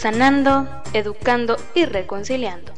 sanando, 0.00 0.66
educando 0.94 1.56
y 1.74 1.84
reconciliando. 1.84 2.72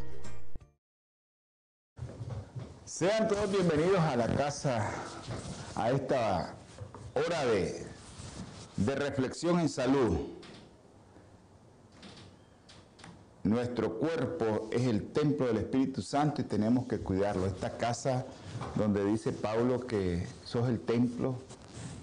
Sean 2.85 3.29
todos 3.29 3.49
bienvenidos 3.49 4.01
a 4.01 4.17
la 4.17 4.27
casa, 4.27 4.91
a 5.77 5.93
esta 5.93 6.57
hora 7.15 7.47
de, 7.47 7.87
de 8.77 8.95
reflexión 8.97 9.61
en 9.61 9.69
salud. 9.69 10.31
Nuestro 13.45 14.01
cuerpo 14.01 14.69
es 14.73 14.83
el 14.89 15.13
templo 15.13 15.47
del 15.47 15.59
Espíritu 15.59 16.03
Santo 16.03 16.41
y 16.41 16.45
tenemos 16.45 16.87
que 16.89 16.99
cuidarlo. 16.99 17.47
Esta 17.47 17.77
casa 17.79 18.27
donde 18.75 19.05
dice 19.05 19.31
Pablo 19.31 19.87
que 19.87 20.27
sos 20.43 20.69
el 20.69 20.81
templo, 20.81 21.37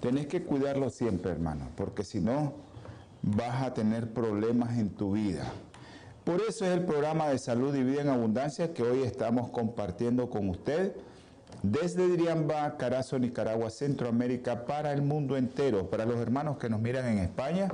tenés 0.00 0.28
que 0.28 0.42
cuidarlo 0.44 0.88
siempre, 0.88 1.30
hermano, 1.30 1.68
porque 1.76 2.04
si 2.04 2.20
no, 2.20 2.69
vas 3.22 3.62
a 3.62 3.74
tener 3.74 4.12
problemas 4.12 4.78
en 4.78 4.90
tu 4.90 5.12
vida. 5.12 5.44
Por 6.24 6.40
eso 6.42 6.64
es 6.64 6.72
el 6.72 6.84
programa 6.84 7.28
de 7.28 7.38
salud 7.38 7.74
y 7.74 7.82
vida 7.82 8.02
en 8.02 8.08
abundancia 8.08 8.72
que 8.72 8.82
hoy 8.82 9.02
estamos 9.02 9.50
compartiendo 9.50 10.30
con 10.30 10.48
usted 10.48 10.94
desde 11.62 12.08
Diriamba, 12.08 12.76
Carazo, 12.76 13.18
Nicaragua, 13.18 13.68
Centroamérica, 13.70 14.64
para 14.64 14.92
el 14.92 15.02
mundo 15.02 15.36
entero, 15.36 15.90
para 15.90 16.06
los 16.06 16.16
hermanos 16.16 16.56
que 16.56 16.70
nos 16.70 16.80
miran 16.80 17.06
en 17.06 17.18
España. 17.18 17.68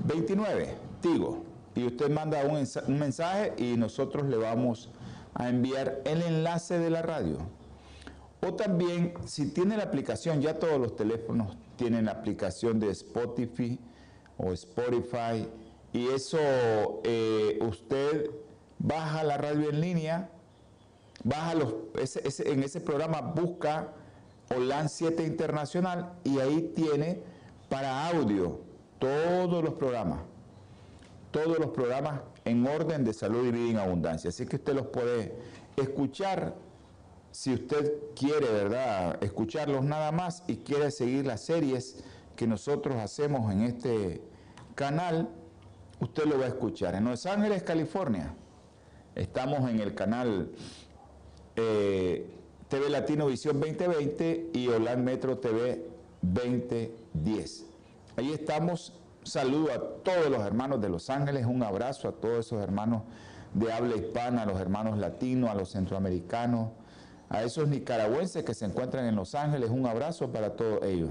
29, 0.04 0.74
Tigo. 1.00 1.44
Y 1.74 1.84
usted 1.84 2.10
manda 2.10 2.42
un, 2.44 2.98
mensaje 2.98 3.52
y 3.58 3.76
nosotros 3.76 4.26
le 4.26 4.36
vamos 4.36 4.90
a 5.34 5.48
enviar 5.48 6.00
el 6.04 6.22
enlace 6.22 6.78
de 6.78 6.90
la 6.90 7.02
radio. 7.02 7.38
O 8.46 8.54
también, 8.54 9.14
si 9.26 9.50
tiene 9.50 9.76
la 9.76 9.84
aplicación, 9.84 10.40
ya 10.40 10.58
todos 10.58 10.80
los 10.80 10.96
teléfonos 10.96 11.56
tienen 11.76 12.06
la 12.06 12.12
aplicación 12.12 12.80
de 12.80 12.90
Spotify 12.90 13.78
o 14.38 14.52
Spotify, 14.52 15.48
y 15.92 16.08
eso 16.08 16.38
eh, 17.04 17.58
usted 17.66 18.30
baja 18.78 19.24
la 19.24 19.36
radio 19.36 19.70
en 19.70 19.80
línea, 19.80 20.30
baja 21.24 21.54
los, 21.54 21.74
en 22.40 22.62
ese 22.62 22.80
programa 22.80 23.20
busca 23.20 23.92
OLAN 24.54 24.88
7 24.88 25.24
Internacional 25.24 26.12
y 26.24 26.38
ahí 26.38 26.72
tiene 26.74 27.22
para 27.68 28.08
audio 28.08 28.60
todos 28.98 29.62
los 29.62 29.74
programas, 29.74 30.20
todos 31.30 31.58
los 31.58 31.70
programas 31.70 32.20
en 32.44 32.66
orden 32.66 33.04
de 33.04 33.12
salud 33.12 33.46
y 33.46 33.50
vida 33.50 33.70
en 33.70 33.76
abundancia. 33.78 34.30
Así 34.30 34.46
que 34.46 34.56
usted 34.56 34.74
los 34.74 34.86
puede 34.86 35.34
escuchar 35.76 36.54
si 37.30 37.52
usted 37.52 37.92
quiere, 38.14 38.50
¿verdad? 38.50 39.22
Escucharlos 39.22 39.84
nada 39.84 40.10
más 40.10 40.42
y 40.46 40.56
quiere 40.56 40.90
seguir 40.90 41.26
las 41.26 41.42
series 41.42 42.02
que 42.34 42.46
nosotros 42.46 42.96
hacemos 42.96 43.52
en 43.52 43.62
este 43.62 44.22
canal, 44.74 45.28
usted 46.00 46.24
lo 46.24 46.38
va 46.38 46.46
a 46.46 46.48
escuchar. 46.48 46.94
En 46.94 47.04
Los 47.04 47.26
Ángeles, 47.26 47.62
California, 47.62 48.34
estamos 49.14 49.68
en 49.68 49.80
el 49.80 49.94
canal 49.94 50.50
eh, 51.56 52.26
TV 52.68 52.88
Latino 52.88 53.26
Visión 53.26 53.60
2020 53.60 54.50
y 54.54 54.68
Holan 54.68 55.04
Metro 55.04 55.38
TV 55.38 55.86
2010. 56.22 57.75
Ahí 58.16 58.32
estamos. 58.32 58.94
Saludo 59.24 59.72
a 59.72 60.02
todos 60.02 60.30
los 60.30 60.40
hermanos 60.40 60.80
de 60.80 60.88
Los 60.88 61.10
Ángeles, 61.10 61.44
un 61.44 61.62
abrazo 61.62 62.08
a 62.08 62.12
todos 62.12 62.46
esos 62.46 62.62
hermanos 62.62 63.02
de 63.52 63.70
habla 63.70 63.94
hispana, 63.94 64.42
a 64.42 64.46
los 64.46 64.58
hermanos 64.58 64.96
latinos, 64.96 65.50
a 65.50 65.54
los 65.54 65.72
centroamericanos, 65.72 66.70
a 67.28 67.42
esos 67.42 67.68
nicaragüenses 67.68 68.42
que 68.42 68.54
se 68.54 68.64
encuentran 68.64 69.04
en 69.04 69.16
Los 69.16 69.34
Ángeles, 69.34 69.68
un 69.68 69.84
abrazo 69.84 70.32
para 70.32 70.56
todos 70.56 70.82
ellos. 70.84 71.10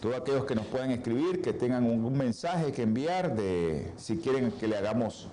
Todos 0.00 0.16
aquellos 0.16 0.44
que 0.44 0.56
nos 0.56 0.66
puedan 0.66 0.90
escribir, 0.90 1.40
que 1.40 1.52
tengan 1.52 1.84
un, 1.84 2.12
mensaje 2.18 2.72
que 2.72 2.82
enviar, 2.82 3.36
de 3.36 3.92
si 3.96 4.16
quieren 4.16 4.50
que 4.50 4.66
le 4.66 4.76
hagamos 4.76 5.28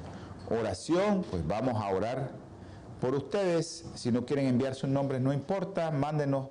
oración, 0.51 1.25
pues 1.31 1.47
vamos 1.47 1.81
a 1.81 1.89
orar 1.89 2.29
por 2.99 3.15
ustedes. 3.15 3.85
Si 3.95 4.11
no 4.11 4.23
quieren 4.27 4.45
enviar 4.45 4.75
sus 4.75 4.89
nombres, 4.89 5.19
no 5.19 5.33
importa, 5.33 5.89
mándenos 5.89 6.49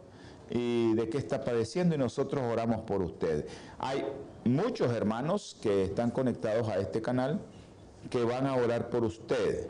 y 0.50 0.94
de 0.94 1.08
qué 1.08 1.18
está 1.18 1.44
padeciendo 1.44 1.94
y 1.94 1.98
nosotros 1.98 2.42
oramos 2.42 2.82
por 2.82 3.02
usted. 3.02 3.46
Hay 3.78 4.04
muchos 4.44 4.92
hermanos 4.92 5.56
que 5.62 5.84
están 5.84 6.10
conectados 6.10 6.68
a 6.68 6.78
este 6.78 7.00
canal 7.00 7.40
que 8.10 8.24
van 8.24 8.46
a 8.46 8.56
orar 8.56 8.90
por 8.90 9.04
usted. 9.04 9.68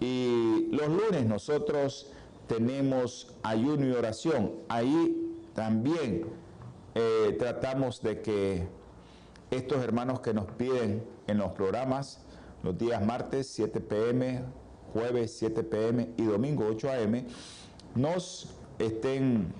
Y 0.00 0.68
los 0.70 0.88
lunes 0.88 1.24
nosotros 1.26 2.10
tenemos 2.46 3.34
ayuno 3.42 3.86
y 3.86 3.92
oración. 3.92 4.52
Ahí 4.68 5.34
también 5.54 6.26
eh, 6.94 7.34
tratamos 7.38 8.02
de 8.02 8.20
que 8.20 8.68
estos 9.50 9.82
hermanos 9.82 10.20
que 10.20 10.34
nos 10.34 10.46
piden 10.46 11.04
en 11.26 11.38
los 11.38 11.52
programas, 11.52 12.20
los 12.62 12.76
días 12.76 13.04
martes 13.04 13.48
7 13.48 13.80
pm, 13.80 14.42
jueves 14.92 15.36
7 15.38 15.62
pm 15.62 16.10
y 16.16 16.24
domingo 16.24 16.66
8 16.68 16.90
am, 16.90 17.24
nos 17.94 18.50
estén 18.78 19.52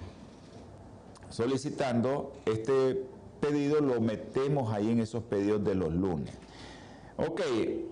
solicitando 1.30 2.32
este 2.46 3.04
pedido, 3.40 3.80
lo 3.80 4.00
metemos 4.00 4.72
ahí 4.72 4.90
en 4.90 5.00
esos 5.00 5.22
pedidos 5.24 5.64
de 5.64 5.74
los 5.74 5.92
lunes. 5.92 6.34
Ok, 7.16 7.40
eh, 7.40 7.90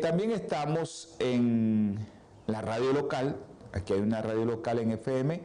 también 0.00 0.30
estamos 0.30 1.14
en 1.18 1.98
la 2.46 2.62
radio 2.62 2.92
local, 2.92 3.36
aquí 3.72 3.92
hay 3.92 4.00
una 4.00 4.22
radio 4.22 4.44
local 4.44 4.78
en 4.78 4.92
FM, 4.92 5.40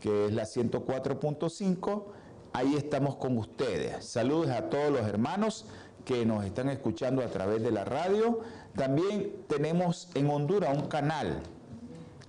que 0.00 0.26
es 0.26 0.32
la 0.32 0.44
104.5, 0.44 2.04
ahí 2.52 2.74
estamos 2.76 3.16
con 3.16 3.36
ustedes. 3.36 4.04
Saludos 4.04 4.50
a 4.50 4.70
todos 4.70 4.90
los 4.90 5.02
hermanos 5.06 5.66
que 6.04 6.24
nos 6.24 6.44
están 6.44 6.70
escuchando 6.70 7.22
a 7.22 7.26
través 7.26 7.62
de 7.62 7.70
la 7.70 7.84
radio. 7.84 8.40
También 8.74 9.34
tenemos 9.46 10.08
en 10.14 10.30
Honduras 10.30 10.76
un 10.76 10.88
canal 10.88 11.42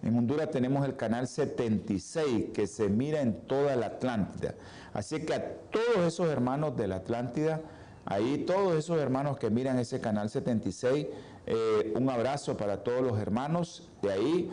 en 0.03 0.17
Honduras 0.17 0.49
tenemos 0.51 0.85
el 0.85 0.95
canal 0.95 1.27
76 1.27 2.51
que 2.53 2.67
se 2.67 2.89
mira 2.89 3.21
en 3.21 3.41
toda 3.41 3.75
la 3.75 3.87
Atlántida. 3.87 4.55
Así 4.93 5.19
que 5.21 5.33
a 5.33 5.55
todos 5.71 6.07
esos 6.07 6.27
hermanos 6.29 6.75
de 6.77 6.87
la 6.87 6.97
Atlántida, 6.97 7.61
ahí 8.05 8.45
todos 8.47 8.75
esos 8.75 8.97
hermanos 8.97 9.37
que 9.37 9.49
miran 9.49 9.77
ese 9.77 9.99
canal 9.99 10.29
76, 10.29 11.07
Eh, 11.51 11.93
un 11.95 12.07
abrazo 12.11 12.55
para 12.55 12.83
todos 12.83 13.01
los 13.01 13.17
hermanos 13.17 13.89
de 14.03 14.11
ahí 14.11 14.49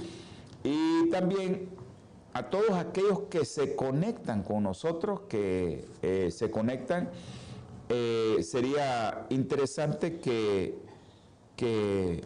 y 0.65 1.11
también 1.11 1.69
a 2.33 2.49
todos 2.49 2.71
aquellos 2.71 3.25
que 3.29 3.45
se 3.45 3.77
conectan 3.77 4.43
con 4.43 4.63
nosotros, 4.63 5.21
que 5.29 5.85
eh, 6.01 6.31
se 6.31 6.51
conectan. 6.51 7.11
Eh, 7.91 8.39
sería 8.43 9.27
interesante 9.29 10.19
que, 10.19 10.79
que 11.55 12.25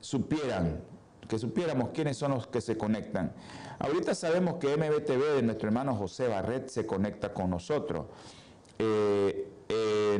supieran, 0.00 0.80
que 1.28 1.38
supiéramos 1.38 1.90
quiénes 1.90 2.16
son 2.16 2.32
los 2.32 2.46
que 2.46 2.60
se 2.60 2.76
conectan. 2.76 3.32
Ahorita 3.78 4.14
sabemos 4.14 4.56
que 4.56 4.76
MBTV 4.76 5.36
de 5.36 5.42
nuestro 5.42 5.68
hermano 5.68 5.94
José 5.94 6.28
Barret 6.28 6.68
se 6.68 6.86
conecta 6.86 7.32
con 7.32 7.50
nosotros. 7.50 8.06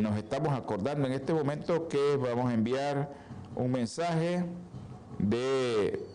nos 0.00 0.16
estamos 0.18 0.52
acordando 0.52 1.06
en 1.06 1.14
este 1.14 1.32
momento 1.32 1.88
que 1.88 2.16
vamos 2.16 2.50
a 2.50 2.54
enviar 2.54 3.10
un 3.54 3.72
mensaje 3.72 4.44
de... 5.18 6.06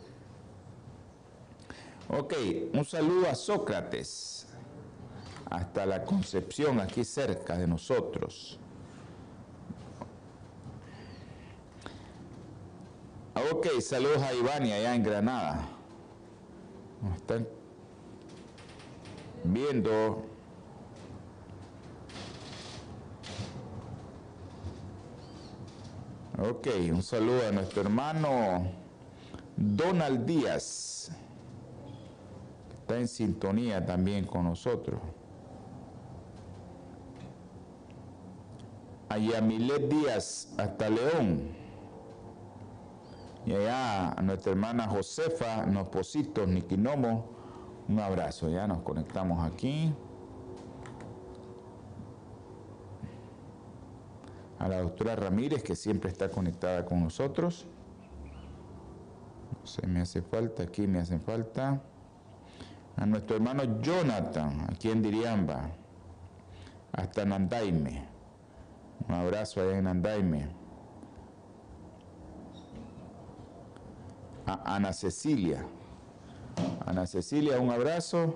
Ok, 2.09 2.33
un 2.73 2.85
saludo 2.85 3.29
a 3.29 3.35
Sócrates, 3.35 4.47
hasta 5.49 5.85
la 5.85 6.03
Concepción, 6.03 6.79
aquí 6.79 7.03
cerca 7.03 7.57
de 7.57 7.67
nosotros. 7.67 8.60
Ok, 13.33 13.67
saludos 13.79 14.21
a 14.21 14.33
Ivania 14.33 14.75
allá 14.75 14.95
en 14.95 15.03
Granada. 15.03 15.69
Nos 17.01 17.15
están 17.15 17.47
viendo 19.43 20.25
Ok, 26.49 26.67
un 26.91 27.03
saludo 27.03 27.47
a 27.47 27.51
nuestro 27.51 27.81
hermano 27.83 28.65
Donald 29.55 30.25
Díaz, 30.25 31.11
está 32.79 32.97
en 32.97 33.07
sintonía 33.07 33.85
también 33.85 34.25
con 34.25 34.45
nosotros. 34.45 34.99
A 39.09 39.19
Yamilet 39.19 39.87
Díaz, 39.87 40.51
hasta 40.57 40.89
León. 40.89 41.60
Y 43.45 43.53
allá 43.53 44.11
a 44.11 44.21
nuestra 44.21 44.51
hermana 44.51 44.87
Josefa 44.87 45.65
Nospositos, 45.65 46.47
Niquinomo, 46.47 47.25
un 47.87 47.99
abrazo. 47.99 48.49
Ya 48.49 48.67
nos 48.67 48.81
conectamos 48.81 49.45
aquí. 49.45 49.93
a 54.61 54.67
la 54.67 54.79
doctora 54.81 55.15
Ramírez, 55.15 55.63
que 55.63 55.75
siempre 55.75 56.11
está 56.11 56.29
conectada 56.29 56.85
con 56.85 57.03
nosotros. 57.03 57.65
No 59.59 59.65
sé, 59.65 59.87
me 59.87 60.01
hace 60.01 60.21
falta, 60.21 60.63
aquí 60.63 60.85
me 60.85 60.99
hace 60.99 61.17
falta. 61.17 61.81
A 62.95 63.05
nuestro 63.07 63.37
hermano 63.37 63.81
Jonathan, 63.81 64.67
aquí 64.71 64.91
en 64.91 65.01
Diriamba, 65.01 65.71
hasta 66.91 67.25
Nandaime. 67.25 68.05
Un 69.07 69.15
abrazo 69.15 69.61
allá 69.61 69.79
en 69.79 69.85
Nandaime. 69.85 70.60
Ana 74.65 74.93
Cecilia. 74.93 75.65
Ana 76.85 77.05
Cecilia, 77.07 77.59
un 77.59 77.71
abrazo. 77.71 78.35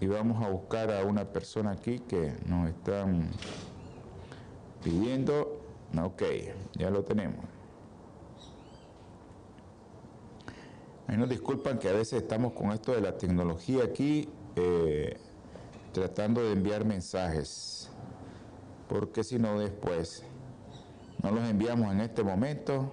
Y 0.00 0.06
vamos 0.06 0.44
a 0.44 0.48
buscar 0.48 0.90
a 0.92 1.04
una 1.04 1.24
persona 1.24 1.72
aquí 1.72 2.00
que 2.00 2.34
nos 2.46 2.68
están 2.68 3.30
pidiendo, 4.84 5.60
ok, 6.00 6.22
ya 6.74 6.90
lo 6.90 7.02
tenemos. 7.02 7.44
Ahí 11.06 11.16
nos 11.16 11.28
disculpan 11.28 11.78
que 11.78 11.88
a 11.88 11.92
veces 11.92 12.22
estamos 12.22 12.52
con 12.52 12.72
esto 12.72 12.92
de 12.92 13.00
la 13.00 13.16
tecnología 13.16 13.84
aquí, 13.84 14.28
eh, 14.56 15.16
tratando 15.92 16.42
de 16.42 16.52
enviar 16.52 16.84
mensajes, 16.84 17.88
porque 18.88 19.24
si 19.24 19.38
no 19.38 19.58
después 19.58 20.24
no 21.22 21.30
los 21.30 21.48
enviamos 21.48 21.92
en 21.92 22.00
este 22.00 22.22
momento, 22.22 22.92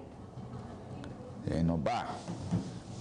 eh, 1.50 1.62
nos 1.62 1.78
va. 1.80 2.06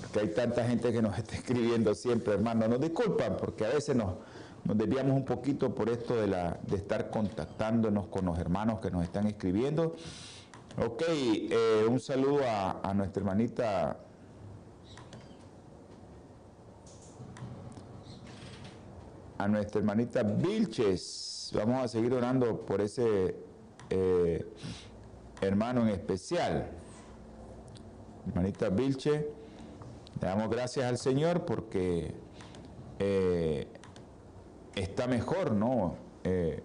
Porque 0.01 0.19
hay 0.19 0.27
tanta 0.33 0.65
gente 0.65 0.91
que 0.91 1.01
nos 1.01 1.17
está 1.19 1.35
escribiendo 1.35 1.93
siempre, 1.95 2.33
hermano. 2.33 2.67
Nos 2.67 2.81
disculpan 2.81 3.37
porque 3.37 3.65
a 3.65 3.69
veces 3.69 3.95
nos, 3.95 4.15
nos 4.63 4.77
desviamos 4.77 5.15
un 5.15 5.25
poquito 5.25 5.73
por 5.73 5.89
esto 5.89 6.15
de, 6.15 6.27
la, 6.27 6.57
de 6.67 6.77
estar 6.77 7.09
contactándonos 7.09 8.07
con 8.07 8.25
los 8.25 8.37
hermanos 8.39 8.79
que 8.79 8.91
nos 8.91 9.03
están 9.03 9.27
escribiendo. 9.27 9.95
Ok, 10.77 11.03
eh, 11.07 11.85
un 11.87 11.99
saludo 11.99 12.41
a, 12.47 12.93
nuestra 12.95 13.21
hermanita 13.21 13.97
a 19.37 19.47
nuestra 19.47 19.79
hermanita 19.79 20.23
Vilches. 20.23 21.51
Vamos 21.53 21.83
a 21.83 21.87
seguir 21.87 22.13
orando 22.13 22.65
por 22.65 22.81
ese 22.81 23.35
eh, 23.91 24.47
hermano 25.41 25.81
en 25.81 25.89
especial. 25.89 26.71
Hermanita 28.27 28.69
Vilche, 28.69 29.27
le 30.21 30.27
damos 30.27 30.49
gracias 30.49 30.85
al 30.85 30.97
Señor 30.97 31.45
porque 31.45 32.13
eh, 32.99 33.67
está 34.75 35.07
mejor, 35.07 35.51
¿no? 35.51 35.95
Eh, 36.23 36.63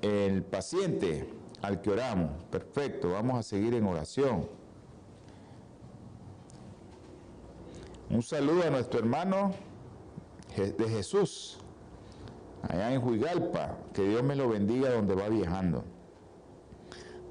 el 0.00 0.42
paciente 0.42 1.28
al 1.60 1.80
que 1.80 1.90
oramos, 1.90 2.42
perfecto, 2.50 3.12
vamos 3.12 3.38
a 3.38 3.42
seguir 3.42 3.74
en 3.74 3.86
oración. 3.86 4.48
Un 8.10 8.22
saludo 8.22 8.64
a 8.64 8.70
nuestro 8.70 8.98
hermano 8.98 9.52
de 10.56 10.88
Jesús, 10.88 11.58
allá 12.68 12.92
en 12.92 13.02
Huigalpa, 13.02 13.78
que 13.94 14.02
Dios 14.02 14.22
me 14.22 14.34
lo 14.34 14.48
bendiga 14.48 14.90
donde 14.90 15.14
va 15.14 15.28
viajando. 15.28 15.84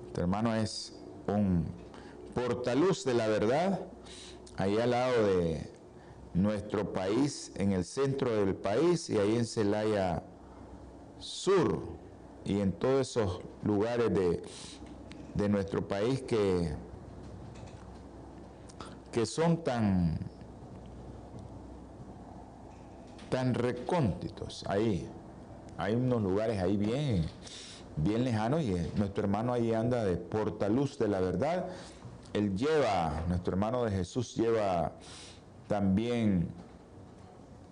Nuestro 0.01 0.24
hermano 0.24 0.56
es 0.56 0.97
un 1.27 1.80
portaluz 2.33 3.03
de 3.05 3.13
la 3.13 3.27
verdad, 3.27 3.79
ahí 4.57 4.79
al 4.79 4.91
lado 4.91 5.25
de 5.27 5.69
nuestro 6.33 6.93
país, 6.93 7.51
en 7.55 7.71
el 7.71 7.83
centro 7.83 8.33
del 8.33 8.55
país 8.55 9.09
y 9.09 9.17
ahí 9.17 9.35
en 9.35 9.45
Celaya 9.45 10.23
Sur 11.19 11.83
y 12.45 12.59
en 12.59 12.71
todos 12.71 13.09
esos 13.09 13.41
lugares 13.63 14.13
de, 14.13 14.41
de 15.35 15.50
nuestro 15.50 15.88
país 15.88 16.21
que, 16.21 16.73
que 19.11 19.25
son 19.25 19.63
tan, 19.63 20.17
tan 23.29 23.53
recónditos 23.53 24.63
ahí. 24.67 25.07
Hay 25.77 25.95
unos 25.95 26.21
lugares 26.21 26.61
ahí 26.61 26.77
bien, 26.77 27.25
bien 27.97 28.23
lejanos 28.23 28.61
y 28.61 28.75
nuestro 28.95 29.23
hermano 29.23 29.53
ahí 29.53 29.73
anda 29.73 30.03
de 30.03 30.17
portaluz 30.17 30.97
de 30.97 31.07
la 31.07 31.19
verdad. 31.19 31.67
Él 32.33 32.55
lleva, 32.55 33.23
nuestro 33.27 33.53
hermano 33.53 33.83
de 33.83 33.91
Jesús 33.91 34.35
lleva 34.35 34.93
también 35.67 36.50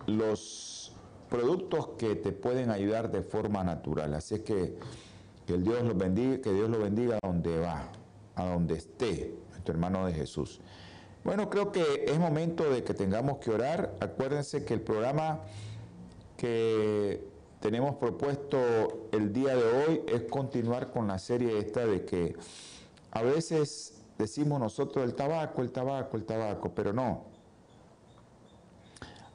los 0.05 0.93
productos 1.29 1.89
que 1.97 2.15
te 2.15 2.31
pueden 2.31 2.71
ayudar 2.71 3.11
de 3.11 3.21
forma 3.21 3.63
natural. 3.63 4.13
Así 4.13 4.35
es 4.35 4.41
que, 4.41 4.75
que 5.45 5.53
el 5.53 5.63
Dios 5.63 5.83
los 5.83 5.97
bendiga, 5.97 6.41
que 6.41 6.51
Dios 6.51 6.69
lo 6.69 6.79
bendiga 6.79 7.19
a 7.21 7.27
donde 7.27 7.59
va, 7.59 7.91
a 8.35 8.45
donde 8.45 8.75
esté 8.75 9.35
nuestro 9.49 9.73
hermano 9.73 10.05
de 10.05 10.13
Jesús. 10.13 10.59
Bueno, 11.23 11.49
creo 11.49 11.71
que 11.71 12.05
es 12.07 12.17
momento 12.17 12.69
de 12.69 12.83
que 12.83 12.93
tengamos 12.93 13.37
que 13.37 13.51
orar. 13.51 13.95
Acuérdense 13.99 14.65
que 14.65 14.73
el 14.73 14.81
programa 14.81 15.41
que 16.37 17.23
tenemos 17.59 17.95
propuesto 17.95 19.09
el 19.11 19.33
día 19.33 19.55
de 19.55 19.63
hoy 19.63 20.01
es 20.07 20.23
continuar 20.23 20.91
con 20.91 21.07
la 21.07 21.19
serie 21.19 21.59
esta 21.59 21.85
de 21.85 22.05
que 22.05 22.35
a 23.11 23.21
veces 23.21 23.98
decimos 24.19 24.59
nosotros 24.59 25.05
el 25.05 25.15
tabaco, 25.15 25.61
el 25.61 25.71
tabaco, 25.71 26.17
el 26.17 26.25
tabaco, 26.25 26.75
pero 26.75 26.91
no. 26.91 27.23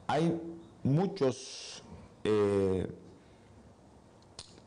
Hay 0.07 0.38
muchos 0.83 1.83
eh, 2.23 2.87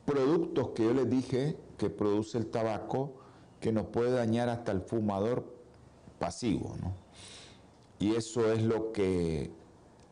productos 0.06 0.70
que 0.70 0.84
yo 0.86 0.94
les 0.94 1.08
dije 1.08 1.56
que 1.78 1.92
produce 1.92 2.40
el 2.40 2.48
tabaco 2.48 3.14
que 3.62 3.72
nos 3.72 3.86
puede 3.86 4.12
dañar 4.12 4.50
hasta 4.50 4.72
el 4.72 4.82
fumador 4.82 5.46
pasivo. 6.18 6.76
Y 8.00 8.16
eso 8.16 8.52
es 8.52 8.64
lo 8.64 8.92
que 8.92 9.52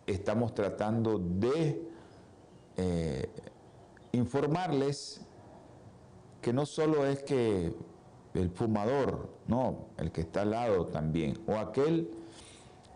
estamos 0.05 0.53
tratando 0.53 1.17
de 1.17 1.81
eh, 2.77 3.29
informarles 4.11 5.21
que 6.41 6.53
no 6.53 6.67
solo 6.67 7.07
es 7.07 7.23
que 7.23 7.73
el 8.35 8.49
fumador, 8.49 9.29
no, 9.47 9.87
el 9.97 10.11
que 10.11 10.21
está 10.21 10.41
al 10.41 10.51
lado 10.51 10.85
también, 10.87 11.39
o 11.47 11.55
aquel 11.55 12.09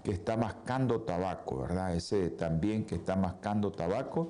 que 0.03 0.11
está 0.11 0.37
mascando 0.37 1.01
tabaco, 1.01 1.59
¿verdad? 1.59 1.95
Ese 1.95 2.29
también 2.29 2.85
que 2.85 2.95
está 2.95 3.15
mascando 3.15 3.71
tabaco, 3.71 4.29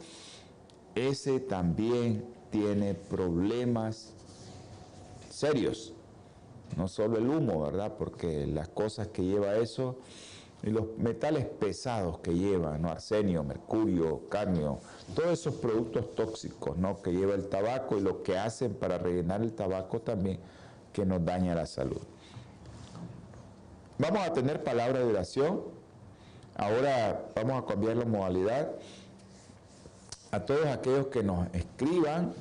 ese 0.96 1.40
también 1.40 2.26
tiene 2.50 2.94
problemas 2.94 4.14
serios 5.30 5.94
no 6.78 6.88
solo 6.88 7.18
el 7.18 7.30
humo, 7.30 7.62
¿verdad? 7.64 7.94
Porque 7.98 8.46
las 8.48 8.70
cosas 8.70 9.08
que 9.08 9.24
lleva 9.24 9.56
eso 9.56 9.98
y 10.62 10.70
los 10.72 10.98
metales 10.98 11.46
pesados 11.46 12.20
que 12.20 12.34
lleva, 12.34 12.78
¿no? 12.78 12.90
Arsenio, 12.90 13.44
mercurio, 13.44 14.28
cadmio, 14.30 14.80
todos 15.16 15.32
esos 15.32 15.56
productos 15.56 16.14
tóxicos, 16.16 16.78
¿no? 16.78 17.02
Que 17.02 17.12
lleva 17.12 17.34
el 17.34 17.48
tabaco 17.48 17.98
y 17.98 18.02
lo 18.02 18.24
que 18.24 18.38
hacen 18.38 18.74
para 18.74 18.98
rellenar 18.98 19.42
el 19.42 19.54
tabaco 19.54 20.02
también 20.02 20.40
que 20.94 21.06
nos 21.06 21.24
daña 21.24 21.56
la 21.56 21.66
salud. 21.66 22.02
Vamos 23.98 24.26
a 24.26 24.34
tener 24.34 24.64
palabra 24.64 25.00
de 25.00 25.06
oración. 25.06 25.62
Ahora 26.56 27.26
vamos 27.36 27.62
a 27.62 27.66
cambiar 27.66 27.98
la 27.98 28.06
modalidad. 28.06 28.72
A 30.32 30.40
todos 30.42 30.68
aquellos 30.68 31.08
que 31.08 31.24
nos 31.24 31.48
escriban, 31.54 32.34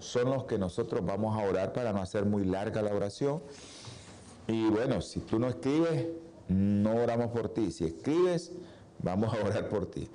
son 0.00 0.30
los 0.30 0.44
que 0.44 0.58
nosotros 0.58 1.04
vamos 1.04 1.36
a 1.36 1.44
orar 1.44 1.72
para 1.72 1.92
no 1.92 2.00
hacer 2.00 2.24
muy 2.24 2.44
larga 2.44 2.82
la 2.82 2.94
oración. 2.94 3.42
Y 4.46 4.68
bueno, 4.68 5.00
si 5.00 5.20
tú 5.20 5.38
no 5.38 5.48
escribes, 5.48 6.06
no 6.48 6.94
oramos 6.96 7.28
por 7.28 7.48
ti. 7.48 7.70
Si 7.70 7.84
escribes, 7.84 8.52
vamos 9.00 9.34
a 9.34 9.44
orar 9.44 9.68
por 9.68 9.86
ti. 9.86 10.08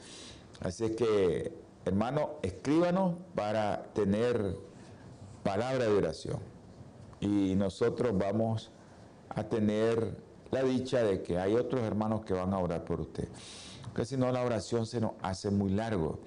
Así 0.62 0.86
es 0.86 0.92
que, 0.96 1.54
hermano, 1.86 2.36
escríbanos 2.42 3.16
para 3.36 3.84
tener 3.94 4.56
palabra 5.44 5.86
de 5.86 5.92
oración. 5.92 6.52
Y 7.24 7.56
nosotros 7.56 8.18
vamos 8.18 8.70
a 9.30 9.44
tener 9.44 10.18
la 10.51 10.62
dicha 10.62 11.03
de 11.03 11.22
que 11.22 11.39
hay 11.39 11.56
otros 11.56 11.82
hermanos 11.82 12.25
que 12.25 12.34
van 12.34 12.53
a 12.53 12.60
orar 12.60 12.84
por 12.84 13.00
usted. 13.00 13.30
Porque 13.84 14.06
si 14.06 14.18
no, 14.18 14.32
la 14.32 14.44
oración 14.44 14.86
se 14.86 15.00
nos 15.00 15.13
hace 15.22 15.50
muy 15.50 15.72
largo. 15.72 16.20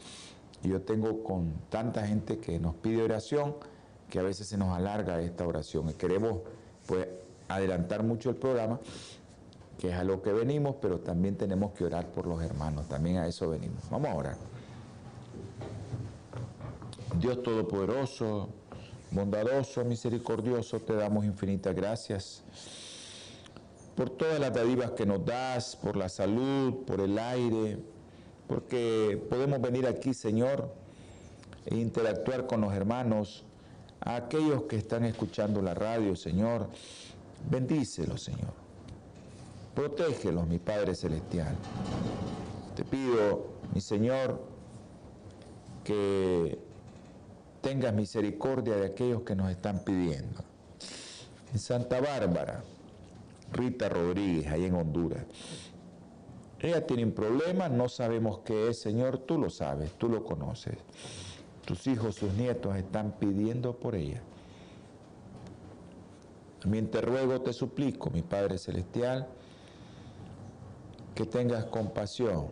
Y 0.62 0.68
yo 0.70 0.80
tengo 0.80 1.22
con 1.22 1.52
tanta 1.68 2.06
gente 2.06 2.38
que 2.38 2.58
nos 2.58 2.74
pide 2.76 3.02
oración 3.02 3.56
que 4.08 4.18
a 4.18 4.22
veces 4.22 4.46
se 4.46 4.56
nos 4.56 4.74
alarga 4.74 5.20
esta 5.20 5.46
oración. 5.46 5.90
Y 5.90 5.92
queremos 5.92 6.40
pues 6.86 7.06
adelantar 7.48 8.02
mucho 8.02 8.30
el 8.30 8.36
programa, 8.36 8.80
que 9.78 9.90
es 9.90 9.94
a 9.94 10.04
lo 10.04 10.22
que 10.22 10.32
venimos, 10.32 10.76
pero 10.80 11.00
también 11.00 11.36
tenemos 11.36 11.72
que 11.72 11.84
orar 11.84 12.10
por 12.10 12.26
los 12.26 12.42
hermanos. 12.42 12.88
También 12.88 13.18
a 13.18 13.26
eso 13.26 13.50
venimos. 13.50 13.82
Vamos 13.90 14.08
a 14.08 14.14
orar. 14.14 14.36
Dios 17.20 17.42
Todopoderoso, 17.42 18.48
bondadoso, 19.10 19.84
misericordioso, 19.84 20.80
te 20.80 20.94
damos 20.94 21.24
infinitas 21.24 21.74
gracias 21.74 22.42
por 23.96 24.10
todas 24.10 24.38
las 24.38 24.52
dadivas 24.52 24.90
que 24.90 25.06
nos 25.06 25.24
das, 25.24 25.74
por 25.74 25.96
la 25.96 26.08
salud, 26.08 26.84
por 26.86 27.00
el 27.00 27.18
aire, 27.18 27.78
porque 28.46 29.20
podemos 29.30 29.60
venir 29.60 29.86
aquí, 29.86 30.12
Señor, 30.12 30.70
e 31.64 31.76
interactuar 31.76 32.46
con 32.46 32.60
los 32.60 32.74
hermanos, 32.74 33.44
a 34.00 34.16
aquellos 34.16 34.64
que 34.64 34.76
están 34.76 35.04
escuchando 35.04 35.62
la 35.62 35.74
radio, 35.74 36.14
Señor. 36.14 36.68
Bendícelos, 37.50 38.22
Señor. 38.22 38.52
Protégelos, 39.74 40.46
mi 40.46 40.58
Padre 40.58 40.94
Celestial. 40.94 41.56
Te 42.76 42.84
pido, 42.84 43.46
mi 43.74 43.80
Señor, 43.80 44.40
que 45.82 46.58
tengas 47.66 47.92
misericordia 47.92 48.76
de 48.76 48.86
aquellos 48.86 49.22
que 49.22 49.34
nos 49.34 49.50
están 49.50 49.80
pidiendo. 49.80 50.44
En 51.52 51.58
Santa 51.58 52.00
Bárbara, 52.00 52.62
Rita 53.52 53.88
Rodríguez, 53.88 54.46
ahí 54.46 54.66
en 54.66 54.74
Honduras. 54.76 55.24
Ella 56.60 56.86
tiene 56.86 57.04
un 57.04 57.10
problema, 57.10 57.68
no 57.68 57.88
sabemos 57.88 58.38
qué 58.44 58.68
es, 58.68 58.78
Señor, 58.78 59.18
tú 59.18 59.36
lo 59.36 59.50
sabes, 59.50 59.90
tú 59.98 60.08
lo 60.08 60.22
conoces. 60.22 60.76
Tus 61.64 61.88
hijos, 61.88 62.14
sus 62.14 62.32
nietos 62.34 62.76
están 62.76 63.16
pidiendo 63.18 63.74
por 63.74 63.96
ella. 63.96 64.22
También 66.60 66.88
te 66.88 67.00
ruego, 67.00 67.40
te 67.40 67.52
suplico, 67.52 68.10
mi 68.10 68.22
Padre 68.22 68.58
Celestial, 68.58 69.26
que 71.16 71.26
tengas 71.26 71.64
compasión 71.64 72.46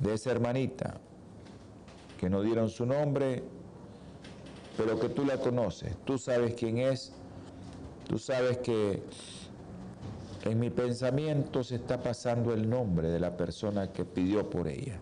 de 0.00 0.14
esa 0.14 0.32
hermanita 0.32 0.98
que 2.18 2.28
no 2.28 2.42
dieron 2.42 2.68
su 2.68 2.84
nombre, 2.84 3.44
pero 4.76 4.98
que 4.98 5.08
tú 5.08 5.24
la 5.24 5.38
conoces, 5.38 5.96
tú 6.04 6.18
sabes 6.18 6.54
quién 6.54 6.78
es, 6.78 7.12
tú 8.08 8.18
sabes 8.18 8.58
que 8.58 9.02
en 10.44 10.60
mi 10.60 10.70
pensamiento 10.70 11.64
se 11.64 11.76
está 11.76 12.02
pasando 12.02 12.52
el 12.52 12.68
nombre 12.68 13.08
de 13.08 13.18
la 13.18 13.36
persona 13.36 13.92
que 13.92 14.04
pidió 14.04 14.48
por 14.48 14.68
ella. 14.68 14.98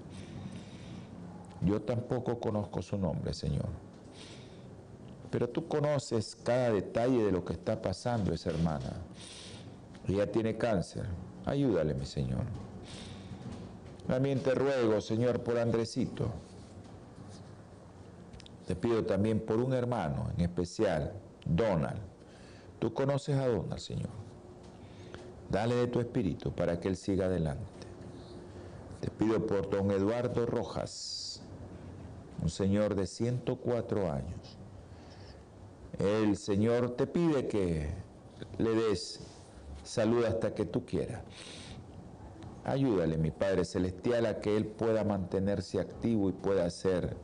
Yo 1.61 1.83
tampoco 1.83 2.41
conozco 2.41 2.83
su 2.83 2.97
nombre, 2.97 3.35
Señor. 3.35 3.69
Pero 5.31 5.49
tú 5.49 5.67
conoces 5.67 6.37
cada 6.37 6.71
detalle 6.71 7.25
de 7.25 7.33
lo 7.33 7.45
que 7.45 7.55
está 7.55 7.81
pasando 7.81 8.33
esa 8.33 8.51
hermana. 8.51 8.93
Ella 10.07 10.31
tiene 10.31 10.57
cáncer. 10.57 11.07
Ayúdale, 11.45 11.95
mi 11.95 12.07
Señor. 12.07 12.45
También 14.07 14.41
te 14.41 14.55
ruego, 14.55 15.01
Señor, 15.01 15.41
por 15.41 15.59
Andresito. 15.59 16.31
Te 18.67 18.75
pido 18.75 19.05
también 19.05 19.41
por 19.41 19.59
un 19.59 19.73
hermano 19.75 20.31
en 20.37 20.43
especial, 20.43 21.13
Donald. 21.45 22.01
Tú 22.79 22.93
conoces 22.95 23.37
a 23.37 23.47
Donald, 23.47 23.79
Señor. 23.79 24.11
Dale 25.51 25.75
de 25.75 25.87
tu 25.87 26.01
espíritu 26.01 26.53
para 26.53 26.81
que 26.81 26.89
Él 26.89 26.97
siga 26.97 27.27
adelante. 27.27 27.65
Te 29.01 29.11
pido 29.11 29.47
por 29.47 29.69
don 29.69 29.91
Eduardo 29.91 30.47
Rojas, 30.47 31.43
un 32.43 32.49
señor 32.49 32.95
de 32.95 33.07
104 33.07 34.11
años. 34.11 34.59
El 35.99 36.37
Señor 36.37 36.97
te 36.97 37.07
pide 37.07 37.47
que 37.47 37.89
le 38.59 38.71
des 38.71 39.21
salud 39.85 40.25
hasta 40.25 40.55
que 40.55 40.65
tú 40.65 40.85
quieras. 40.85 41.23
Ayúdale, 42.65 43.19
mi 43.19 43.31
Padre 43.31 43.65
Celestial, 43.65 44.27
a 44.27 44.41
que 44.41 44.57
Él 44.57 44.67
pueda 44.67 45.05
mantenerse 45.05 45.79
activo 45.79 46.31
y 46.31 46.33
pueda 46.33 46.69
ser 46.71 47.15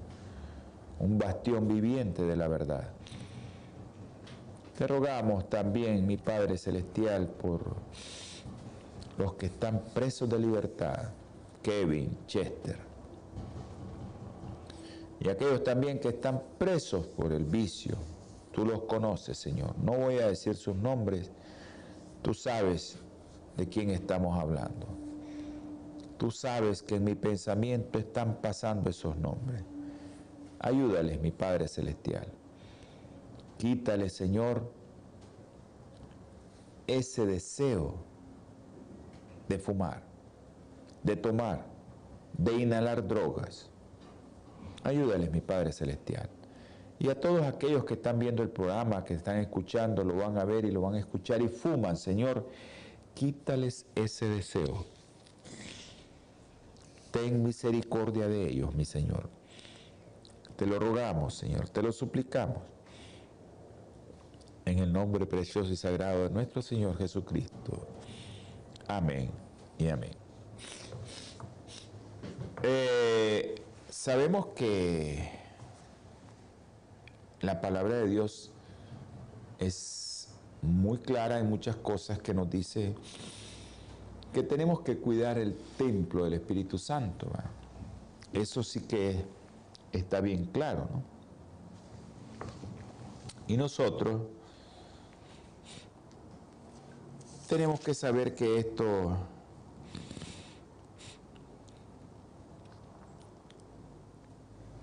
un 1.01 1.19
bastión 1.19 1.67
viviente 1.67 2.23
de 2.23 2.37
la 2.37 2.47
verdad. 2.47 2.89
Te 4.77 4.87
rogamos 4.87 5.49
también, 5.51 6.07
mi 6.07 6.17
Padre 6.17 6.57
Celestial, 6.57 7.27
por 7.27 7.61
los 9.19 9.35
que 9.35 9.47
están 9.47 9.83
presos 9.93 10.29
de 10.29 10.39
libertad, 10.39 11.11
Kevin, 11.63 12.17
Chester, 12.27 12.79
y 15.21 15.29
aquellos 15.29 15.63
también 15.63 15.99
que 15.99 16.09
están 16.09 16.43
presos 16.59 17.07
por 17.07 17.33
el 17.33 17.45
vicio. 17.45 17.97
Tú 18.53 18.65
los 18.65 18.83
conoces, 18.83 19.37
Señor. 19.37 19.79
No 19.79 19.93
voy 19.93 20.19
a 20.19 20.29
decir 20.29 20.55
sus 20.55 20.75
nombres. 20.75 21.31
Tú 22.23 22.33
sabes 22.33 22.99
de 23.57 23.69
quién 23.69 23.91
estamos 23.91 24.39
hablando. 24.39 24.87
Tú 26.17 26.31
sabes 26.31 26.83
que 26.83 26.97
en 26.97 27.05
mi 27.05 27.15
pensamiento 27.15 27.99
están 27.99 28.41
pasando 28.41 28.89
esos 28.89 29.17
nombres. 29.19 29.63
Ayúdales, 30.61 31.21
mi 31.21 31.31
Padre 31.31 31.69
Celestial. 31.69 32.27
Quítale, 33.57 34.11
Señor, 34.11 34.71
ese 36.87 37.25
deseo 37.25 37.95
de 39.49 39.59
fumar, 39.59 40.03
de 41.03 41.17
tomar, 41.17 41.65
de 42.37 42.55
inhalar 42.55 43.07
drogas. 43.09 43.71
Ayúdales, 44.85 45.31
mi 45.33 45.41
Padre 45.41 45.73
Celestial. 45.73 46.29
Y 46.99 47.09
a 47.09 47.19
todos 47.19 47.43
aquellos 47.47 47.85
que 47.87 47.95
están 47.95 48.19
viendo 48.19 48.43
el 48.43 48.51
programa, 48.51 49.03
que 49.05 49.15
están 49.15 49.39
escuchando, 49.39 50.05
lo 50.05 50.17
van 50.17 50.37
a 50.37 50.45
ver 50.45 50.67
y 50.67 50.71
lo 50.71 50.83
van 50.83 50.95
a 50.95 50.99
escuchar 50.99 51.41
y 51.41 51.49
fuman, 51.49 51.97
Señor, 51.97 52.47
quítales 53.15 53.87
ese 53.95 54.27
deseo. 54.27 54.85
Ten 57.11 57.43
misericordia 57.43 58.29
de 58.29 58.47
ellos, 58.49 58.75
mi 58.75 58.85
Señor. 58.85 59.40
Te 60.61 60.67
lo 60.67 60.79
rogamos, 60.79 61.37
Señor, 61.37 61.71
te 61.71 61.81
lo 61.81 61.91
suplicamos 61.91 62.59
en 64.67 64.79
el 64.81 64.93
nombre 64.93 65.25
precioso 65.25 65.73
y 65.73 65.77
sagrado 65.77 66.25
de 66.25 66.29
nuestro 66.29 66.61
Señor 66.61 66.99
Jesucristo. 66.99 67.89
Amén 68.87 69.31
y 69.79 69.89
amén. 69.89 70.11
Eh, 72.63 73.55
sabemos 73.89 74.49
que 74.49 75.31
la 77.41 77.63
palabra 77.63 77.95
de 77.95 78.09
Dios 78.09 78.53
es 79.59 80.29
muy 80.61 80.99
clara 80.99 81.39
en 81.39 81.49
muchas 81.49 81.77
cosas 81.77 82.19
que 82.19 82.35
nos 82.35 82.51
dice 82.51 82.95
que 84.35 84.43
tenemos 84.43 84.83
que 84.83 84.99
cuidar 84.99 85.39
el 85.39 85.57
templo 85.79 86.25
del 86.25 86.35
Espíritu 86.35 86.77
Santo. 86.77 87.31
Eso 88.35 88.63
sí 88.63 88.81
que 88.81 89.40
está 89.93 90.21
bien 90.21 90.47
claro, 90.47 90.89
¿no? 90.91 91.03
Y 93.47 93.57
nosotros 93.57 94.23
tenemos 97.49 97.81
que 97.81 97.95
saber 97.95 98.37
que 98.37 98.59
esto 98.59 99.17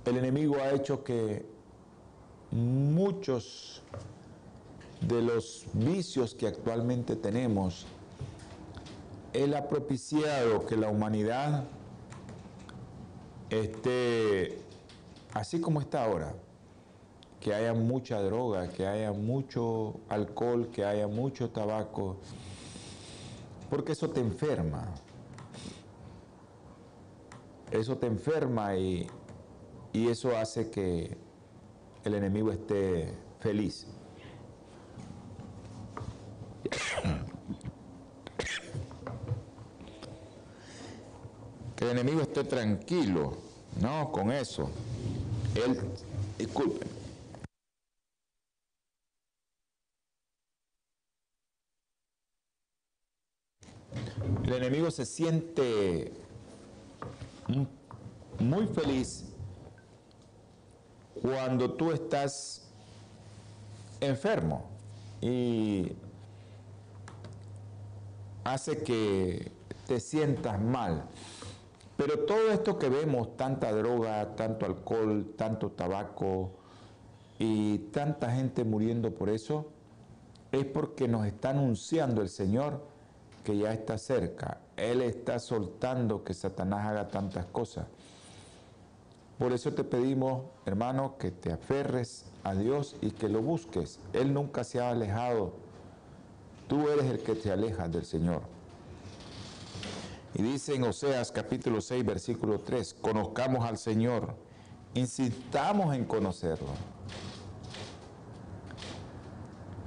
el 0.04 0.18
enemigo 0.18 0.58
ha 0.58 0.72
hecho 0.72 1.02
que 1.04 1.46
muchos 2.52 3.82
de 5.02 5.22
los 5.22 5.66
vicios 5.74 6.34
que 6.34 6.48
actualmente 6.48 7.16
tenemos, 7.16 7.86
Él 9.32 9.54
ha 9.54 9.70
propiciado 9.70 10.66
que 10.66 10.76
la 10.76 10.90
humanidad 10.90 11.66
esté 13.50 14.67
así 15.38 15.62
como 15.62 15.80
está 15.80 16.04
ahora, 16.04 16.34
que 17.40 17.54
haya 17.54 17.74
mucha 17.74 18.20
droga, 18.22 18.68
que 18.70 18.88
haya 18.88 19.12
mucho 19.12 20.00
alcohol, 20.10 20.70
que 20.74 20.84
haya 20.84 21.08
mucho 21.08 21.50
tabaco, 21.50 22.18
porque 23.70 23.92
eso 23.92 24.10
te 24.10 24.20
enferma. 24.20 24.88
Eso 27.70 27.98
te 27.98 28.08
enferma 28.08 28.76
y, 28.78 29.08
y 29.94 30.08
eso 30.08 30.36
hace 30.36 30.72
que 30.72 31.18
el 32.04 32.16
enemigo 32.16 32.52
esté 32.52 33.14
feliz. 33.40 33.86
Que 41.76 41.86
el 41.86 41.92
enemigo 41.92 42.22
esté 42.22 42.44
tranquilo, 42.44 43.34
¿no? 43.80 44.12
Con 44.12 44.32
eso. 44.32 44.70
Él. 45.64 45.80
El 54.44 54.54
enemigo 54.54 54.92
se 54.92 55.06
siente 55.06 56.14
muy 58.40 58.68
feliz 58.68 59.26
cuando 61.22 61.74
tú 61.74 61.92
estás 61.92 62.68
enfermo 64.00 64.70
y 65.22 65.92
hace 68.44 68.84
que 68.84 69.52
te 69.88 70.00
sientas 70.00 70.62
mal. 70.62 71.04
Pero 71.98 72.20
todo 72.20 72.52
esto 72.52 72.78
que 72.78 72.90
vemos, 72.90 73.36
tanta 73.36 73.72
droga, 73.72 74.36
tanto 74.36 74.68
alcohol, 74.68 75.34
tanto 75.36 75.72
tabaco 75.72 76.52
y 77.40 77.80
tanta 77.92 78.32
gente 78.32 78.64
muriendo 78.64 79.12
por 79.12 79.30
eso, 79.30 79.72
es 80.52 80.64
porque 80.66 81.08
nos 81.08 81.26
está 81.26 81.50
anunciando 81.50 82.22
el 82.22 82.30
Señor 82.30 82.86
que 83.44 83.58
ya 83.58 83.74
está 83.74 83.98
cerca. 83.98 84.60
Él 84.76 85.02
está 85.02 85.40
soltando 85.40 86.24
que 86.24 86.36
Satanás 86.36 86.86
haga 86.86 87.08
tantas 87.08 87.48
cosas. 87.48 87.88
Por 89.40 89.52
eso 89.54 89.74
te 89.74 89.84
pedimos, 89.84 90.44
hermano, 90.66 91.16
que 91.18 91.32
te 91.32 91.52
aferres 91.52 92.26
a 92.44 92.54
Dios 92.54 92.96
y 93.02 93.12
que 93.12 93.28
lo 93.28 93.42
busques. 93.42 94.00
Él 94.14 94.34
nunca 94.34 94.64
se 94.64 94.80
ha 94.80 94.92
alejado. 94.92 95.54
Tú 96.68 96.90
eres 96.90 97.06
el 97.06 97.20
que 97.20 97.36
te 97.36 97.52
alejas 97.52 97.92
del 97.92 98.06
Señor. 98.06 98.57
Y 100.38 100.44
dice 100.44 100.76
en 100.76 100.84
Oseas 100.84 101.32
capítulo 101.32 101.82
6, 101.82 102.06
versículo 102.06 102.60
3, 102.60 102.94
conozcamos 103.02 103.66
al 103.66 103.80
Señor, 103.80 104.36
insistamos 104.94 105.96
en 105.96 106.06
conocerlo. 106.06 106.68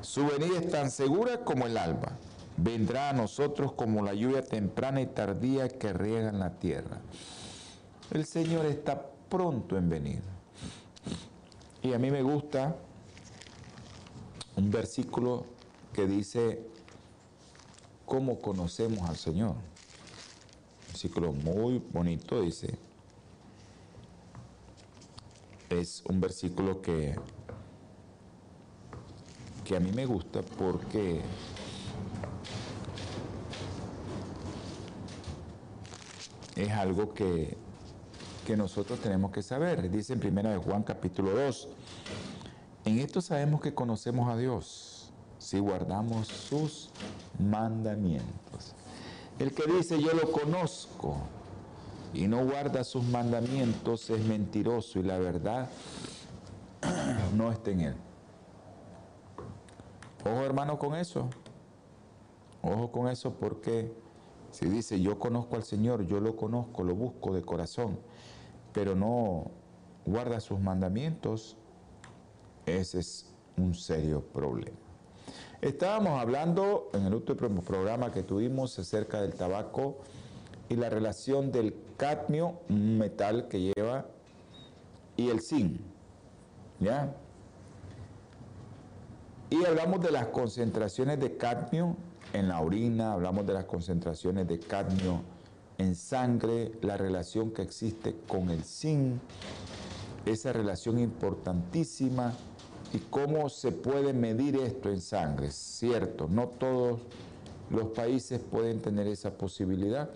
Su 0.00 0.26
venida 0.26 0.58
es 0.58 0.68
tan 0.68 0.90
segura 0.90 1.44
como 1.44 1.66
el 1.66 1.78
alba. 1.78 2.16
Vendrá 2.56 3.10
a 3.10 3.12
nosotros 3.12 3.74
como 3.74 4.02
la 4.02 4.12
lluvia 4.12 4.42
temprana 4.42 5.00
y 5.00 5.06
tardía 5.06 5.68
que 5.68 5.92
riega 5.92 6.30
en 6.30 6.40
la 6.40 6.58
tierra. 6.58 6.98
El 8.10 8.26
Señor 8.26 8.66
está 8.66 9.06
pronto 9.28 9.78
en 9.78 9.88
venir. 9.88 10.22
Y 11.80 11.92
a 11.92 11.98
mí 12.00 12.10
me 12.10 12.22
gusta 12.22 12.74
un 14.56 14.68
versículo 14.68 15.46
que 15.92 16.08
dice, 16.08 16.66
¿cómo 18.04 18.40
conocemos 18.40 19.08
al 19.08 19.16
Señor? 19.16 19.54
Versículo 21.02 21.32
muy 21.32 21.78
bonito 21.78 22.42
dice, 22.42 22.78
es 25.70 26.02
un 26.06 26.20
versículo 26.20 26.82
que, 26.82 27.16
que 29.64 29.76
a 29.78 29.80
mí 29.80 29.92
me 29.92 30.04
gusta 30.04 30.42
porque 30.42 31.22
es 36.54 36.70
algo 36.70 37.14
que 37.14 37.56
que 38.46 38.58
nosotros 38.58 39.00
tenemos 39.00 39.30
que 39.30 39.40
saber. 39.40 39.90
Dice 39.90 40.12
en 40.12 40.38
1 40.38 40.50
de 40.50 40.58
Juan 40.58 40.82
capítulo 40.82 41.30
2, 41.30 41.68
en 42.84 42.98
esto 42.98 43.22
sabemos 43.22 43.62
que 43.62 43.72
conocemos 43.72 44.28
a 44.28 44.36
Dios 44.36 45.10
si 45.38 45.60
guardamos 45.60 46.28
sus 46.28 46.90
mandamientos. 47.38 48.74
El 49.40 49.54
que 49.54 49.64
dice 49.72 49.98
yo 50.02 50.12
lo 50.12 50.30
conozco 50.32 50.79
y 52.12 52.26
no 52.26 52.44
guarda 52.44 52.84
sus 52.84 53.04
mandamientos 53.04 54.10
es 54.10 54.24
mentiroso 54.24 54.98
y 54.98 55.02
la 55.02 55.18
verdad 55.18 55.68
no 57.36 57.52
está 57.52 57.70
en 57.70 57.80
él. 57.80 57.94
Ojo 60.24 60.40
hermano 60.44 60.78
con 60.78 60.94
eso. 60.96 61.28
Ojo 62.62 62.90
con 62.90 63.08
eso 63.08 63.32
porque 63.34 63.92
si 64.50 64.66
dice 64.66 65.00
yo 65.00 65.18
conozco 65.18 65.56
al 65.56 65.62
Señor, 65.62 66.06
yo 66.06 66.20
lo 66.20 66.36
conozco, 66.36 66.82
lo 66.82 66.94
busco 66.94 67.32
de 67.32 67.42
corazón 67.42 67.98
pero 68.72 68.94
no 68.94 69.50
guarda 70.06 70.40
sus 70.40 70.60
mandamientos, 70.60 71.56
ese 72.66 73.00
es 73.00 73.26
un 73.56 73.74
serio 73.74 74.22
problema. 74.32 74.76
Estábamos 75.60 76.18
hablando 76.20 76.88
en 76.94 77.06
el 77.06 77.14
último 77.14 77.62
programa 77.62 78.10
que 78.10 78.22
tuvimos 78.22 78.78
acerca 78.78 79.20
del 79.20 79.34
tabaco 79.34 79.98
y 80.70 80.76
la 80.76 80.88
relación 80.88 81.50
del 81.50 81.74
cadmio, 81.96 82.60
un 82.68 82.96
metal 82.96 83.48
que 83.48 83.72
lleva, 83.74 84.06
y 85.16 85.28
el 85.28 85.42
zinc. 85.42 85.80
¿Ya? 86.78 87.12
Y 89.50 89.64
hablamos 89.64 90.00
de 90.00 90.12
las 90.12 90.28
concentraciones 90.28 91.18
de 91.18 91.36
cadmio 91.36 91.96
en 92.32 92.48
la 92.48 92.60
orina, 92.60 93.12
hablamos 93.12 93.44
de 93.46 93.52
las 93.52 93.64
concentraciones 93.64 94.46
de 94.46 94.60
cadmio 94.60 95.22
en 95.76 95.96
sangre, 95.96 96.72
la 96.82 96.96
relación 96.96 97.50
que 97.50 97.62
existe 97.62 98.14
con 98.28 98.48
el 98.48 98.62
zinc, 98.62 99.20
esa 100.24 100.52
relación 100.52 101.00
importantísima 101.00 102.32
y 102.92 102.98
cómo 102.98 103.48
se 103.48 103.72
puede 103.72 104.12
medir 104.12 104.54
esto 104.56 104.88
en 104.88 105.00
sangre. 105.00 105.50
Cierto, 105.50 106.28
no 106.28 106.46
todos 106.46 107.00
los 107.70 107.88
países 107.88 108.40
pueden 108.40 108.80
tener 108.80 109.08
esa 109.08 109.32
posibilidad 109.32 110.10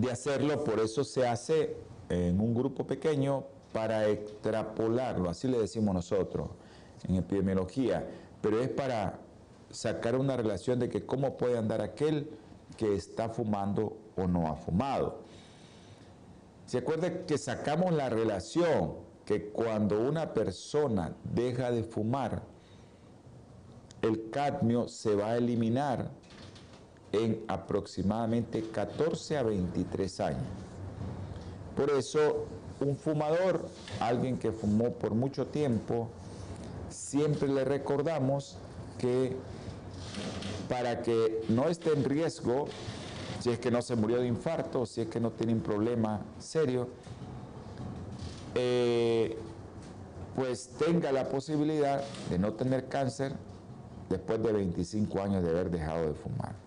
de 0.00 0.10
hacerlo, 0.10 0.62
por 0.62 0.78
eso 0.80 1.04
se 1.04 1.26
hace 1.26 1.76
en 2.08 2.40
un 2.40 2.54
grupo 2.54 2.86
pequeño 2.86 3.44
para 3.72 4.08
extrapolarlo, 4.08 5.28
así 5.28 5.48
le 5.48 5.58
decimos 5.58 5.94
nosotros 5.94 6.48
en 7.08 7.16
epidemiología, 7.16 8.06
pero 8.40 8.60
es 8.60 8.68
para 8.68 9.18
sacar 9.70 10.16
una 10.16 10.36
relación 10.36 10.78
de 10.78 10.88
que 10.88 11.04
cómo 11.04 11.36
puede 11.36 11.58
andar 11.58 11.80
aquel 11.80 12.30
que 12.76 12.94
está 12.94 13.28
fumando 13.28 13.96
o 14.16 14.26
no 14.26 14.48
ha 14.48 14.56
fumado. 14.56 15.20
Se 16.66 16.78
acuerda 16.78 17.24
que 17.26 17.38
sacamos 17.38 17.92
la 17.92 18.08
relación 18.08 18.94
que 19.24 19.48
cuando 19.48 20.00
una 20.00 20.34
persona 20.34 21.14
deja 21.24 21.70
de 21.70 21.82
fumar, 21.82 22.42
el 24.02 24.30
cadmio 24.30 24.88
se 24.88 25.14
va 25.14 25.32
a 25.32 25.36
eliminar 25.36 26.10
en 27.24 27.44
aproximadamente 27.48 28.62
14 28.70 29.38
a 29.38 29.42
23 29.42 30.20
años. 30.20 30.46
Por 31.76 31.90
eso, 31.90 32.46
un 32.80 32.96
fumador, 32.96 33.68
alguien 34.00 34.38
que 34.38 34.52
fumó 34.52 34.92
por 34.92 35.14
mucho 35.14 35.46
tiempo, 35.46 36.08
siempre 36.88 37.48
le 37.48 37.64
recordamos 37.64 38.56
que 38.98 39.36
para 40.68 41.02
que 41.02 41.42
no 41.48 41.68
esté 41.68 41.92
en 41.92 42.04
riesgo, 42.04 42.68
si 43.40 43.50
es 43.50 43.58
que 43.58 43.70
no 43.70 43.82
se 43.82 43.94
murió 43.94 44.20
de 44.20 44.26
infarto, 44.26 44.86
si 44.86 45.02
es 45.02 45.08
que 45.08 45.20
no 45.20 45.30
tiene 45.30 45.52
un 45.52 45.60
problema 45.60 46.20
serio, 46.38 46.88
eh, 48.54 49.36
pues 50.34 50.70
tenga 50.78 51.12
la 51.12 51.28
posibilidad 51.28 52.02
de 52.30 52.38
no 52.38 52.54
tener 52.54 52.88
cáncer 52.88 53.32
después 54.08 54.42
de 54.42 54.52
25 54.52 55.20
años 55.20 55.42
de 55.42 55.50
haber 55.50 55.70
dejado 55.70 56.06
de 56.08 56.14
fumar. 56.14 56.65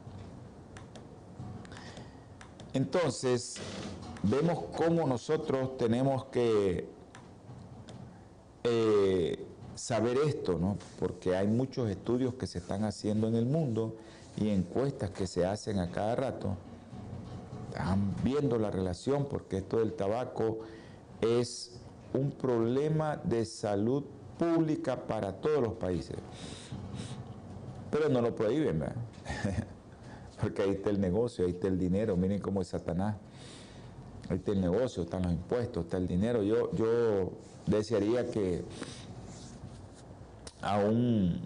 Entonces, 2.73 3.55
vemos 4.23 4.65
cómo 4.75 5.07
nosotros 5.07 5.77
tenemos 5.77 6.25
que 6.25 6.87
eh, 8.63 9.45
saber 9.75 10.17
esto, 10.17 10.57
¿no? 10.59 10.77
Porque 10.99 11.35
hay 11.35 11.47
muchos 11.47 11.89
estudios 11.89 12.35
que 12.35 12.45
se 12.45 12.59
están 12.59 12.83
haciendo 12.83 13.27
en 13.27 13.35
el 13.35 13.45
mundo 13.45 13.95
y 14.37 14.49
encuestas 14.49 15.09
que 15.11 15.25
se 15.25 15.45
hacen 15.45 15.79
a 15.79 15.89
cada 15.89 16.15
rato. 16.15 16.55
Están 17.69 18.15
viendo 18.23 18.59
la 18.59 18.69
relación 18.69 19.25
porque 19.25 19.57
esto 19.57 19.79
del 19.79 19.93
tabaco 19.93 20.59
es 21.21 21.79
un 22.13 22.31
problema 22.31 23.17
de 23.17 23.45
salud 23.45 24.03
pública 24.37 25.07
para 25.07 25.33
todos 25.33 25.61
los 25.61 25.73
países. 25.73 26.17
Pero 27.89 28.09
no 28.09 28.21
lo 28.21 28.35
prohíben, 28.35 28.79
¿verdad? 28.79 28.95
Porque 30.39 30.61
ahí 30.61 30.71
está 30.71 30.89
el 30.89 30.99
negocio, 30.99 31.45
ahí 31.45 31.51
está 31.51 31.67
el 31.67 31.77
dinero. 31.77 32.15
Miren 32.15 32.39
cómo 32.39 32.61
es 32.61 32.69
Satanás. 32.69 33.15
Ahí 34.29 34.37
está 34.37 34.51
el 34.51 34.61
negocio, 34.61 35.03
están 35.03 35.23
los 35.23 35.31
impuestos, 35.33 35.85
está 35.85 35.97
el 35.97 36.07
dinero. 36.07 36.43
Yo, 36.43 36.71
yo 36.73 37.31
desearía 37.65 38.29
que 38.29 38.63
a 40.61 40.77
un 40.79 41.41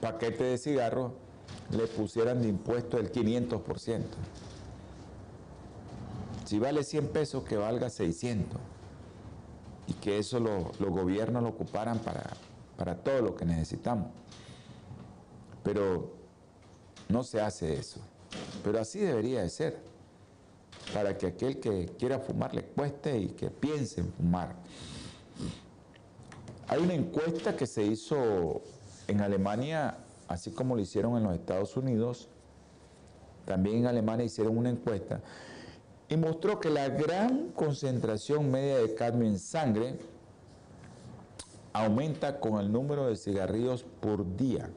paquete 0.00 0.44
de 0.44 0.58
cigarros 0.58 1.12
le 1.70 1.86
pusieran 1.86 2.42
de 2.42 2.48
impuesto 2.48 2.98
el 2.98 3.12
500%. 3.12 4.02
Si 6.44 6.58
vale 6.58 6.84
100 6.84 7.08
pesos, 7.08 7.44
que 7.44 7.56
valga 7.56 7.90
600. 7.90 8.60
Y 9.88 9.92
que 9.94 10.18
eso 10.18 10.40
los 10.40 10.78
gobiernos 10.78 11.42
lo 11.42 11.50
ocuparan 11.50 11.98
para, 11.98 12.24
para 12.76 12.96
todo 12.96 13.20
lo 13.20 13.36
que 13.36 13.44
necesitamos. 13.44 14.08
Pero 15.66 16.12
no 17.08 17.24
se 17.24 17.40
hace 17.40 17.74
eso. 17.74 18.00
Pero 18.62 18.80
así 18.80 19.00
debería 19.00 19.42
de 19.42 19.50
ser. 19.50 19.78
Para 20.94 21.18
que 21.18 21.26
aquel 21.26 21.58
que 21.58 21.86
quiera 21.98 22.20
fumar 22.20 22.54
le 22.54 22.62
cueste 22.62 23.18
y 23.18 23.28
que 23.30 23.50
piense 23.50 24.00
en 24.00 24.12
fumar. 24.12 24.54
Hay 26.68 26.80
una 26.80 26.94
encuesta 26.94 27.56
que 27.56 27.66
se 27.66 27.82
hizo 27.82 28.62
en 29.08 29.20
Alemania, 29.20 29.98
así 30.28 30.52
como 30.52 30.76
lo 30.76 30.82
hicieron 30.82 31.16
en 31.16 31.24
los 31.24 31.34
Estados 31.34 31.76
Unidos. 31.76 32.28
También 33.44 33.78
en 33.78 33.86
Alemania 33.86 34.24
hicieron 34.24 34.56
una 34.56 34.70
encuesta 34.70 35.20
y 36.08 36.16
mostró 36.16 36.60
que 36.60 36.70
la 36.70 36.88
gran 36.88 37.48
concentración 37.48 38.50
media 38.50 38.78
de 38.78 38.94
cadmio 38.94 39.26
en 39.26 39.38
sangre 39.38 39.98
aumenta 41.72 42.38
con 42.38 42.60
el 42.60 42.70
número 42.70 43.08
de 43.08 43.16
cigarrillos 43.16 43.84
por 44.00 44.36
día. 44.36 44.70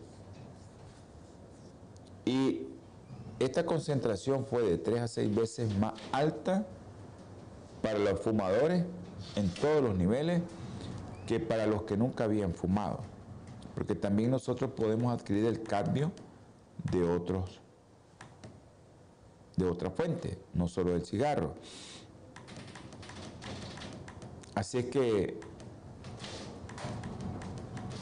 Y 2.29 2.67
esta 3.39 3.65
concentración 3.65 4.45
fue 4.45 4.61
de 4.61 4.77
3 4.77 5.01
a 5.01 5.07
6 5.07 5.35
veces 5.35 5.75
más 5.79 5.93
alta 6.11 6.63
para 7.81 7.97
los 7.97 8.19
fumadores 8.19 8.85
en 9.35 9.49
todos 9.55 9.81
los 9.81 9.97
niveles 9.97 10.43
que 11.25 11.39
para 11.39 11.65
los 11.65 11.83
que 11.83 11.97
nunca 11.97 12.25
habían 12.25 12.53
fumado. 12.53 12.99
Porque 13.73 13.95
también 13.95 14.29
nosotros 14.29 14.69
podemos 14.75 15.11
adquirir 15.11 15.45
el 15.45 15.63
cadmio 15.63 16.11
de 16.91 17.01
otros 17.01 17.61
de 19.55 19.65
otra 19.65 19.89
fuente, 19.89 20.37
no 20.53 20.67
solo 20.67 20.91
del 20.91 21.03
cigarro. 21.03 21.55
Así 24.53 24.77
es 24.77 24.85
que 24.85 25.39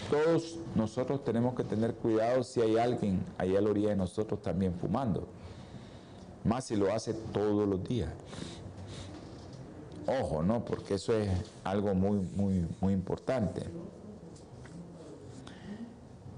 todos 0.10 0.58
nosotros 0.76 1.24
tenemos 1.24 1.56
que 1.56 1.64
tener 1.64 1.94
cuidado 1.96 2.44
si 2.44 2.62
hay 2.62 2.78
alguien 2.78 3.20
ahí 3.38 3.56
a 3.56 3.62
la 3.62 3.70
orilla 3.70 3.90
de 3.90 3.96
nosotros 3.96 4.42
también 4.42 4.74
fumando. 4.74 5.28
Más 6.44 6.66
si 6.66 6.76
lo 6.76 6.92
hace 6.92 7.14
todos 7.14 7.68
los 7.68 7.84
días. 7.84 8.10
Ojo, 10.08 10.42
¿no? 10.42 10.64
Porque 10.64 10.94
eso 10.94 11.14
es 11.14 11.30
algo 11.64 11.94
muy, 11.94 12.20
muy, 12.36 12.66
muy 12.80 12.94
importante. 12.94 13.64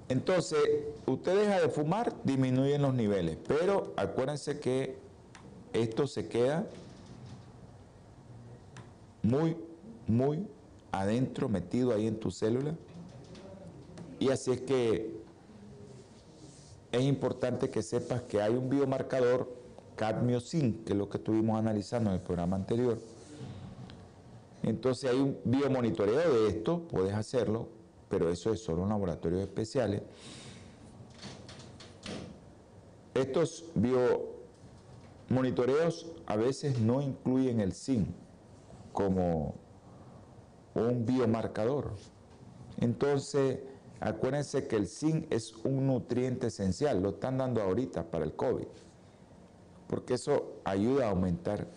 Entonces, 0.08 0.60
usted 1.06 1.40
deja 1.40 1.62
de 1.62 1.70
fumar, 1.70 2.14
disminuyen 2.24 2.82
los 2.82 2.96
niveles, 2.96 3.38
pero 3.48 3.94
acuérdense 3.96 4.60
que 4.60 4.98
esto 5.72 6.08
se 6.08 6.28
queda 6.28 6.66
muy, 9.22 9.56
muy 10.08 10.48
adentro, 10.92 11.48
metido 11.48 11.94
ahí 11.94 12.08
en 12.08 12.20
tu 12.20 12.32
célula. 12.32 12.74
Y 14.20 14.30
así 14.30 14.52
es 14.52 14.62
que 14.62 15.20
es 16.92 17.02
importante 17.02 17.70
que 17.70 17.82
sepas 17.82 18.24
que 18.24 18.42
hay 18.42 18.54
un 18.54 18.70
biomarcador 18.70 19.50
cadmio 19.96 20.40
zinc, 20.40 20.84
que 20.86 20.94
es 20.94 20.98
lo 20.98 21.10
que 21.10 21.18
estuvimos 21.18 21.60
analizando 21.60 22.10
en 22.10 22.16
el 22.16 22.22
programa 22.22 22.56
anterior. 22.56 22.98
Entonces 24.64 25.10
hay 25.10 25.18
un 25.18 25.38
biomonitoreo 25.46 26.44
de 26.44 26.50
esto, 26.50 26.88
puedes 26.90 27.14
hacerlo, 27.14 27.70
pero 28.10 28.30
eso 28.30 28.52
es 28.52 28.62
solo 28.62 28.84
en 28.84 28.90
laboratorios 28.90 29.42
especiales. 29.42 30.02
Estos 33.14 33.66
bio 33.76 34.40
monitoreos 35.30 36.08
a 36.26 36.36
veces 36.36 36.80
no 36.80 37.02
incluyen 37.02 37.60
el 37.60 37.74
zinc 37.74 38.08
como 38.92 39.56
un 40.76 41.06
biomarcador. 41.06 41.92
Entonces, 42.80 43.60
acuérdense 44.00 44.68
que 44.68 44.76
el 44.76 44.88
zinc 44.88 45.32
es 45.32 45.54
un 45.64 45.88
nutriente 45.88 46.48
esencial, 46.48 47.02
lo 47.02 47.10
están 47.10 47.38
dando 47.38 47.62
ahorita 47.62 48.10
para 48.10 48.26
el 48.26 48.34
COVID, 48.34 48.68
porque 49.88 50.14
eso 50.14 50.62
ayuda 50.64 51.08
a 51.08 51.10
aumentar 51.10 51.68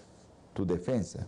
tu 0.55 0.67
defensa. 0.67 1.27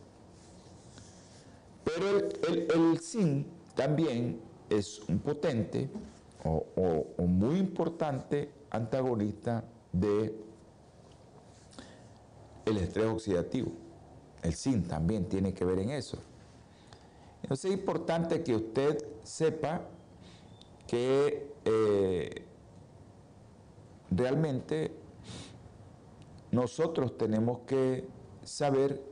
Pero 1.85 2.19
el, 2.19 2.99
zinc 3.01 3.47
también 3.75 4.41
es 4.71 5.01
un 5.09 5.19
potente 5.19 5.91
o, 6.45 6.67
o 7.17 7.27
muy 7.27 7.59
importante 7.59 8.51
antagonista 8.71 9.65
de 9.93 10.35
el 12.65 12.77
estrés 12.79 13.07
oxidativo. 13.07 13.73
El 14.43 14.55
zinc 14.55 14.89
también 14.89 15.29
tiene 15.29 15.53
que 15.53 15.65
ver 15.65 15.79
en 15.79 15.91
eso. 15.91 16.19
Entonces 17.43 17.73
es 17.73 17.79
importante 17.79 18.43
que 18.43 18.55
usted 18.55 19.05
sepa 19.23 19.83
que 20.87 21.53
eh, 21.65 22.45
realmente 24.11 24.93
nosotros 26.53 27.17
tenemos 27.19 27.61
que 27.67 28.07
saber 28.43 29.03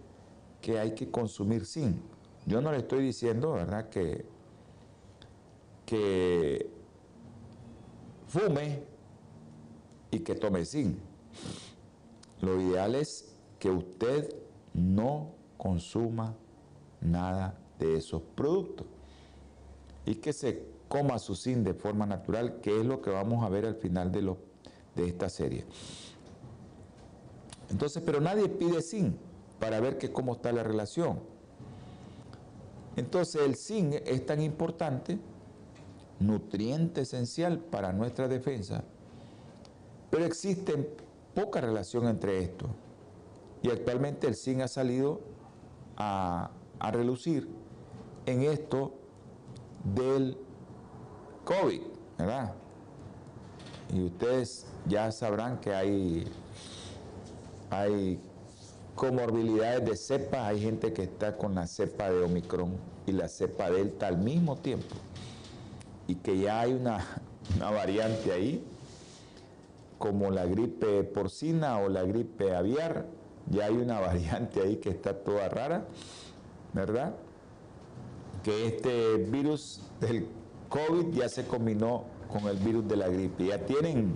que 0.61 0.79
hay 0.79 0.95
que 0.95 1.11
consumir 1.11 1.67
zinc. 1.67 1.97
Yo 2.47 2.61
no 2.61 2.71
le 2.71 2.79
estoy 2.79 3.05
diciendo, 3.05 3.53
¿verdad?, 3.53 3.89
que, 3.89 4.25
que 5.87 6.71
fume 8.29 8.83
y 10.11 10.21
que 10.21 10.35
tome 10.35 10.65
zinc. 10.65 10.97
Lo 12.41 12.61
ideal 12.61 12.95
es 12.95 13.35
que 13.59 13.71
usted 13.71 14.35
no 14.75 15.31
consuma 15.57 16.35
nada 17.01 17.59
de 17.79 17.97
esos 17.97 18.23
productos 18.35 18.87
y 20.05 20.17
que 20.17 20.33
se 20.33 20.72
coma 20.93 21.19
su 21.19 21.35
zinc 21.35 21.65
de 21.65 21.73
forma 21.73 22.05
natural, 22.05 22.61
que 22.61 22.79
es 22.79 22.85
lo 22.85 23.01
que 23.01 23.09
vamos 23.09 23.43
a 23.43 23.49
ver 23.49 23.65
al 23.65 23.77
final 23.77 24.13
de, 24.13 24.21
lo, 24.21 24.37
de 24.95 25.07
esta 25.07 25.31
serie. 25.31 25.65
Entonces, 27.71 28.03
pero 28.05 28.21
nadie 28.21 28.51
pide 28.51 28.83
zinc 28.83 29.15
para 29.59 29.81
ver 29.81 29.97
que 29.97 30.13
cómo 30.13 30.35
está 30.35 30.53
la 30.53 30.63
relación. 30.63 31.19
Entonces, 32.97 33.41
el 33.41 33.57
zinc 33.57 33.95
es 34.05 34.27
tan 34.27 34.43
importante, 34.43 35.19
nutriente 36.21 37.01
esencial 37.01 37.59
para 37.59 37.95
nuestra 37.95 38.29
defensa, 38.29 38.85
pero 40.11 40.27
existe 40.27 40.95
poca 41.35 41.63
relación 41.63 42.07
entre 42.07 42.39
estos. 42.41 42.69
Y 43.63 43.71
actualmente 43.71 44.27
el 44.27 44.35
zinc 44.35 44.61
ha 44.61 44.69
salido 44.69 45.23
a, 45.97 46.51
relucir 46.93 47.49
en 48.27 48.43
esto 48.43 48.93
del 49.95 50.37
COVID, 51.45 51.81
¿verdad? 52.19 52.55
Y 53.93 54.05
ustedes 54.05 54.67
ya 54.87 55.11
sabrán 55.13 55.59
que 55.59 55.75
hay, 55.75 56.27
hay 57.71 58.19
comorbilidades 58.95 59.85
de 59.85 59.97
cepas, 59.97 60.41
hay 60.47 60.61
gente 60.61 60.93
que 60.93 61.03
está 61.03 61.37
con 61.37 61.55
la 61.55 61.67
cepa 61.67 62.11
de 62.11 62.23
Omicron 62.23 62.77
y 63.07 63.13
la 63.13 63.29
cepa 63.29 63.71
Delta 63.71 64.07
al 64.07 64.19
mismo 64.19 64.57
tiempo, 64.57 64.95
y 66.07 66.15
que 66.17 66.39
ya 66.39 66.61
hay 66.61 66.73
una, 66.73 67.05
una 67.57 67.71
variante 67.71 68.33
ahí, 68.33 68.65
como 69.99 70.31
la 70.31 70.47
gripe 70.47 71.05
porcina 71.05 71.79
o 71.79 71.89
la 71.89 72.03
gripe 72.03 72.55
aviar, 72.55 73.07
ya 73.51 73.67
hay 73.67 73.77
una 73.77 74.01
variante 74.01 74.61
ahí 74.61 74.77
que 74.77 74.91
está 74.91 75.15
toda 75.15 75.49
rara, 75.49 75.85
¿verdad? 76.73 77.15
Que 78.43 78.67
este 78.67 79.17
virus 79.17 79.83
del 80.01 80.27
COVID 80.73 81.15
ya 81.15 81.29
se 81.29 81.47
combinó 81.47 82.05
con 82.31 82.49
el 82.49 82.57
virus 82.57 82.89
de 82.89 82.97
la 82.97 83.09
gripe. 83.09 83.45
Ya 83.47 83.59
tienen, 83.59 84.15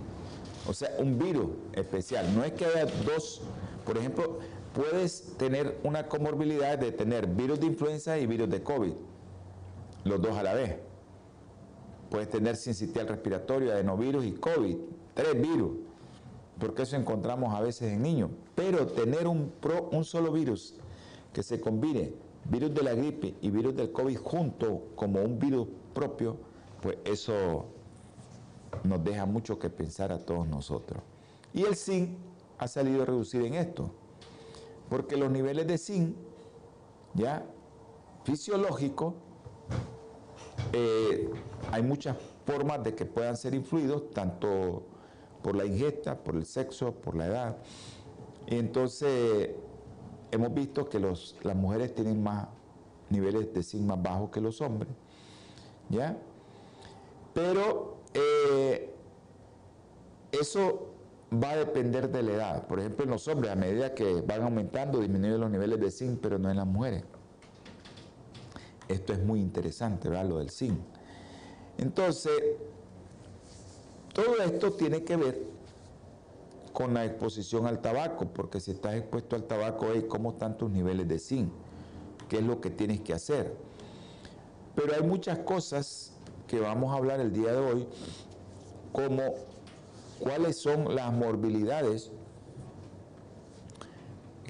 o 0.67 0.73
sea, 0.73 0.89
un 0.97 1.19
virus 1.19 1.49
especial. 1.73 2.35
No 2.35 2.43
es 2.43 2.53
que 2.53 2.65
haya 2.65 2.85
dos, 3.05 3.41
por 3.85 3.97
ejemplo, 3.97 4.39
puedes 4.73 5.37
tener 5.37 5.77
una 5.83 6.07
comorbilidad 6.07 6.79
de 6.79 6.91
tener 6.91 7.27
virus 7.27 7.59
de 7.59 7.67
influenza 7.67 8.17
y 8.17 8.25
virus 8.25 8.49
de 8.49 8.63
COVID, 8.63 8.93
los 10.03 10.21
dos 10.21 10.35
a 10.35 10.41
la 10.41 10.55
vez. 10.55 10.77
Puedes 12.09 12.29
tener 12.29 12.55
sincitial 12.55 13.07
respiratorio, 13.07 13.71
adenovirus 13.71 14.25
y 14.25 14.31
COVID, 14.31 14.77
tres 15.13 15.39
virus 15.39 15.71
porque 16.59 16.83
eso 16.83 16.95
encontramos 16.95 17.53
a 17.53 17.61
veces 17.61 17.93
en 17.93 18.01
niños. 18.01 18.31
Pero 18.55 18.87
tener 18.87 19.27
un, 19.27 19.51
un 19.91 20.03
solo 20.03 20.31
virus 20.31 20.75
que 21.33 21.43
se 21.43 21.61
combine 21.61 22.13
virus 22.49 22.73
de 22.73 22.83
la 22.83 22.93
gripe 22.93 23.35
y 23.41 23.49
virus 23.51 23.75
del 23.75 23.91
COVID 23.91 24.17
juntos 24.17 24.79
como 24.95 25.21
un 25.21 25.37
virus 25.37 25.67
propio, 25.93 26.37
pues 26.81 26.97
eso 27.05 27.65
nos 28.83 29.03
deja 29.03 29.25
mucho 29.25 29.59
que 29.59 29.69
pensar 29.69 30.11
a 30.11 30.19
todos 30.19 30.47
nosotros. 30.47 31.01
Y 31.53 31.63
el 31.63 31.75
zinc 31.75 32.17
ha 32.57 32.67
salido 32.67 33.03
a 33.03 33.05
reducir 33.05 33.43
en 33.43 33.55
esto, 33.55 33.91
porque 34.89 35.17
los 35.17 35.31
niveles 35.31 35.67
de 35.67 35.77
zinc, 35.77 36.15
ya 37.13 37.45
fisiológicos, 38.23 39.13
eh, 40.73 41.29
hay 41.71 41.83
muchas 41.83 42.17
formas 42.45 42.83
de 42.83 42.95
que 42.95 43.05
puedan 43.05 43.37
ser 43.37 43.53
influidos, 43.53 44.11
tanto 44.11 44.83
por 45.41 45.55
la 45.55 45.65
ingesta, 45.65 46.17
por 46.17 46.35
el 46.35 46.45
sexo, 46.45 46.91
por 46.91 47.15
la 47.15 47.27
edad. 47.27 47.57
Y 48.47 48.55
entonces 48.55 49.51
hemos 50.31 50.53
visto 50.53 50.89
que 50.89 50.99
las 50.99 51.55
mujeres 51.55 51.93
tienen 51.93 52.21
más 52.21 52.47
niveles 53.09 53.53
de 53.53 53.63
zinc 53.63 53.83
más 53.83 54.01
bajos 54.01 54.29
que 54.29 54.41
los 54.41 54.61
hombres. 54.61 54.91
¿Ya? 55.89 56.17
Pero 57.37 57.97
eh, 58.15 58.95
eso 60.31 60.87
va 61.31 61.51
a 61.51 61.57
depender 61.57 62.09
de 62.09 62.23
la 62.23 62.31
edad. 62.31 62.67
Por 62.67 62.79
ejemplo, 62.79 63.03
en 63.03 63.11
los 63.11 63.27
hombres, 63.27 63.51
a 63.51 63.55
medida 63.55 63.93
que 63.93 64.21
van 64.21 64.41
aumentando, 64.41 64.99
disminuyen 65.01 65.41
los 65.41 65.51
niveles 65.51 65.79
de 65.79 65.91
zinc, 65.91 66.19
pero 66.19 66.39
no 66.39 66.49
en 66.49 66.57
las 66.57 66.65
mujeres. 66.65 67.03
Esto 68.87 69.13
es 69.13 69.19
muy 69.19 69.39
interesante, 69.39 70.09
¿verdad? 70.09 70.25
Lo 70.25 70.39
del 70.39 70.49
zinc. 70.49 70.79
Entonces, 71.77 72.41
todo 74.13 74.41
esto 74.43 74.71
tiene 74.71 75.03
que 75.03 75.15
ver 75.15 75.43
con 76.73 76.95
la 76.95 77.05
exposición 77.05 77.67
al 77.67 77.81
tabaco, 77.81 78.25
porque 78.33 78.59
si 78.59 78.71
estás 78.71 78.95
expuesto 78.95 79.35
al 79.35 79.43
tabaco, 79.43 79.85
¿cómo 80.07 80.31
están 80.31 80.57
tus 80.57 80.71
niveles 80.71 81.07
de 81.07 81.19
zinc? 81.19 81.51
¿Qué 82.29 82.37
es 82.37 82.43
lo 82.43 82.59
que 82.61 82.71
tienes 82.71 83.01
que 83.01 83.13
hacer? 83.13 83.55
Pero 84.73 84.95
hay 84.95 85.03
muchas 85.03 85.37
cosas 85.37 86.16
que 86.47 86.59
vamos 86.59 86.93
a 86.93 86.97
hablar 86.97 87.19
el 87.19 87.33
día 87.33 87.51
de 87.51 87.57
hoy, 87.57 87.87
como 88.91 89.21
cuáles 90.19 90.61
son 90.61 90.95
las 90.95 91.11
morbilidades 91.13 92.11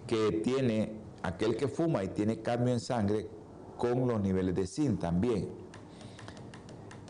que 0.06 0.32
tiene 0.44 0.94
aquel 1.24 1.58
que 1.58 1.68
fuma 1.68 2.04
y 2.04 2.10
tiene 2.10 2.42
cambio 2.42 2.74
en 2.74 2.80
sangre 2.80 3.28
con 3.78 4.08
los 4.08 4.22
niveles 4.22 4.56
de 4.56 4.66
zinc 4.66 5.00
también. 5.00 5.50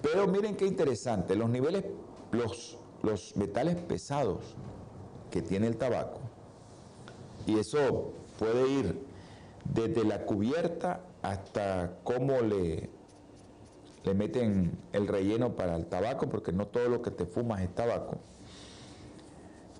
Pero 0.01 0.27
miren 0.27 0.55
qué 0.55 0.65
interesante, 0.65 1.35
los 1.35 1.49
niveles, 1.49 1.83
los, 2.31 2.77
los 3.03 3.35
metales 3.35 3.75
pesados 3.75 4.55
que 5.31 5.41
tiene 5.41 5.67
el 5.67 5.77
tabaco, 5.77 6.19
y 7.45 7.59
eso 7.59 8.13
puede 8.39 8.69
ir 8.69 9.05
desde 9.65 10.03
la 10.03 10.25
cubierta 10.25 11.01
hasta 11.21 11.97
cómo 12.03 12.41
le, 12.41 12.89
le 14.07 14.13
meten 14.13 14.71
el 14.93 15.05
relleno 15.05 15.57
para 15.57 15.75
el 15.75 15.85
tabaco, 15.87 16.29
porque 16.29 16.53
no 16.53 16.67
todo 16.67 16.87
lo 16.87 17.01
que 17.01 17.11
te 17.11 17.25
fumas 17.25 17.61
es 17.61 17.75
tabaco. 17.75 18.19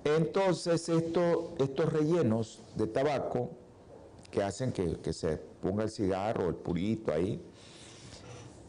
Entonces 0.04 0.90
estos 0.90 1.94
rellenos 1.94 2.62
de 2.76 2.88
tabaco 2.88 3.52
que 4.30 4.44
hacen 4.44 4.74
que, 4.74 5.14
se 5.14 5.38
ponga 5.38 5.84
el 5.84 5.90
cigarro, 5.90 6.50
el 6.50 6.56
purito 6.56 7.14
ahí, 7.14 7.42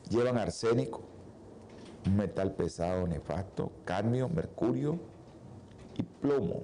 llevan 0.08 0.38
arsénico, 0.38 1.02
un 2.06 2.16
metal 2.16 2.54
pesado 2.54 3.08
nefasto, 3.08 3.72
cadmio, 3.84 4.28
mercurio 4.28 5.00
y 5.96 6.04
plomo. 6.04 6.62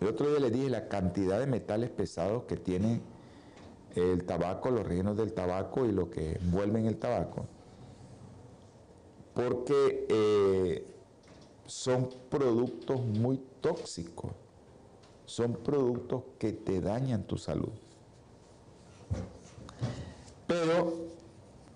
El 0.00 0.08
otro 0.08 0.28
día 0.30 0.40
les 0.40 0.52
dije 0.52 0.68
la 0.68 0.88
cantidad 0.88 1.38
de 1.38 1.46
metales 1.46 1.90
pesados 1.90 2.42
que 2.44 2.56
tiene 2.56 3.00
el 3.94 4.24
tabaco, 4.24 4.70
los 4.70 4.84
rellenos 4.84 5.16
del 5.16 5.32
tabaco 5.32 5.86
y 5.86 5.92
lo 5.92 6.10
que 6.10 6.32
envuelven 6.32 6.86
el 6.86 6.98
tabaco. 6.98 7.46
Porque 9.38 10.04
eh, 10.08 10.84
son 11.64 12.10
productos 12.28 13.00
muy 13.00 13.40
tóxicos, 13.60 14.32
son 15.26 15.52
productos 15.52 16.24
que 16.40 16.52
te 16.52 16.80
dañan 16.80 17.22
tu 17.22 17.38
salud. 17.38 17.70
Pero 20.48 20.92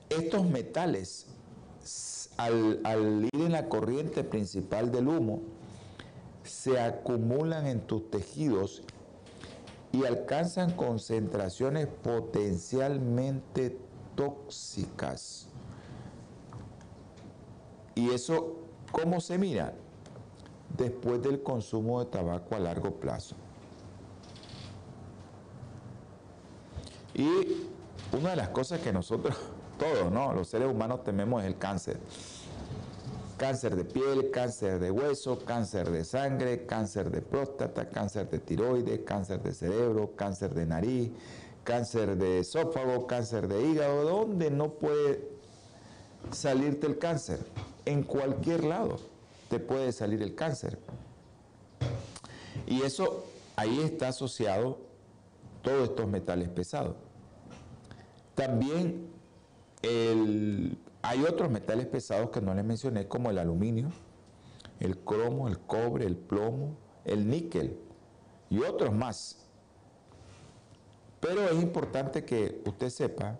estos 0.08 0.44
metales, 0.44 1.26
al, 2.36 2.80
al, 2.82 3.26
ir 3.32 3.40
en 3.40 3.52
la 3.52 3.68
corriente 3.68 4.24
principal 4.24 4.90
del 4.90 5.06
humo, 5.06 5.42
se 6.42 6.80
acumulan 6.80 7.68
en 7.68 7.80
tus 7.86 8.10
tejidos 8.10 8.82
y 9.92 10.04
alcanzan 10.04 10.72
concentraciones 10.72 11.86
potencialmente 11.86 13.78
tóxicas. 14.16 15.51
Y 17.94 18.10
eso, 18.10 18.56
¿cómo 18.90 19.20
se 19.20 19.38
mira? 19.38 19.74
Después 20.76 21.22
del 21.22 21.42
consumo 21.42 22.02
de 22.02 22.10
tabaco 22.10 22.54
a 22.54 22.58
largo 22.58 22.92
plazo. 22.92 23.36
Y 27.14 27.68
una 28.16 28.30
de 28.30 28.36
las 28.36 28.48
cosas 28.48 28.80
que 28.80 28.92
nosotros, 28.92 29.36
todos, 29.78 30.10
¿no? 30.10 30.32
Los 30.32 30.48
seres 30.48 30.68
humanos 30.68 31.04
tememos 31.04 31.42
es 31.42 31.48
el 31.48 31.58
cáncer. 31.58 31.98
Cáncer 33.36 33.74
de 33.74 33.84
piel, 33.84 34.30
cáncer 34.30 34.78
de 34.78 34.90
hueso, 34.90 35.44
cáncer 35.44 35.90
de 35.90 36.04
sangre, 36.04 36.64
cáncer 36.64 37.10
de 37.10 37.22
próstata, 37.22 37.88
cáncer 37.88 38.30
de 38.30 38.38
tiroides, 38.38 39.00
cáncer 39.00 39.42
de 39.42 39.52
cerebro, 39.52 40.12
cáncer 40.14 40.54
de 40.54 40.64
nariz, 40.64 41.10
cáncer 41.64 42.16
de 42.16 42.38
esófago, 42.38 43.06
cáncer 43.06 43.48
de 43.48 43.66
hígado. 43.66 44.04
¿Dónde 44.04 44.50
no 44.50 44.74
puede 44.74 45.28
salirte 46.30 46.86
el 46.86 46.98
cáncer? 46.98 47.40
En 47.84 48.02
cualquier 48.02 48.64
lado 48.64 48.98
te 49.48 49.58
puede 49.58 49.92
salir 49.92 50.22
el 50.22 50.34
cáncer. 50.34 50.78
Y 52.66 52.82
eso 52.82 53.26
ahí 53.56 53.80
está 53.80 54.08
asociado 54.08 54.78
todos 55.62 55.90
estos 55.90 56.06
metales 56.08 56.48
pesados. 56.48 56.96
También 58.34 59.08
hay 61.02 61.24
otros 61.24 61.50
metales 61.50 61.86
pesados 61.86 62.30
que 62.30 62.40
no 62.40 62.54
les 62.54 62.64
mencioné, 62.64 63.08
como 63.08 63.30
el 63.30 63.38
aluminio, 63.38 63.90
el 64.80 64.98
cromo, 64.98 65.48
el 65.48 65.58
cobre, 65.58 66.06
el 66.06 66.16
plomo, 66.16 66.76
el 67.04 67.28
níquel 67.28 67.78
y 68.48 68.60
otros 68.60 68.94
más. 68.94 69.38
Pero 71.20 71.48
es 71.48 71.62
importante 71.62 72.24
que 72.24 72.62
usted 72.66 72.90
sepa 72.90 73.38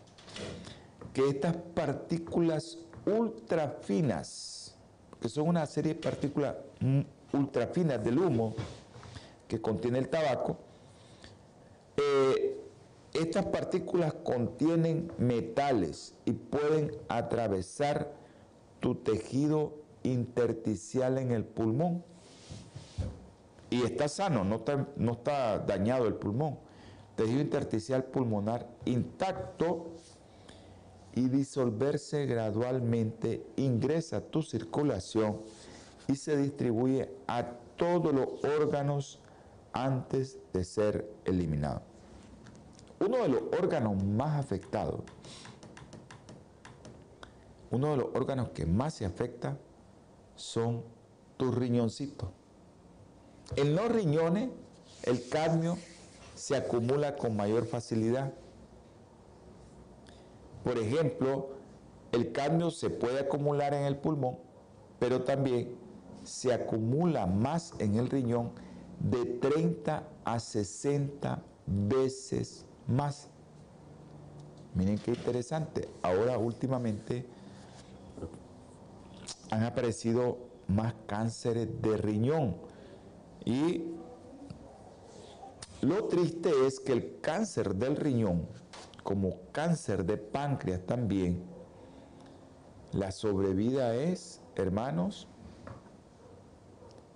que 1.12 1.28
estas 1.28 1.56
partículas 1.74 2.78
ultra 3.06 3.78
finas, 3.82 4.76
que 5.20 5.28
son 5.28 5.48
una 5.48 5.66
serie 5.66 5.94
de 5.94 6.00
partículas 6.00 6.56
ultra 7.32 7.66
finas 7.68 8.02
del 8.04 8.18
humo 8.18 8.54
que 9.48 9.60
contiene 9.60 9.98
el 9.98 10.08
tabaco, 10.08 10.58
eh, 11.96 12.58
estas 13.12 13.46
partículas 13.46 14.14
contienen 14.14 15.12
metales 15.18 16.14
y 16.24 16.32
pueden 16.32 16.92
atravesar 17.08 18.12
tu 18.80 18.94
tejido 18.94 19.74
intersticial 20.02 21.18
en 21.18 21.30
el 21.32 21.44
pulmón. 21.44 22.02
Y 23.68 23.82
está 23.82 24.08
sano, 24.08 24.44
no 24.44 24.56
está, 24.56 24.88
no 24.96 25.12
está 25.12 25.58
dañado 25.58 26.06
el 26.06 26.14
pulmón. 26.14 26.58
Tejido 27.16 27.40
intersticial 27.40 28.04
pulmonar 28.04 28.66
intacto 28.86 29.92
y 31.14 31.28
disolverse 31.28 32.26
gradualmente 32.26 33.44
ingresa 33.56 34.18
a 34.18 34.20
tu 34.20 34.42
circulación 34.42 35.40
y 36.08 36.16
se 36.16 36.36
distribuye 36.36 37.10
a 37.26 37.44
todos 37.76 38.14
los 38.14 38.42
órganos 38.44 39.20
antes 39.72 40.38
de 40.52 40.64
ser 40.64 41.10
eliminado. 41.24 41.82
Uno 43.00 43.18
de 43.18 43.28
los 43.28 43.42
órganos 43.58 44.02
más 44.02 44.38
afectados, 44.38 45.00
uno 47.70 47.90
de 47.90 47.96
los 47.96 48.06
órganos 48.14 48.50
que 48.50 48.66
más 48.66 48.94
se 48.94 49.04
afecta 49.04 49.58
son 50.36 50.82
tus 51.36 51.54
riñoncitos. 51.54 52.28
En 53.56 53.74
los 53.74 53.90
riñones 53.90 54.50
el 55.04 55.28
cadmio 55.28 55.76
se 56.34 56.56
acumula 56.56 57.16
con 57.16 57.36
mayor 57.36 57.66
facilidad. 57.66 58.32
Por 60.64 60.78
ejemplo, 60.78 61.50
el 62.12 62.32
cadmio 62.32 62.70
se 62.70 62.90
puede 62.90 63.20
acumular 63.20 63.74
en 63.74 63.84
el 63.84 63.96
pulmón, 63.96 64.38
pero 64.98 65.22
también 65.22 65.74
se 66.24 66.52
acumula 66.52 67.26
más 67.26 67.74
en 67.78 67.96
el 67.96 68.08
riñón 68.08 68.50
de 69.00 69.24
30 69.24 70.08
a 70.24 70.38
60 70.38 71.42
veces 71.66 72.64
más. 72.86 73.28
Miren 74.74 74.98
qué 74.98 75.10
interesante. 75.12 75.88
Ahora 76.02 76.38
últimamente 76.38 77.26
han 79.50 79.64
aparecido 79.64 80.38
más 80.68 80.94
cánceres 81.06 81.68
de 81.82 81.96
riñón. 81.96 82.56
Y 83.44 83.84
lo 85.80 86.04
triste 86.04 86.50
es 86.66 86.78
que 86.78 86.92
el 86.92 87.20
cáncer 87.20 87.74
del 87.74 87.96
riñón 87.96 88.46
como 89.02 89.40
cáncer 89.52 90.04
de 90.04 90.16
páncreas 90.16 90.80
también, 90.86 91.42
la 92.92 93.10
sobrevida 93.10 93.94
es, 93.94 94.40
hermanos, 94.54 95.28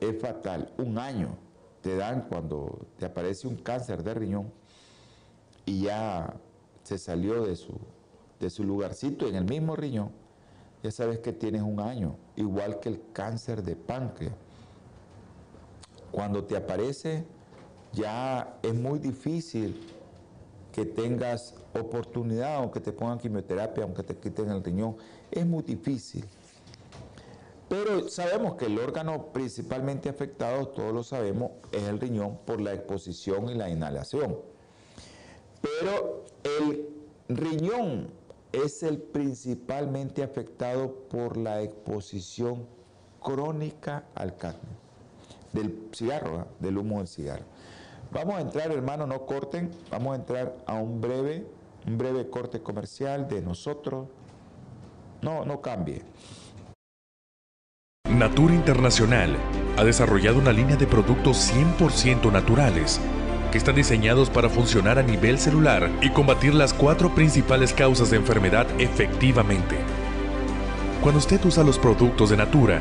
es 0.00 0.20
fatal. 0.20 0.72
Un 0.78 0.98
año 0.98 1.36
te 1.82 1.96
dan 1.96 2.26
cuando 2.28 2.86
te 2.98 3.06
aparece 3.06 3.46
un 3.46 3.56
cáncer 3.56 4.02
de 4.02 4.14
riñón 4.14 4.52
y 5.64 5.82
ya 5.82 6.34
se 6.82 6.98
salió 6.98 7.44
de 7.44 7.56
su, 7.56 7.74
de 8.40 8.50
su 8.50 8.64
lugarcito 8.64 9.28
en 9.28 9.34
el 9.34 9.44
mismo 9.44 9.76
riñón, 9.76 10.10
ya 10.82 10.90
sabes 10.90 11.18
que 11.18 11.32
tienes 11.32 11.62
un 11.62 11.80
año, 11.80 12.16
igual 12.36 12.80
que 12.80 12.88
el 12.88 13.02
cáncer 13.12 13.62
de 13.62 13.76
páncreas. 13.76 14.34
Cuando 16.12 16.44
te 16.44 16.56
aparece, 16.56 17.26
ya 17.92 18.58
es 18.62 18.74
muy 18.74 18.98
difícil 18.98 19.95
que 20.76 20.84
tengas 20.84 21.54
oportunidad, 21.72 22.56
aunque 22.56 22.80
te 22.80 22.92
pongan 22.92 23.18
quimioterapia, 23.18 23.84
aunque 23.84 24.02
te 24.02 24.14
quiten 24.14 24.50
el 24.50 24.62
riñón, 24.62 24.98
es 25.30 25.46
muy 25.46 25.62
difícil. 25.62 26.22
Pero 27.66 28.10
sabemos 28.10 28.56
que 28.56 28.66
el 28.66 28.78
órgano 28.78 29.32
principalmente 29.32 30.10
afectado, 30.10 30.68
todos 30.68 30.92
lo 30.92 31.02
sabemos, 31.02 31.52
es 31.72 31.84
el 31.84 31.98
riñón 31.98 32.36
por 32.44 32.60
la 32.60 32.74
exposición 32.74 33.48
y 33.48 33.54
la 33.54 33.70
inhalación. 33.70 34.36
Pero 35.62 36.26
el 36.44 36.90
riñón 37.30 38.10
es 38.52 38.82
el 38.82 38.98
principalmente 38.98 40.22
afectado 40.22 40.92
por 41.08 41.38
la 41.38 41.62
exposición 41.62 42.66
crónica 43.22 44.04
al 44.14 44.36
cadmio, 44.36 44.76
del 45.54 45.88
cigarro, 45.94 46.48
del 46.60 46.76
humo 46.76 46.98
del 46.98 47.08
cigarro. 47.08 47.46
Vamos 48.16 48.36
a 48.36 48.40
entrar, 48.40 48.72
hermano, 48.72 49.06
no 49.06 49.26
corten, 49.26 49.70
vamos 49.90 50.14
a 50.14 50.16
entrar 50.16 50.56
a 50.66 50.72
un 50.76 51.02
breve, 51.02 51.44
un 51.86 51.98
breve 51.98 52.30
corte 52.30 52.62
comercial 52.62 53.28
de 53.28 53.42
nosotros. 53.42 54.08
No, 55.20 55.44
no 55.44 55.60
cambie. 55.60 56.02
Natura 58.08 58.54
Internacional 58.54 59.36
ha 59.76 59.84
desarrollado 59.84 60.38
una 60.38 60.50
línea 60.50 60.76
de 60.76 60.86
productos 60.86 61.52
100% 61.52 62.32
naturales 62.32 63.02
que 63.52 63.58
están 63.58 63.74
diseñados 63.74 64.30
para 64.30 64.48
funcionar 64.48 64.98
a 64.98 65.02
nivel 65.02 65.38
celular 65.38 65.90
y 66.00 66.08
combatir 66.08 66.54
las 66.54 66.72
cuatro 66.72 67.14
principales 67.14 67.74
causas 67.74 68.10
de 68.10 68.16
enfermedad 68.16 68.66
efectivamente. 68.80 69.76
Cuando 71.02 71.18
usted 71.18 71.44
usa 71.44 71.62
los 71.64 71.78
productos 71.78 72.30
de 72.30 72.38
Natura, 72.38 72.80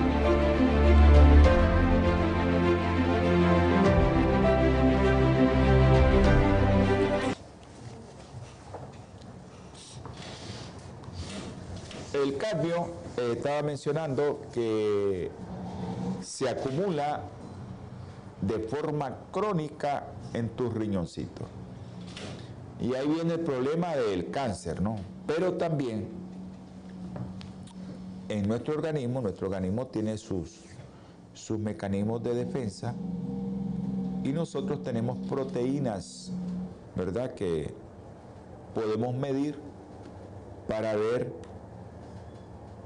El 12.51 12.57
cadmio, 12.57 12.87
eh, 13.17 13.33
estaba 13.37 13.61
mencionando 13.61 14.41
que 14.53 15.31
se 16.21 16.49
acumula 16.49 17.21
de 18.41 18.59
forma 18.59 19.15
crónica 19.31 20.07
en 20.33 20.49
tus 20.49 20.73
riñoncitos. 20.73 21.47
Y 22.81 22.93
ahí 22.95 23.07
viene 23.07 23.35
el 23.35 23.39
problema 23.41 23.95
del 23.95 24.31
cáncer, 24.31 24.81
¿no? 24.81 24.97
Pero 25.27 25.53
también 25.53 26.09
en 28.27 28.47
nuestro 28.47 28.73
organismo, 28.73 29.21
nuestro 29.21 29.47
organismo 29.47 29.87
tiene 29.87 30.17
sus, 30.17 30.61
sus 31.33 31.57
mecanismos 31.57 32.21
de 32.21 32.33
defensa 32.33 32.93
y 34.23 34.29
nosotros 34.33 34.83
tenemos 34.83 35.17
proteínas, 35.29 36.33
¿verdad? 36.95 37.33
Que 37.33 37.73
podemos 38.73 39.15
medir 39.15 39.57
para 40.67 40.95
ver 40.95 41.31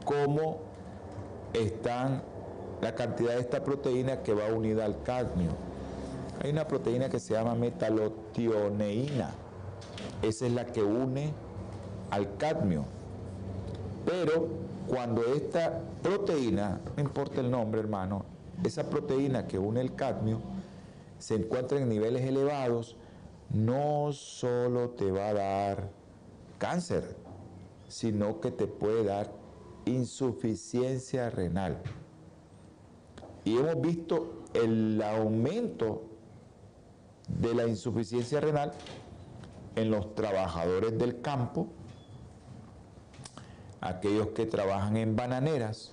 cómo 0.05 0.59
están 1.53 2.21
la 2.81 2.95
cantidad 2.95 3.33
de 3.33 3.41
esta 3.41 3.63
proteína 3.63 4.21
que 4.21 4.33
va 4.33 4.47
unida 4.53 4.85
al 4.85 5.01
cadmio. 5.03 5.51
Hay 6.41 6.51
una 6.51 6.67
proteína 6.67 7.09
que 7.09 7.19
se 7.19 7.33
llama 7.33 7.55
metalotioneína. 7.55 9.31
Esa 10.21 10.45
es 10.45 10.51
la 10.53 10.65
que 10.65 10.83
une 10.83 11.33
al 12.11 12.37
cadmio. 12.37 12.85
Pero 14.05 14.47
cuando 14.87 15.23
esta 15.33 15.81
proteína, 16.03 16.79
no 16.95 17.01
importa 17.01 17.41
el 17.41 17.49
nombre 17.49 17.79
hermano, 17.79 18.25
esa 18.63 18.89
proteína 18.89 19.47
que 19.47 19.57
une 19.57 19.81
el 19.81 19.95
cadmio 19.95 20.39
se 21.17 21.35
encuentra 21.35 21.79
en 21.79 21.89
niveles 21.89 22.23
elevados, 22.23 22.95
no 23.49 24.11
solo 24.13 24.89
te 24.89 25.11
va 25.11 25.29
a 25.29 25.33
dar 25.33 25.89
cáncer, 26.59 27.15
sino 27.87 28.39
que 28.41 28.51
te 28.51 28.67
puede 28.67 29.05
dar 29.05 29.31
insuficiencia 29.85 31.29
renal. 31.29 31.81
Y 33.43 33.57
hemos 33.57 33.79
visto 33.79 34.43
el 34.53 35.01
aumento 35.01 36.03
de 37.27 37.53
la 37.53 37.67
insuficiencia 37.67 38.39
renal 38.39 38.71
en 39.75 39.91
los 39.91 40.15
trabajadores 40.15 40.97
del 40.97 41.21
campo, 41.21 41.67
aquellos 43.81 44.29
que 44.29 44.45
trabajan 44.45 44.97
en 44.97 45.15
bananeras, 45.15 45.91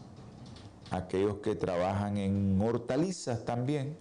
aquellos 0.90 1.37
que 1.38 1.55
trabajan 1.55 2.16
en 2.16 2.61
hortalizas 2.61 3.44
también, 3.44 3.96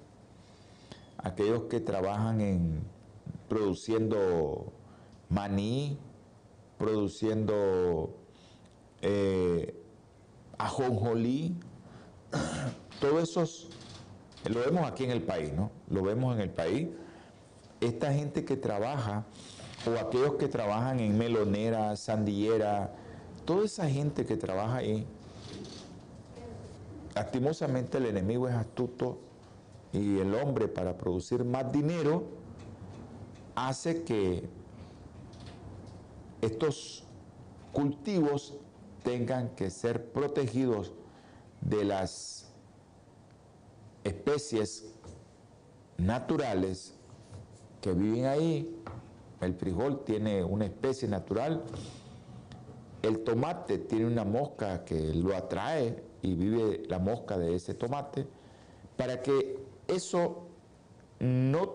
aquellos 1.18 1.64
que 1.64 1.80
trabajan 1.80 2.42
en 2.42 2.84
produciendo 3.48 4.72
maní, 5.30 5.98
produciendo 6.78 8.16
eh, 9.02 9.81
ajonjolí, 10.66 11.56
todos 13.00 13.24
esos, 13.24 13.70
lo 14.46 14.60
vemos 14.60 14.86
aquí 14.86 15.04
en 15.04 15.12
el 15.12 15.22
país, 15.22 15.52
¿no? 15.54 15.72
Lo 15.90 16.04
vemos 16.04 16.36
en 16.36 16.42
el 16.42 16.50
país. 16.50 16.88
Esta 17.80 18.14
gente 18.14 18.46
que 18.46 18.58
trabaja, 18.58 19.26
o 19.88 20.00
aquellos 20.00 20.36
que 20.36 20.48
trabajan 20.48 21.00
en 21.00 21.18
melonera, 21.18 21.96
sandillera, 21.96 22.94
toda 23.46 23.66
esa 23.66 23.90
gente 23.90 24.26
que 24.26 24.38
trabaja 24.38 24.78
ahí, 24.78 25.08
lastimosamente 27.16 27.98
el 27.98 28.06
enemigo 28.06 28.48
es 28.48 28.56
astuto 28.56 29.20
y 29.92 30.20
el 30.20 30.34
hombre 30.36 30.68
para 30.68 30.98
producir 30.98 31.44
más 31.44 31.72
dinero 31.72 32.24
hace 33.56 34.04
que 34.04 34.48
estos 36.42 37.04
cultivos 37.74 38.58
tengan 39.04 39.50
que 39.56 39.70
ser 39.70 40.12
protegidos 40.12 40.94
de 41.62 41.84
las 41.86 42.52
especies 44.04 44.94
naturales 45.98 46.96
que 47.82 47.94
viven 47.94 48.26
ahí. 48.26 48.76
El 49.42 49.56
frijol 49.56 50.04
tiene 50.04 50.44
una 50.44 50.66
especie 50.66 51.08
natural, 51.08 51.64
el 53.02 53.24
tomate 53.24 53.80
tiene 53.80 54.06
una 54.06 54.24
mosca 54.24 54.86
que 54.86 55.14
lo 55.16 55.36
atrae 55.36 56.04
y 56.22 56.36
vive 56.36 56.84
la 56.88 57.00
mosca 57.00 57.38
de 57.38 57.56
ese 57.56 57.74
tomate, 57.74 58.28
para 58.98 59.24
que 59.24 59.60
eso 59.88 60.44
no 61.20 61.74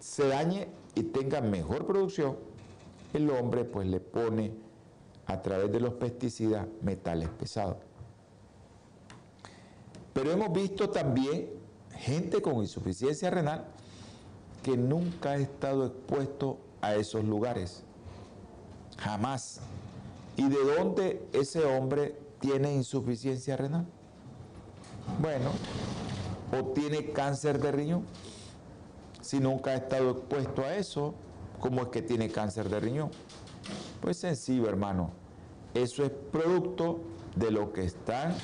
se 0.00 0.26
dañe 0.26 0.68
y 0.96 1.04
tenga 1.04 1.40
mejor 1.40 1.86
producción, 1.86 2.36
el 3.12 3.30
hombre 3.30 3.64
pues 3.64 3.86
le 3.86 4.00
pone 4.00 4.52
a 5.26 5.42
través 5.42 5.70
de 5.72 5.80
los 5.80 5.94
pesticidas 5.94 6.66
metales 6.82 7.28
pesados. 7.28 7.76
Pero 10.12 10.32
hemos 10.32 10.52
visto 10.52 10.88
también 10.88 11.50
gente 11.96 12.40
con 12.40 12.56
insuficiencia 12.56 13.30
renal 13.30 13.64
que 14.62 14.76
nunca 14.76 15.32
ha 15.32 15.36
estado 15.36 15.86
expuesto 15.86 16.58
a 16.80 16.94
esos 16.94 17.24
lugares. 17.24 17.82
Jamás. 18.98 19.60
¿Y 20.36 20.48
de 20.48 20.74
dónde 20.76 21.26
ese 21.32 21.64
hombre 21.64 22.16
tiene 22.40 22.72
insuficiencia 22.74 23.56
renal? 23.56 23.86
Bueno, 25.20 25.50
o 26.52 26.72
tiene 26.72 27.12
cáncer 27.12 27.60
de 27.60 27.72
riñón. 27.72 28.04
Si 29.20 29.40
nunca 29.40 29.70
ha 29.70 29.74
estado 29.74 30.10
expuesto 30.10 30.62
a 30.62 30.76
eso, 30.76 31.14
¿cómo 31.60 31.82
es 31.82 31.88
que 31.88 32.02
tiene 32.02 32.30
cáncer 32.30 32.68
de 32.68 32.80
riñón? 32.80 33.10
Pues 34.00 34.18
sencillo, 34.18 34.68
hermano. 34.68 35.10
Eso 35.74 36.04
es 36.04 36.10
producto 36.10 37.00
de 37.34 37.50
lo 37.50 37.72
que 37.72 37.84
están, 37.84 38.34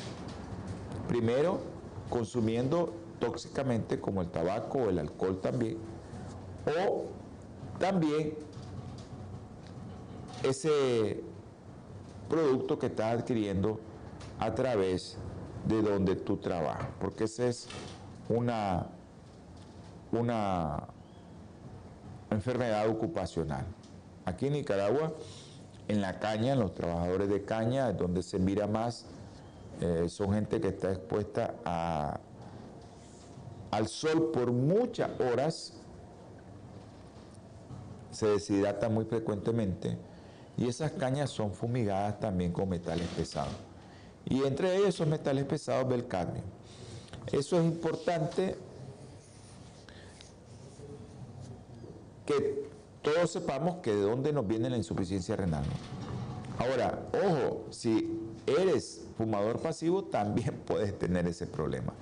primero, 1.09 1.61
consumiendo 2.11 2.93
tóxicamente, 3.19 4.01
como 4.01 4.21
el 4.21 4.29
tabaco 4.29 4.79
o 4.79 4.91
el 4.91 4.99
alcohol 4.99 5.41
también, 5.41 5.79
o 6.67 7.05
también 7.79 8.35
ese 10.43 11.23
producto 12.29 12.79
que 12.79 12.87
estás 12.87 13.21
adquiriendo 13.21 13.79
a 14.39 14.55
través 14.55 15.17
de 15.67 15.81
donde 15.81 16.17
tú 16.17 16.37
trabajas, 16.37 16.89
porque 17.01 17.25
esa 17.25 17.47
es 17.47 17.69
una, 18.29 18.89
una 20.11 20.89
enfermedad 22.31 22.89
ocupacional. 22.89 23.65
Aquí 24.25 24.47
en 24.47 24.55
Nicaragua, 24.55 25.13
en 25.89 26.01
la 26.01 26.19
caña, 26.19 26.53
en 26.53 26.61
los 26.61 26.75
trabajadores 26.75 27.29
de 27.29 27.45
caña, 27.45 27.93
donde 27.93 28.23
se 28.23 28.39
mira 28.39 28.67
más, 28.67 29.07
eh, 29.81 30.09
son 30.09 30.33
gente 30.35 30.61
que 30.61 30.69
está 30.69 30.93
expuesta 30.93 31.55
al 33.71 33.89
sol 33.89 34.31
por 34.33 34.53
muchas 34.53 35.11
horas, 35.21 35.75
se 38.11 38.27
deshidrata 38.27 38.89
muy 38.89 39.05
frecuentemente 39.07 39.97
y 40.57 40.69
esas 40.69 40.93
cañas 40.93 41.31
son 41.31 41.53
fumigadas 41.53 42.21
también 42.21 42.53
con 42.53 42.69
metales 42.69 43.09
pesados. 43.17 43.55
Y 44.27 44.45
entre 44.45 44.77
ellos 44.77 44.91
esos 44.91 45.09
metales 45.09 45.45
pesados 45.45 45.89
del 45.89 46.07
cadmio. 46.07 46.43
Eso 47.33 47.59
es 47.59 47.65
importante 47.65 48.57
que 52.27 52.72
todos 53.03 53.31
sepamos 53.31 53.77
que 53.77 53.95
de 53.95 54.03
dónde 54.03 54.33
nos 54.33 54.47
viene 54.47 54.71
la 54.71 54.77
insuficiencia 54.77 55.37
renal. 55.37 55.65
Ahora, 56.59 57.01
ojo, 57.13 57.67
si 57.71 58.21
eres 58.47 59.07
fumador 59.17 59.61
pasivo, 59.61 60.05
también 60.05 60.61
puedes 60.67 60.99
tener 60.99 61.27
ese 61.27 61.47
problema. 61.47 61.93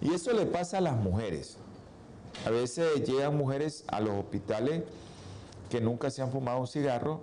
Y 0.00 0.12
eso 0.12 0.32
le 0.32 0.46
pasa 0.46 0.78
a 0.78 0.80
las 0.80 0.96
mujeres. 0.96 1.56
A 2.46 2.50
veces 2.50 3.04
llegan 3.04 3.36
mujeres 3.36 3.84
a 3.88 4.00
los 4.00 4.14
hospitales 4.14 4.82
que 5.70 5.80
nunca 5.80 6.10
se 6.10 6.22
han 6.22 6.30
fumado 6.30 6.60
un 6.60 6.66
cigarro 6.66 7.20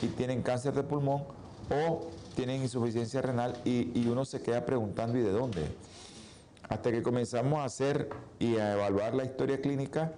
y 0.00 0.06
tienen 0.06 0.42
cáncer 0.42 0.74
de 0.74 0.82
pulmón 0.82 1.24
o 1.70 2.08
tienen 2.34 2.62
insuficiencia 2.62 3.22
renal 3.22 3.56
y, 3.64 4.06
uno 4.06 4.24
se 4.24 4.42
queda 4.42 4.64
preguntando 4.64 5.18
¿y 5.18 5.22
de 5.22 5.30
dónde? 5.30 5.64
Hasta 6.68 6.90
que 6.90 7.02
comenzamos 7.02 7.60
a 7.60 7.64
hacer 7.64 8.08
y 8.38 8.56
a 8.56 8.74
evaluar 8.74 9.14
la 9.14 9.24
historia 9.24 9.60
clínica 9.60 10.12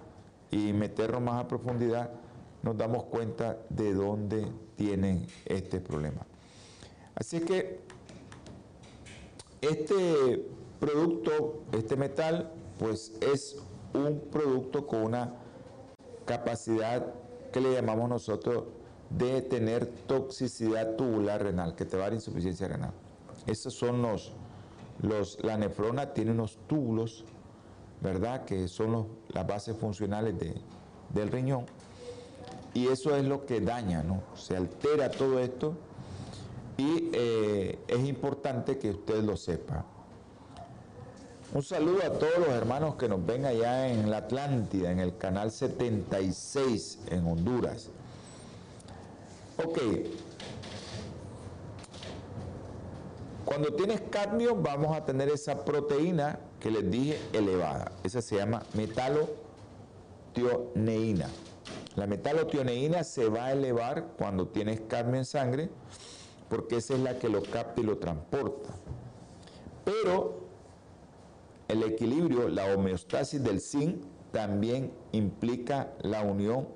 y 0.51 0.73
meternos 0.73 1.21
más 1.21 1.43
a 1.43 1.47
profundidad, 1.47 2.11
nos 2.65 2.75
damos 2.75 3.03
cuenta 3.03 3.59
de 3.69 3.93
dónde 3.93 4.47
tienen 4.75 5.27
este 5.45 5.79
problema. 5.79 6.25
Así 7.13 7.39
que 7.39 7.79
este 9.61 10.43
producto, 10.79 11.61
este 11.73 11.95
metal, 11.95 12.51
pues 12.79 13.13
es 13.21 13.57
un 13.93 14.19
producto 14.31 14.87
con 14.87 15.03
una 15.03 15.35
capacidad 16.25 17.13
que 17.53 17.61
le 17.61 17.71
llamamos 17.71 18.09
nosotros 18.09 18.63
de 19.11 19.43
tener 19.43 19.85
toxicidad 20.07 20.95
tubular 20.95 21.43
renal, 21.43 21.75
que 21.75 21.85
te 21.85 21.95
va 21.97 22.03
a 22.03 22.05
dar 22.07 22.13
insuficiencia 22.15 22.67
renal. 22.67 22.93
Esos 23.45 23.75
son 23.75 24.01
los, 24.01 24.33
los 25.03 25.37
la 25.43 25.55
nefrona 25.55 26.13
tiene 26.13 26.31
unos 26.31 26.57
túbulos, 26.65 27.25
¿verdad? 28.01 28.43
Que 28.45 28.67
son 28.67 29.07
las 29.29 29.45
bases 29.45 29.77
funcionales 29.77 30.37
de, 30.39 30.55
del 31.13 31.31
riñón. 31.31 31.65
Y 32.75 32.89
eso 32.89 33.15
es 33.15 33.25
lo 33.25 33.43
que 33.45 33.61
daña, 33.61 34.03
¿no? 34.03 34.21
Se 34.35 34.55
altera 34.55 35.09
todo 35.09 35.39
esto 35.39 35.73
y 36.77 37.09
eh, 37.13 37.79
es 37.87 38.05
importante 38.05 38.77
que 38.77 38.91
usted 38.91 39.23
lo 39.23 39.35
sepa. 39.37 39.85
Un 41.53 41.63
saludo 41.63 42.05
a 42.05 42.09
todos 42.09 42.37
los 42.37 42.49
hermanos 42.49 42.95
que 42.95 43.07
nos 43.07 43.25
ven 43.25 43.45
allá 43.45 43.87
en 43.87 44.11
la 44.11 44.17
Atlántida, 44.17 44.91
en 44.91 44.99
el 44.99 45.17
canal 45.17 45.51
76 45.51 46.99
en 47.11 47.25
Honduras. 47.25 47.87
Ok. 49.65 49.79
Cuando 53.45 53.73
tienes 53.73 54.01
cadmio 54.09 54.53
vamos 54.53 54.97
a 54.97 55.05
tener 55.05 55.29
esa 55.29 55.63
proteína 55.63 56.39
que 56.59 56.71
les 56.71 56.91
dije 56.91 57.17
elevada. 57.31 57.93
Esa 58.03 58.21
se 58.21 58.35
llama 58.35 58.63
metalotioneína. 58.73 61.29
La 61.95 62.07
metalotioneína 62.07 63.03
se 63.03 63.29
va 63.29 63.45
a 63.45 63.51
elevar 63.53 64.07
cuando 64.17 64.47
tienes 64.47 64.81
cadmio 64.81 65.17
en 65.17 65.25
sangre 65.25 65.69
porque 66.49 66.77
esa 66.77 66.93
es 66.93 66.99
la 66.99 67.17
que 67.17 67.29
lo 67.29 67.41
capta 67.41 67.81
y 67.81 67.83
lo 67.83 67.97
transporta. 67.97 68.69
Pero 69.83 70.45
el 71.67 71.83
equilibrio, 71.83 72.49
la 72.49 72.73
homeostasis 72.73 73.43
del 73.43 73.61
zinc 73.61 74.03
también 74.31 74.91
implica 75.11 75.93
la 76.01 76.21
unión 76.21 76.67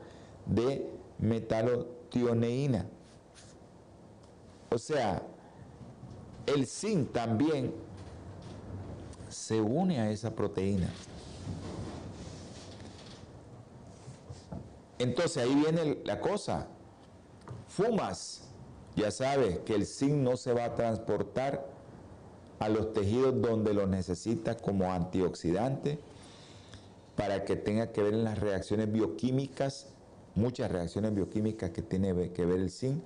de 0.45 0.89
metalotioneína. 1.20 2.88
O 4.72 4.78
sea, 4.78 5.22
el 6.45 6.65
zinc 6.65 7.11
también 7.11 7.74
se 9.30 9.61
une 9.61 9.99
a 9.99 10.09
esa 10.09 10.34
proteína. 10.34 10.89
Entonces 15.00 15.43
ahí 15.43 15.56
viene 15.56 15.97
la 16.04 16.20
cosa. 16.20 16.68
Fumas, 17.68 18.43
ya 18.95 19.10
sabes 19.12 19.60
que 19.60 19.76
el 19.76 19.86
zinc 19.86 20.14
no 20.14 20.36
se 20.38 20.54
va 20.54 20.66
a 20.66 20.74
transportar 20.76 21.70
a 22.60 22.68
los 22.68 22.91
tejidos 22.93 23.41
donde 23.41 23.74
lo 23.74 23.88
necesita 23.88 24.58
como 24.58 24.91
antioxidante 24.91 25.97
para 27.16 27.45
que 27.45 27.56
tenga 27.56 27.93
que 27.93 28.04
ver 28.04 28.14
en 28.14 28.26
las 28.26 28.38
reacciones 28.39 28.91
bioquímicas, 28.91 29.88
muchas 30.36 30.70
reacciones 30.72 31.16
bioquímicas 31.16 31.72
que 31.72 31.82
tiene 31.82 32.32
que 32.32 32.45
ver 32.45 32.60
el 32.60 32.70
zinc, 32.70 33.02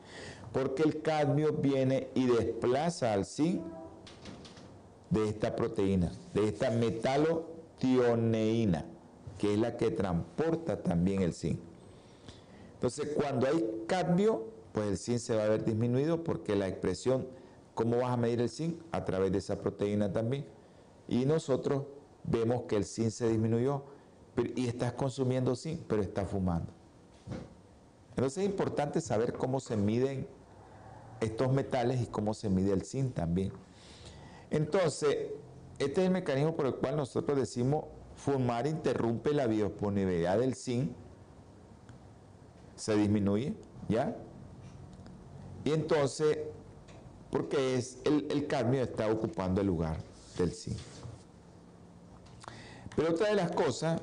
porque 0.52 0.84
el 0.84 1.02
cadmio 1.02 1.54
viene 1.54 2.10
y 2.16 2.26
desplaza 2.26 3.14
al 3.14 3.26
zinc 3.26 3.62
de 5.10 5.30
esta 5.30 5.56
proteína, 5.56 6.12
de 6.34 6.46
esta 6.48 6.70
metalotioneína, 6.72 8.86
que 9.38 9.54
es 9.54 9.60
la 9.60 9.78
que 9.78 9.92
transporta 9.92 10.82
también 10.82 11.22
el 11.22 11.34
zinc. 11.34 11.60
Entonces, 12.84 13.16
cuando 13.16 13.48
hay 13.48 13.86
cadmio, 13.88 14.46
pues 14.74 14.88
el 14.88 14.98
zinc 14.98 15.20
se 15.20 15.36
va 15.36 15.46
a 15.46 15.48
ver 15.48 15.64
disminuido 15.64 16.24
porque 16.24 16.56
la 16.56 16.68
expresión 16.68 17.28
¿Cómo 17.74 17.98
vas 17.98 18.12
a 18.12 18.18
medir 18.18 18.40
el 18.42 18.50
zinc? 18.50 18.80
A 18.92 19.04
través 19.04 19.32
de 19.32 19.40
esa 19.40 19.58
proteína 19.58 20.12
también. 20.12 20.46
Y 21.08 21.26
nosotros 21.26 21.84
vemos 22.24 22.64
que 22.64 22.76
el 22.76 22.86
zinc 22.86 23.10
se 23.10 23.28
disminuyó 23.28 23.84
y 24.56 24.68
estás 24.68 24.94
consumiendo 24.94 25.56
zinc, 25.56 25.82
pero 25.88 26.02
estás 26.02 26.30
fumando. 26.30 26.72
Entonces 28.10 28.44
es 28.44 28.50
importante 28.50 29.02
saber 29.02 29.34
cómo 29.34 29.60
se 29.60 29.76
miden 29.76 30.28
estos 31.20 31.52
metales 31.52 32.02
y 32.02 32.06
cómo 32.06 32.34
se 32.34 32.50
mide 32.50 32.74
el 32.74 32.84
zinc 32.84 33.16
también. 33.16 33.52
Entonces, 34.52 35.32
este 35.80 36.02
es 36.02 36.08
el 36.08 36.14
mecanismo 36.14 36.56
por 36.56 36.68
el 36.68 36.76
cual 36.76 36.96
nosotros 36.96 37.38
decimos 37.38 37.86
fumar 38.16 38.68
interrumpe 38.68 39.34
la 39.34 39.48
biodisponibilidad 39.48 40.38
del 40.38 40.54
zinc, 40.54 40.92
se 42.76 42.96
disminuye, 42.96 43.54
¿ya? 43.90 44.16
Y 45.66 45.72
entonces 45.72 46.38
porque 47.34 47.78
es 47.78 47.98
el, 48.06 48.46
cadmio 48.46 48.84
está 48.84 49.12
ocupando 49.12 49.60
el 49.60 49.66
lugar 49.66 49.98
del 50.38 50.54
zinc. 50.54 50.78
Pero 52.96 53.10
otra 53.10 53.30
de 53.30 53.34
las 53.34 53.52
cosas, 53.52 54.00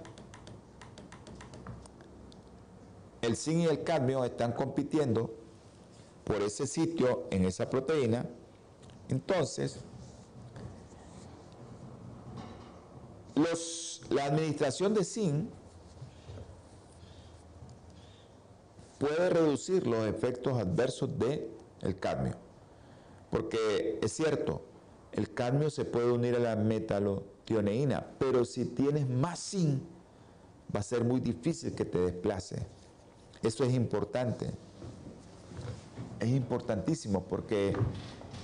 el 3.23 3.37
zinc 3.37 3.59
y 3.59 3.67
el 3.67 3.85
cadmio 3.85 4.25
están 4.25 4.51
compitiendo 4.51 5.33
por 6.25 6.43
ese 6.43 6.67
sitio 6.67 7.29
en 7.31 7.45
esa 7.45 7.71
proteína, 7.71 8.27
entonces 9.09 9.79
la 14.11 14.25
administración 14.25 14.93
de 14.93 15.05
zinc 15.05 15.51
puede 19.01 19.31
reducir 19.31 19.87
los 19.87 20.07
efectos 20.07 20.59
adversos 20.59 21.19
del 21.19 21.49
el 21.81 21.99
cadmio. 21.99 22.35
Porque 23.31 23.99
es 24.03 24.13
cierto, 24.13 24.63
el 25.13 25.33
cadmio 25.33 25.71
se 25.71 25.87
puede 25.87 26.13
unir 26.13 26.37
a 26.37 26.39
la 26.39 26.57
metalotioneína, 26.57 28.07
pero 28.19 28.45
si 28.45 28.67
tienes 28.67 29.09
más 29.09 29.41
zinc, 29.41 29.81
va 30.75 30.81
a 30.81 30.83
ser 30.83 31.03
muy 31.03 31.21
difícil 31.21 31.75
que 31.75 31.87
te 31.87 31.99
desplace. 31.99 32.67
Eso 33.43 33.65
es 33.65 33.73
importante. 33.73 34.51
Es 36.19 36.29
importantísimo 36.29 37.25
porque 37.25 37.75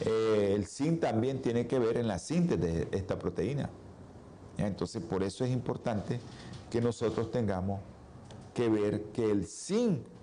eh, 0.06 0.52
el 0.56 0.66
zinc 0.66 1.00
también 1.00 1.42
tiene 1.42 1.66
que 1.66 1.78
ver 1.78 1.98
en 1.98 2.08
la 2.08 2.18
síntesis 2.18 2.62
de 2.62 2.88
esta 2.92 3.18
proteína. 3.18 3.68
Entonces, 4.56 5.02
por 5.02 5.22
eso 5.22 5.44
es 5.44 5.50
importante 5.50 6.18
que 6.70 6.80
nosotros 6.80 7.30
tengamos 7.30 7.80
que 8.54 8.70
ver 8.70 9.02
que 9.12 9.30
el 9.30 9.46
zinc 9.46 10.15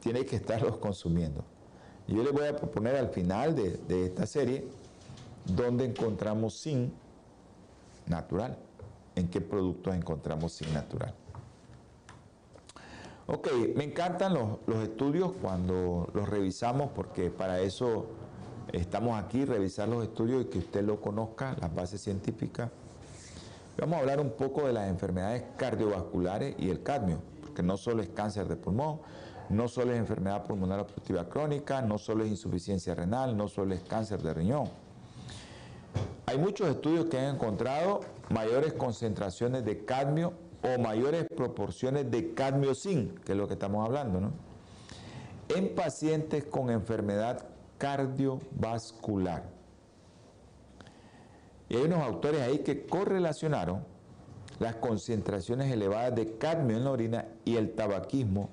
tiene 0.00 0.24
que 0.24 0.36
estarlos 0.36 0.76
consumiendo. 0.78 1.44
Yo 2.06 2.22
les 2.22 2.32
voy 2.32 2.46
a 2.46 2.56
proponer 2.56 2.96
al 2.96 3.08
final 3.08 3.54
de, 3.54 4.06
esta 4.06 4.26
serie 4.26 4.66
dónde 5.44 5.84
encontramos 5.84 6.62
zinc 6.62 6.90
natural, 8.06 8.56
en 9.14 9.28
qué 9.28 9.40
productos 9.40 9.94
encontramos 9.94 10.56
zinc 10.56 10.72
natural. 10.72 11.14
Ok, 13.26 13.48
me 13.76 13.84
encantan 13.84 14.32
los, 14.32 14.58
los 14.66 14.82
estudios 14.82 15.32
cuando 15.42 16.08
los 16.14 16.28
revisamos 16.28 16.90
porque 16.94 17.30
para 17.30 17.60
eso 17.60 18.06
estamos 18.72 19.22
aquí, 19.22 19.44
revisar 19.44 19.88
los 19.88 20.02
estudios 20.02 20.46
y 20.46 20.48
que 20.48 20.58
usted 20.58 20.82
lo 20.82 21.00
conozca, 21.00 21.56
las 21.60 21.74
bases 21.74 22.00
científicas. 22.00 22.70
Vamos 23.78 23.96
a 23.96 24.00
hablar 24.00 24.20
un 24.20 24.30
poco 24.30 24.66
de 24.66 24.72
las 24.72 24.88
enfermedades 24.88 25.44
cardiovasculares 25.56 26.56
y 26.58 26.70
el 26.70 26.82
cadmio, 26.82 27.20
porque 27.42 27.62
no 27.62 27.76
solo 27.76 28.02
es 28.02 28.08
cáncer 28.08 28.48
de 28.48 28.56
pulmón, 28.56 29.00
no 29.50 29.68
solo 29.68 29.92
es 29.92 29.98
enfermedad 29.98 30.44
pulmonar 30.44 30.80
obstructiva 30.80 31.28
crónica, 31.28 31.80
no 31.80 31.98
solo 31.98 32.24
es 32.24 32.30
insuficiencia 32.30 32.94
renal, 32.94 33.36
no 33.36 33.48
solo 33.48 33.74
es 33.74 33.82
cáncer 33.82 34.22
de 34.22 34.34
riñón. 34.34 34.68
Hay 36.26 36.38
muchos 36.38 36.68
estudios 36.68 37.06
que 37.06 37.18
han 37.18 37.34
encontrado 37.36 38.00
mayores 38.28 38.74
concentraciones 38.74 39.64
de 39.64 39.84
cadmio 39.84 40.34
o 40.62 40.78
mayores 40.80 41.26
proporciones 41.34 42.10
de 42.10 42.34
cadmio 42.34 42.74
zinc, 42.74 43.20
que 43.20 43.32
es 43.32 43.38
lo 43.38 43.46
que 43.46 43.54
estamos 43.54 43.86
hablando, 43.86 44.20
¿no? 44.20 44.32
En 45.48 45.74
pacientes 45.74 46.44
con 46.44 46.68
enfermedad 46.70 47.46
cardiovascular. 47.78 49.44
Y 51.70 51.76
hay 51.76 51.82
unos 51.84 52.02
autores 52.02 52.42
ahí 52.42 52.58
que 52.58 52.86
correlacionaron 52.86 53.84
las 54.58 54.76
concentraciones 54.76 55.72
elevadas 55.72 56.14
de 56.14 56.36
cadmio 56.36 56.76
en 56.76 56.84
la 56.84 56.90
orina 56.90 57.24
y 57.44 57.56
el 57.56 57.74
tabaquismo 57.74 58.50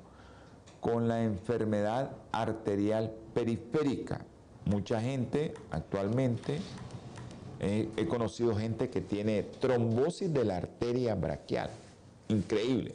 con 0.85 1.07
la 1.07 1.23
enfermedad 1.23 2.11
arterial 2.31 3.11
periférica. 3.33 4.23
Mucha 4.65 5.01
gente 5.01 5.55
actualmente, 5.71 6.59
eh, 7.59 7.89
he 7.97 8.05
conocido 8.05 8.55
gente 8.55 8.91
que 8.91 9.01
tiene 9.01 9.41
trombosis 9.41 10.31
de 10.31 10.45
la 10.45 10.57
arteria 10.57 11.15
braquial, 11.15 11.71
increíble. 12.27 12.93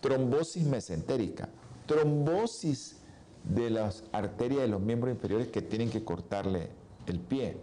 Trombosis 0.00 0.64
mesentérica, 0.64 1.50
trombosis 1.84 2.96
de 3.44 3.68
las 3.68 4.04
arterias 4.10 4.62
de 4.62 4.68
los 4.68 4.80
miembros 4.80 5.12
inferiores 5.12 5.48
que 5.48 5.60
tienen 5.60 5.90
que 5.90 6.04
cortarle 6.04 6.70
el 7.06 7.20
pie, 7.20 7.58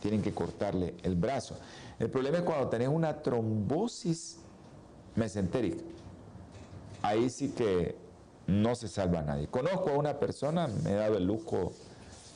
tienen 0.00 0.22
que 0.22 0.32
cortarle 0.32 0.94
el 1.02 1.14
brazo. 1.14 1.58
El 1.98 2.08
problema 2.08 2.38
es 2.38 2.44
cuando 2.44 2.70
tenés 2.70 2.88
una 2.88 3.20
trombosis 3.20 4.38
mesentérica. 5.14 5.84
Ahí 7.02 7.28
sí 7.28 7.50
que 7.50 8.02
no 8.46 8.74
se 8.74 8.88
salva 8.88 9.20
a 9.20 9.22
nadie. 9.22 9.48
Conozco 9.48 9.90
a 9.90 9.94
una 9.94 10.18
persona, 10.18 10.66
me 10.66 10.92
he 10.92 10.94
dado 10.94 11.16
el 11.16 11.26
lujo 11.26 11.72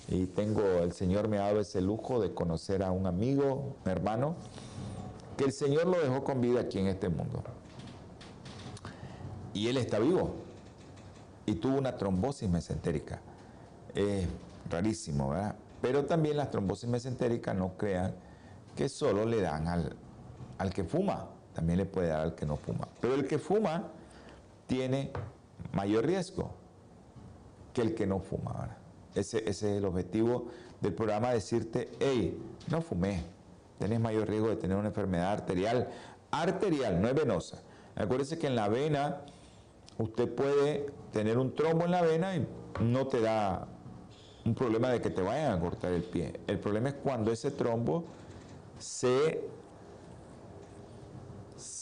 y 0.09 0.27
tengo, 0.27 0.63
el 0.63 0.93
Señor 0.93 1.29
me 1.29 1.39
ha 1.39 1.43
dado 1.43 1.61
ese 1.61 1.81
lujo 1.81 2.21
de 2.21 2.33
conocer 2.33 2.83
a 2.83 2.91
un 2.91 3.07
amigo, 3.07 3.77
un 3.85 3.91
hermano, 3.91 4.37
que 5.37 5.45
el 5.45 5.53
Señor 5.53 5.87
lo 5.87 6.01
dejó 6.01 6.25
con 6.25 6.41
vida 6.41 6.61
aquí 6.61 6.79
en 6.79 6.87
este 6.87 7.09
mundo. 7.09 7.43
Y 9.53 9.69
él 9.69 9.77
está 9.77 9.99
vivo 9.99 10.35
y 11.47 11.55
tuvo 11.55 11.79
una 11.79 11.97
trombosis 11.97 12.49
mesentérica. 12.49 13.21
Es 13.95 14.27
rarísimo, 14.71 15.31
¿verdad? 15.31 15.57
Pero 15.81 16.05
también 16.05 16.37
las 16.37 16.51
trombosis 16.51 16.89
mesentéricas 16.89 17.55
no 17.55 17.77
crean 17.77 18.15
que 18.77 18.89
solo 18.89 19.25
le 19.25 19.41
dan 19.41 19.69
al, 19.69 19.97
al 20.59 20.73
que 20.73 20.85
fuma, 20.85 21.29
también 21.55 21.79
le 21.79 21.85
puede 21.87 22.09
dar 22.09 22.21
al 22.21 22.35
que 22.35 22.47
no 22.47 22.57
fuma. 22.57 22.89
Pero 23.01 23.15
el 23.15 23.27
que 23.27 23.39
fuma 23.39 23.89
tiene 24.67 25.13
mayor 25.73 26.07
riesgo 26.07 26.51
que 27.73 27.83
el 27.83 27.95
que 27.95 28.07
no 28.07 28.21
fuma. 28.21 28.77
Ese, 29.15 29.39
ese, 29.39 29.73
es 29.73 29.79
el 29.79 29.85
objetivo 29.85 30.47
del 30.81 30.95
programa, 30.95 31.33
decirte, 31.33 31.91
hey, 32.01 32.39
no 32.71 32.81
fumé, 32.81 33.23
tenés 33.79 34.01
mayor 34.01 34.29
riesgo 34.29 34.49
de 34.49 34.57
tener 34.57 34.77
una 34.77 34.89
enfermedad 34.89 35.33
arterial, 35.33 35.89
arterial, 36.31 37.01
no 37.01 37.09
es 37.09 37.15
venosa. 37.15 37.59
Acuérdese 37.97 38.39
que 38.39 38.47
en 38.47 38.55
la 38.55 38.69
vena 38.69 39.23
usted 39.99 40.33
puede 40.33 40.87
tener 41.13 41.39
un 41.39 41.55
trombo 41.55 41.85
en 41.85 41.91
la 41.91 42.03
vena 42.03 42.37
y 42.37 42.47
no 42.81 43.07
te 43.07 43.21
da 43.21 43.67
un 44.45 44.55
problema 44.55 44.91
de 44.91 45.01
que 45.01 45.11
te 45.11 45.21
vayan 45.21 45.53
a 45.53 45.61
cortar 45.61 45.93
el 45.93 46.05
pie. 46.05 46.41
El 46.47 46.59
problema 46.59 46.91
es 46.91 46.95
cuando 46.95 47.33
ese 47.33 47.51
trombo 47.51 48.05
se, 48.79 49.49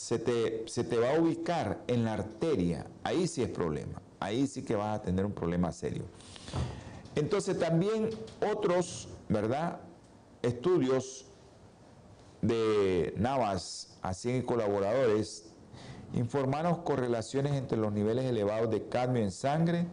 se, 0.07 0.21
te, 0.21 0.63
se 0.69 0.85
te 0.85 0.99
va 0.99 1.17
a 1.17 1.21
ubicar 1.21 1.83
en 1.89 2.05
la 2.05 2.13
arteria. 2.13 2.87
Ahí 3.03 3.27
sí 3.27 3.43
es 3.43 3.49
problema. 3.49 4.01
Ahí 4.21 4.47
sí 4.47 4.63
que 4.63 4.77
vas 4.77 5.01
a 5.01 5.03
tener 5.03 5.27
un 5.27 5.33
problema 5.33 5.73
serio. 5.73 6.05
Entonces 7.17 7.59
también 7.59 8.11
otros, 8.53 9.09
¿verdad? 9.29 9.81
Estudios 10.43 11.27
de 12.41 13.15
Navas, 13.17 13.99
así 14.01 14.43
colaboradores, 14.43 15.47
informaron 16.15 16.85
correlaciones 16.85 17.55
entre 17.55 17.77
los 17.77 17.93
niveles 17.93 18.27
elevados 18.27 18.71
de 18.71 18.87
cadmio 18.87 19.25
en 19.25 19.33
sangre 19.33 19.89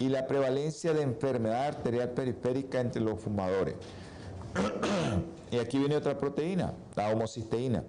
y 0.00 0.08
la 0.08 0.26
prevalencia 0.26 0.94
de 0.94 1.02
enfermedad 1.02 1.66
arterial 1.66 2.10
periférica 2.10 2.80
entre 2.80 3.02
los 3.02 3.20
fumadores. 3.20 3.76
y 5.52 5.58
aquí 5.58 5.78
viene 5.78 5.94
otra 5.94 6.18
proteína, 6.18 6.74
la 6.96 7.10
homocisteína. 7.10 7.84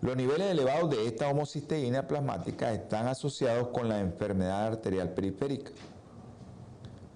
Los 0.00 0.16
niveles 0.16 0.52
elevados 0.52 0.90
de 0.90 1.06
esta 1.06 1.28
homocisteína 1.28 2.06
plasmática 2.06 2.72
están 2.72 3.08
asociados 3.08 3.68
con 3.68 3.88
la 3.88 3.98
enfermedad 3.98 4.66
arterial 4.66 5.10
periférica. 5.10 5.72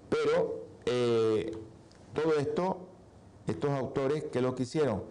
Pero 0.09 0.65
eh, 0.85 1.57
todo 2.13 2.33
esto, 2.37 2.87
estos 3.47 3.69
autores, 3.71 4.25
¿qué 4.31 4.41
lo 4.41 4.53
que 4.53 4.63
hicieron? 4.63 5.03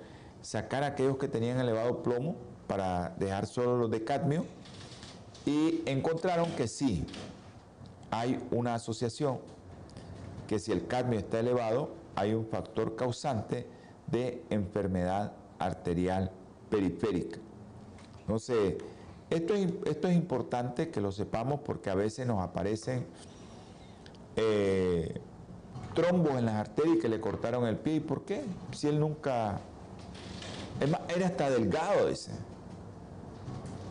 Sacar 0.42 0.82
a 0.82 0.88
aquellos 0.88 1.16
que 1.16 1.28
tenían 1.28 1.58
elevado 1.60 2.02
plomo 2.02 2.36
para 2.66 3.14
dejar 3.18 3.46
solo 3.46 3.78
los 3.78 3.90
de 3.90 4.04
cadmio 4.04 4.44
y 5.46 5.82
encontraron 5.86 6.50
que 6.52 6.68
sí, 6.68 7.06
hay 8.10 8.38
una 8.50 8.74
asociación, 8.74 9.38
que 10.46 10.58
si 10.58 10.72
el 10.72 10.86
cadmio 10.86 11.18
está 11.18 11.40
elevado, 11.40 11.94
hay 12.14 12.34
un 12.34 12.46
factor 12.46 12.96
causante 12.96 13.66
de 14.08 14.44
enfermedad 14.50 15.32
arterial 15.58 16.30
periférica. 16.68 17.38
Entonces, 18.22 18.76
esto 19.30 19.54
es, 19.54 19.72
esto 19.84 20.08
es 20.08 20.16
importante 20.16 20.90
que 20.90 21.00
lo 21.00 21.12
sepamos 21.12 21.60
porque 21.60 21.90
a 21.90 21.94
veces 21.94 22.26
nos 22.26 22.42
aparecen 22.42 23.06
eh, 24.36 25.20
trombos 25.94 26.38
en 26.38 26.46
las 26.46 26.54
arterias 26.54 26.98
que 27.00 27.08
le 27.08 27.20
cortaron 27.20 27.66
el 27.66 27.76
pie. 27.76 27.96
¿Y 27.96 28.00
por 28.00 28.24
qué? 28.24 28.42
Si 28.72 28.88
él 28.88 28.98
nunca... 29.00 29.60
era 31.08 31.26
hasta 31.26 31.50
delgado, 31.50 32.08
dice. 32.08 32.32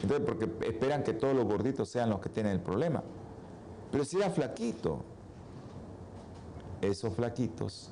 Entonces, 0.01 0.25
porque 0.25 0.49
esperan 0.67 1.03
que 1.03 1.13
todos 1.13 1.35
los 1.35 1.45
gorditos 1.45 1.89
sean 1.89 2.09
los 2.09 2.19
que 2.19 2.29
tienen 2.29 2.53
el 2.53 2.59
problema. 2.59 3.03
Pero 3.91 4.05
si 4.05 4.17
era 4.17 4.29
flaquito, 4.29 5.03
esos 6.81 7.13
flaquitos 7.13 7.91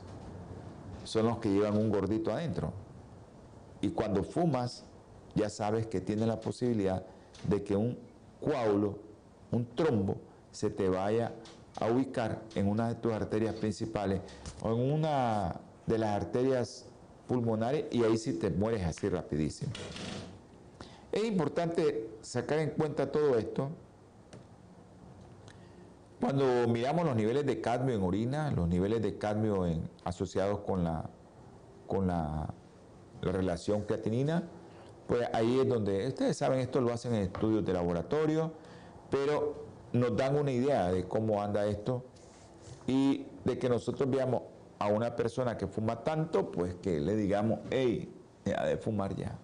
son 1.03 1.27
los 1.27 1.37
que 1.37 1.49
llevan 1.49 1.77
un 1.77 1.89
gordito 1.89 2.31
adentro. 2.31 2.73
Y 3.81 3.89
cuando 3.89 4.23
fumas, 4.23 4.85
ya 5.39 5.49
sabes 5.49 5.87
que 5.87 6.01
tiene 6.01 6.25
la 6.25 6.39
posibilidad 6.39 7.03
de 7.47 7.63
que 7.63 7.75
un 7.75 7.97
coágulo, 8.41 8.99
un 9.51 9.65
trombo, 9.75 10.17
se 10.51 10.69
te 10.69 10.89
vaya 10.89 11.33
a 11.79 11.91
ubicar 11.91 12.41
en 12.55 12.67
una 12.67 12.89
de 12.89 12.95
tus 12.95 13.13
arterias 13.13 13.55
principales 13.55 14.21
o 14.61 14.73
en 14.73 14.91
una 14.91 15.59
de 15.85 15.97
las 15.97 16.09
arterias 16.09 16.85
pulmonares 17.27 17.85
y 17.91 18.03
ahí 18.03 18.17
sí 18.17 18.33
te 18.33 18.49
mueres 18.49 18.83
así 18.85 19.07
rapidísimo. 19.07 19.71
Es 21.11 21.23
importante 21.23 22.09
sacar 22.21 22.59
en 22.59 22.71
cuenta 22.71 23.11
todo 23.11 23.37
esto 23.37 23.69
cuando 26.19 26.67
miramos 26.67 27.05
los 27.05 27.15
niveles 27.15 27.45
de 27.45 27.61
cadmio 27.61 27.95
en 27.95 28.03
orina, 28.03 28.51
los 28.51 28.67
niveles 28.67 29.01
de 29.01 29.17
cadmio 29.17 29.65
asociados 30.03 30.59
con 30.59 30.83
la, 30.83 31.09
con 31.87 32.07
la, 32.07 32.53
relación 33.21 33.81
creatinina, 33.81 34.43
pues 35.09 35.27
ahí 35.33 35.59
es 35.59 35.67
donde, 35.67 36.07
ustedes 36.07 36.37
saben, 36.37 36.59
esto 36.59 36.79
lo 36.81 36.93
hacen 36.93 37.15
en 37.15 37.23
estudios 37.23 37.65
de 37.65 37.73
laboratorio, 37.73 38.53
pero 39.09 39.65
nos 39.91 40.15
dan 40.15 40.37
una 40.37 40.51
idea 40.51 40.91
de 40.91 41.05
cómo 41.05 41.41
anda 41.41 41.65
esto 41.65 42.05
y 42.85 43.25
de 43.43 43.57
que 43.57 43.69
nosotros 43.69 44.07
veamos 44.07 44.43
a 44.77 44.85
una 44.85 45.15
persona 45.15 45.57
que 45.57 45.65
fuma 45.65 46.03
tanto, 46.03 46.51
pues 46.51 46.75
que 46.75 46.99
le 46.99 47.15
digamos, 47.15 47.57
hey, 47.71 48.13
deja 48.45 48.63
de 48.63 48.77
fumar 48.77 49.15
ya. 49.15 49.35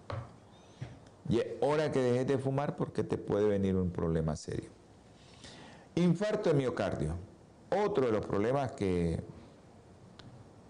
Y 1.28 1.40
es 1.40 1.46
hora 1.60 1.90
que 1.90 2.00
dejes 2.00 2.28
de 2.28 2.38
fumar 2.38 2.76
porque 2.76 3.02
te 3.02 3.18
puede 3.18 3.48
venir 3.48 3.74
un 3.74 3.90
problema 3.90 4.36
serio. 4.36 4.70
Infarto 5.96 6.50
de 6.50 6.54
miocardio. 6.54 7.16
Otro 7.84 8.06
de 8.06 8.12
los 8.12 8.24
problemas 8.24 8.70
que 8.70 9.20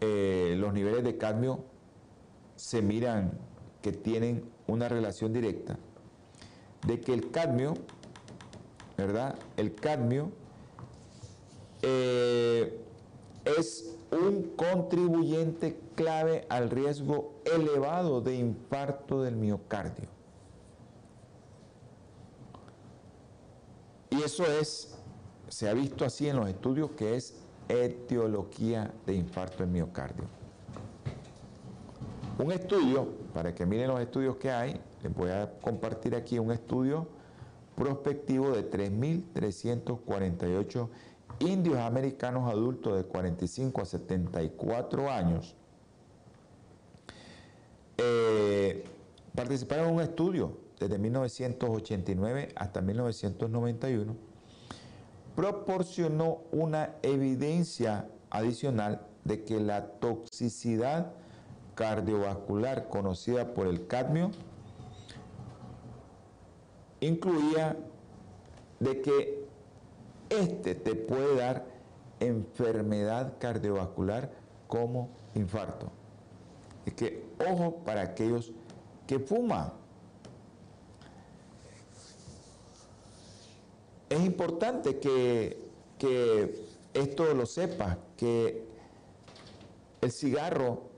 eh, 0.00 0.54
los 0.56 0.72
niveles 0.72 1.04
de 1.04 1.18
cadmio 1.18 1.64
se 2.54 2.80
miran 2.80 3.32
que 3.86 3.92
tienen 3.92 4.42
una 4.66 4.88
relación 4.88 5.32
directa 5.32 5.78
de 6.88 7.00
que 7.00 7.14
el 7.14 7.30
cadmio, 7.30 7.74
¿verdad? 8.96 9.36
El 9.56 9.76
cadmio 9.76 10.32
eh, 11.82 12.80
es 13.44 13.94
un 14.10 14.56
contribuyente 14.56 15.78
clave 15.94 16.46
al 16.48 16.68
riesgo 16.68 17.34
elevado 17.44 18.20
de 18.20 18.34
infarto 18.34 19.22
del 19.22 19.36
miocardio. 19.36 20.08
Y 24.10 24.20
eso 24.20 24.44
es, 24.46 24.98
se 25.46 25.68
ha 25.68 25.74
visto 25.74 26.04
así 26.04 26.28
en 26.28 26.34
los 26.38 26.48
estudios, 26.48 26.90
que 26.90 27.14
es 27.14 27.36
etiología 27.68 28.92
de 29.06 29.14
infarto 29.14 29.62
en 29.62 29.70
miocardio. 29.70 30.35
Un 32.38 32.52
estudio, 32.52 33.08
para 33.32 33.54
que 33.54 33.64
miren 33.64 33.88
los 33.88 33.98
estudios 33.98 34.36
que 34.36 34.50
hay, 34.50 34.78
les 35.02 35.14
voy 35.14 35.30
a 35.30 35.50
compartir 35.62 36.14
aquí 36.14 36.38
un 36.38 36.52
estudio 36.52 37.08
prospectivo 37.74 38.50
de 38.50 38.70
3.348 38.70 40.88
indios 41.38 41.78
americanos 41.78 42.50
adultos 42.50 42.98
de 42.98 43.04
45 43.04 43.80
a 43.80 43.86
74 43.86 45.10
años. 45.10 45.56
Eh, 47.96 48.84
participaron 49.34 49.88
en 49.88 49.94
un 49.94 50.02
estudio 50.02 50.58
desde 50.78 50.98
1989 50.98 52.50
hasta 52.54 52.82
1991, 52.82 54.14
proporcionó 55.34 56.42
una 56.52 56.96
evidencia 57.02 58.10
adicional 58.28 59.00
de 59.24 59.42
que 59.42 59.58
la 59.58 59.86
toxicidad 59.86 61.14
cardiovascular 61.76 62.88
conocida 62.88 63.54
por 63.54 63.68
el 63.68 63.86
cadmio 63.86 64.32
incluía 67.00 67.76
de 68.80 69.02
que 69.02 69.46
este 70.30 70.74
te 70.74 70.94
puede 70.94 71.36
dar 71.36 71.66
enfermedad 72.18 73.34
cardiovascular 73.38 74.32
como 74.66 75.10
infarto. 75.34 75.92
Es 76.86 76.94
que 76.94 77.24
ojo 77.46 77.76
para 77.84 78.00
aquellos 78.00 78.52
que 79.06 79.18
fuman. 79.18 79.72
Es 84.08 84.20
importante 84.24 84.98
que, 84.98 85.68
que 85.98 86.64
esto 86.94 87.34
lo 87.34 87.44
sepas, 87.44 87.98
que 88.16 88.64
el 90.00 90.12
cigarro 90.12 90.95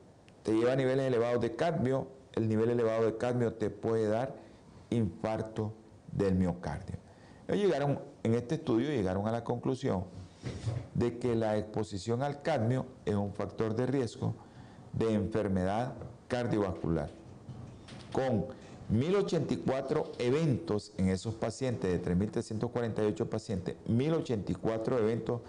te 0.48 0.54
lleva 0.54 0.72
a 0.72 0.76
niveles 0.76 1.06
elevados 1.06 1.42
de 1.42 1.54
cadmio, 1.56 2.08
el 2.32 2.48
nivel 2.48 2.70
elevado 2.70 3.04
de 3.04 3.18
cadmio 3.18 3.52
te 3.52 3.68
puede 3.68 4.08
dar 4.08 4.34
infarto 4.88 5.74
del 6.10 6.36
miocardio. 6.36 6.96
Ellos 7.48 7.66
llegaron, 7.66 8.00
en 8.22 8.32
este 8.32 8.54
estudio 8.54 8.88
llegaron 8.88 9.28
a 9.28 9.30
la 9.30 9.44
conclusión 9.44 10.04
de 10.94 11.18
que 11.18 11.36
la 11.36 11.58
exposición 11.58 12.22
al 12.22 12.40
cadmio 12.40 12.86
es 13.04 13.14
un 13.14 13.34
factor 13.34 13.76
de 13.76 13.84
riesgo 13.84 14.36
de 14.94 15.12
enfermedad 15.12 15.92
cardiovascular. 16.28 17.10
Con 18.10 18.46
1084 18.88 20.12
eventos 20.18 20.94
en 20.96 21.10
esos 21.10 21.34
pacientes, 21.34 21.92
de 21.92 22.02
3.348 22.02 23.26
pacientes, 23.26 23.76
1084 23.86 24.98
eventos 24.98 25.42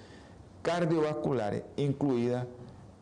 cardiovasculares, 0.62 1.64
incluidas 1.78 2.48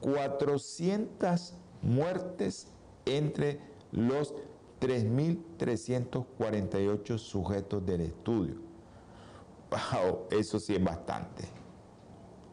400 0.01 1.55
muertes 1.87 2.67
entre 3.05 3.59
los 3.91 4.35
3.348 4.79 7.17
sujetos 7.17 7.83
del 7.85 8.01
estudio. 8.01 8.55
Wow, 9.71 10.27
eso 10.29 10.59
sí 10.59 10.75
es 10.75 10.83
bastante. 10.83 11.45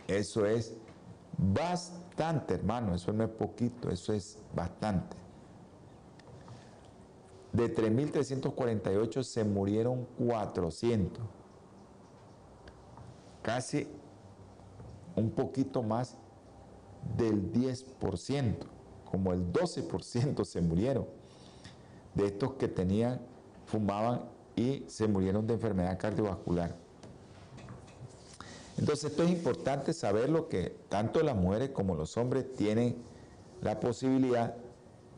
Eso 0.09 0.47
es 0.47 0.75
bastante, 1.37 2.55
hermano. 2.55 2.95
Eso 2.95 3.13
no 3.13 3.25
es 3.25 3.31
poquito, 3.31 3.91
eso 3.91 4.13
es 4.13 4.39
bastante. 4.55 5.17
De 7.53 7.75
3.348 7.75 9.23
se 9.23 9.45
murieron 9.45 10.07
400. 10.19 11.23
Casi 13.43 13.87
un 15.15 15.31
poquito 15.31 15.83
más 15.83 16.17
del 17.17 17.53
10%, 17.53 18.67
como 19.15 19.33
el 19.33 19.53
12% 19.53 20.45
se 20.45 20.61
murieron 20.61 21.07
de 22.15 22.27
estos 22.27 22.55
que 22.55 22.67
tenían, 22.67 23.21
fumaban 23.65 24.23
y 24.57 24.83
se 24.89 25.07
murieron 25.07 25.47
de 25.47 25.55
enfermedad 25.55 25.97
cardiovascular. 26.01 26.75
Entonces 28.77 29.13
esto 29.13 29.23
es 29.23 29.31
importante 29.31 29.93
saber 29.93 30.31
lo 30.31 30.49
que 30.49 30.77
tanto 30.89 31.23
las 31.23 31.37
mujeres 31.37 31.71
como 31.71 31.95
los 31.95 32.17
hombres 32.17 32.53
tienen 32.57 32.97
la 33.63 33.79
posibilidad 33.79 34.57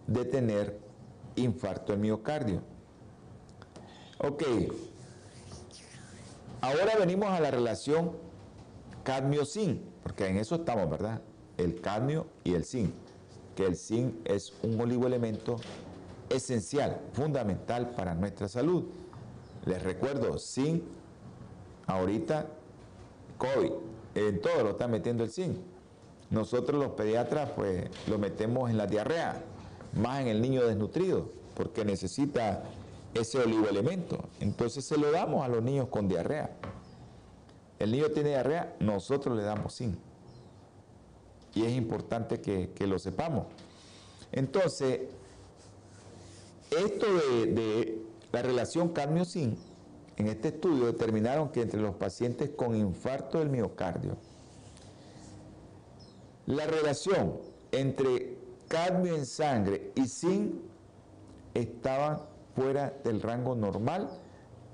de 0.07 0.27
tener 0.27 0.79
infarto 1.37 1.95
en 1.95 2.03
miocardio. 2.03 2.61
Ok, 4.19 4.43
ahora 6.61 6.97
venimos 6.99 7.31
a 7.31 7.41
la 7.41 7.51
relación 7.51 8.13
cadmio-zinc, 9.05 9.81
porque 10.03 10.27
en 10.27 10.37
eso 10.37 10.57
estamos, 10.57 10.91
¿verdad? 10.91 11.23
El 11.57 11.81
cadmio 11.81 12.27
y 12.45 12.53
el 12.53 12.67
zinc, 12.67 12.93
que 13.57 13.67
el 13.67 13.75
zinc 13.75 14.15
es 14.25 14.53
un 14.63 14.79
oligoelemento 14.81 15.57
esencial, 16.29 17.01
fundamental 17.15 17.91
para 17.91 18.15
nuestra 18.15 18.47
salud. 18.47 18.85
Les 19.65 19.83
recuerdo, 19.83 20.39
zinc, 20.39 20.83
ahorita 21.87 22.47
COVID, 23.39 23.73
en 24.15 24.41
todo 24.41 24.63
lo 24.63 24.71
está 24.71 24.87
metiendo 24.87 25.25
el 25.25 25.31
zinc. 25.31 25.57
Nosotros 26.31 26.81
los 26.81 26.93
pediatras 26.93 27.51
pues 27.51 27.89
lo 28.09 28.19
metemos 28.19 28.71
en 28.71 28.77
la 28.77 28.87
diarrea, 28.87 29.43
más 29.95 30.21
en 30.21 30.29
el 30.29 30.43
niño 30.43 30.65
desnutrido, 30.65 31.31
porque 31.55 31.85
necesita 31.85 32.65
ese 33.15 33.39
oligoelemento. 33.39 34.29
Entonces 34.41 34.85
se 34.85 34.99
lo 34.99 35.11
damos 35.11 35.45
a 35.45 35.49
los 35.49 35.63
niños 35.63 35.89
con 35.89 36.09
diarrea. 36.09 36.51
El 37.79 37.93
niño 37.93 38.11
tiene 38.11 38.31
diarrea, 38.31 38.77
nosotros 38.81 39.37
le 39.37 39.43
damos 39.43 39.77
zinc. 39.77 39.97
Y 41.57 41.65
es 41.65 41.73
importante 41.73 42.41
que, 42.41 42.87
lo 42.87 42.99
sepamos. 42.99 43.47
Entonces, 44.31 45.01
esto 46.71 47.07
de, 47.07 48.03
la 48.31 48.43
relación 48.43 48.91
cadmio-zinc, 48.91 49.59
en 50.19 50.29
este 50.29 50.49
estudio 50.49 50.87
determinaron 50.87 51.49
que 51.49 51.63
entre 51.63 51.81
los 51.81 51.95
pacientes 51.95 52.51
con 52.51 52.77
infarto 52.77 53.39
del 53.39 53.49
miocardio, 53.49 54.19
la 56.45 56.67
relación 56.67 57.39
entre 57.73 58.37
cadmio 58.69 59.17
en 59.17 59.25
sangre 59.25 59.93
y 59.95 60.07
zinc 60.07 60.57
estaba 61.55 62.29
fuera 62.55 62.95
del 63.03 63.23
rango 63.23 63.55
normal 63.55 64.11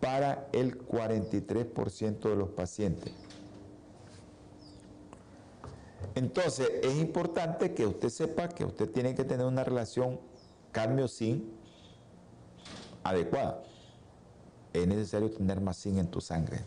para 0.01 0.49
el 0.53 0.85
43% 0.85 2.29
de 2.29 2.37
los 2.37 2.49
pacientes. 2.51 3.13
Entonces, 6.15 6.71
es 6.83 6.97
importante 6.99 7.75
que 7.75 7.87
usted 7.87 8.09
sepa 8.09 8.49
que 8.49 8.65
usted 8.65 8.91
tiene 8.91 9.15
que 9.15 9.25
tener 9.25 9.47
una 9.47 9.65
relación 9.65 10.21
cadmio-zinc 10.73 11.45
adecuada, 13.05 13.63
es 14.73 14.87
necesario 14.87 15.31
tener 15.31 15.61
más 15.61 15.81
zinc 15.81 15.99
en 15.99 16.09
tu 16.09 16.21
sangre. 16.21 16.61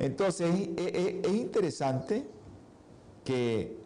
Entonces 0.00 0.50
es, 0.76 1.32
interesante 1.32 2.26
que 3.24 3.78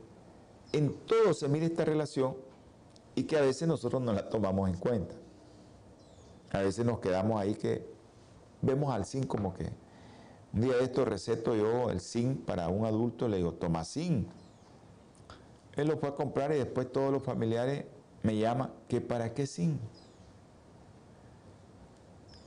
en 0.72 0.94
todo 1.06 1.34
se 1.34 1.48
mire 1.48 1.66
esta 1.66 1.84
relación 1.84 2.36
y 3.14 3.24
que 3.24 3.36
a 3.36 3.42
veces 3.42 3.68
nosotros 3.68 4.00
no 4.02 4.12
la 4.12 4.28
tomamos 4.28 4.68
en 4.68 4.76
cuenta. 4.76 5.14
A 6.50 6.62
veces 6.62 6.84
nos 6.84 6.98
quedamos 7.00 7.40
ahí 7.40 7.54
que 7.54 7.86
vemos 8.62 8.92
al 8.92 9.04
zinc 9.04 9.26
como 9.26 9.52
que 9.52 9.68
un 10.52 10.60
día 10.62 10.76
de 10.76 10.84
esto 10.84 11.04
receto 11.04 11.54
yo 11.54 11.90
el 11.90 12.00
zinc 12.00 12.44
para 12.44 12.68
un 12.68 12.86
adulto, 12.86 13.28
le 13.28 13.38
digo, 13.38 13.52
toma 13.52 13.84
zinc. 13.84 14.26
Él 15.76 15.88
lo 15.88 15.96
fue 15.98 16.08
a 16.08 16.14
comprar 16.14 16.52
y 16.52 16.56
después 16.56 16.90
todos 16.90 17.12
los 17.12 17.22
familiares 17.22 17.84
me 18.22 18.36
llaman, 18.36 18.72
¿que 18.88 19.00
para 19.00 19.32
qué 19.32 19.46
zinc? 19.46 19.78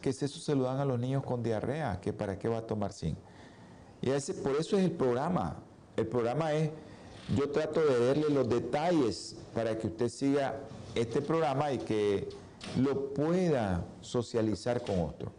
que 0.02 0.10
eso 0.10 0.28
se 0.28 0.56
lo 0.56 0.64
dan 0.64 0.80
a 0.80 0.86
los 0.86 0.99
niños 0.99 1.24
con 1.24 1.43
diarrea, 1.43 2.02
que 2.02 2.12
para 2.12 2.38
qué 2.38 2.49
va 2.49 2.58
a 2.58 2.68
tomar 2.68 2.91
zinc. 2.91 3.18
Y 4.02 4.10
ese, 4.10 4.34
por 4.34 4.56
eso 4.56 4.78
es 4.78 4.84
el 4.84 4.91
programa. 4.91 5.58
El 5.95 6.08
programa 6.08 6.54
es, 6.54 6.72
yo 7.38 7.49
trato 7.52 7.82
de 7.86 8.08
darle 8.08 8.30
los 8.30 8.49
detalles 8.49 9.36
para 9.54 9.78
que 9.78 9.88
usted 9.88 10.10
siga 10.10 10.60
este 10.95 11.22
programa 11.22 11.72
y 11.72 11.78
que 11.78 12.30
lo 12.78 13.14
pueda 13.14 13.86
socializar 14.02 14.82
con 14.82 15.02
otro. 15.02 15.32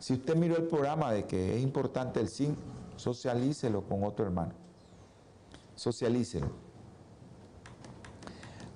Si 0.00 0.14
usted 0.14 0.34
miró 0.34 0.56
el 0.56 0.64
programa 0.64 1.12
de 1.12 1.26
que 1.26 1.56
es 1.56 1.62
importante 1.62 2.20
el 2.20 2.28
zinc, 2.28 2.56
socialícelo 2.96 3.82
con 3.82 4.02
otro 4.02 4.24
hermano. 4.24 4.52
Socialícelo. 5.76 6.50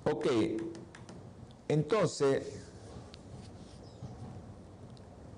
Ok, 0.05 0.27
entonces 1.67 2.61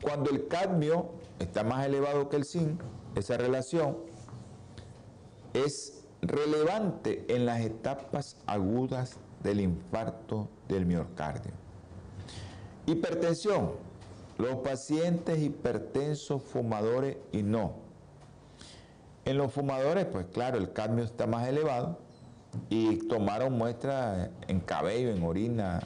cuando 0.01 0.29
el 0.29 0.47
cadmio 0.47 1.09
está 1.39 1.63
más 1.63 1.85
elevado 1.85 2.29
que 2.29 2.35
el 2.35 2.45
zinc, 2.45 2.81
esa 3.15 3.37
relación 3.37 3.97
es 5.53 6.05
relevante 6.21 7.25
en 7.33 7.45
las 7.45 7.61
etapas 7.61 8.37
agudas 8.45 9.17
del 9.41 9.61
infarto 9.61 10.49
del 10.67 10.85
miocardio. 10.85 11.53
Hipertensión. 12.85 13.86
Los 14.37 14.57
pacientes 14.57 15.39
hipertensos, 15.39 16.43
fumadores 16.43 17.17
y 17.31 17.41
no. 17.41 17.73
En 19.25 19.37
los 19.37 19.51
fumadores, 19.51 20.05
pues 20.05 20.27
claro, 20.27 20.57
el 20.57 20.71
cadmio 20.71 21.03
está 21.03 21.27
más 21.27 21.47
elevado 21.47 21.97
y 22.69 23.07
tomaron 23.07 23.57
muestras 23.57 24.29
en 24.47 24.59
cabello, 24.59 25.09
en 25.09 25.23
orina, 25.23 25.81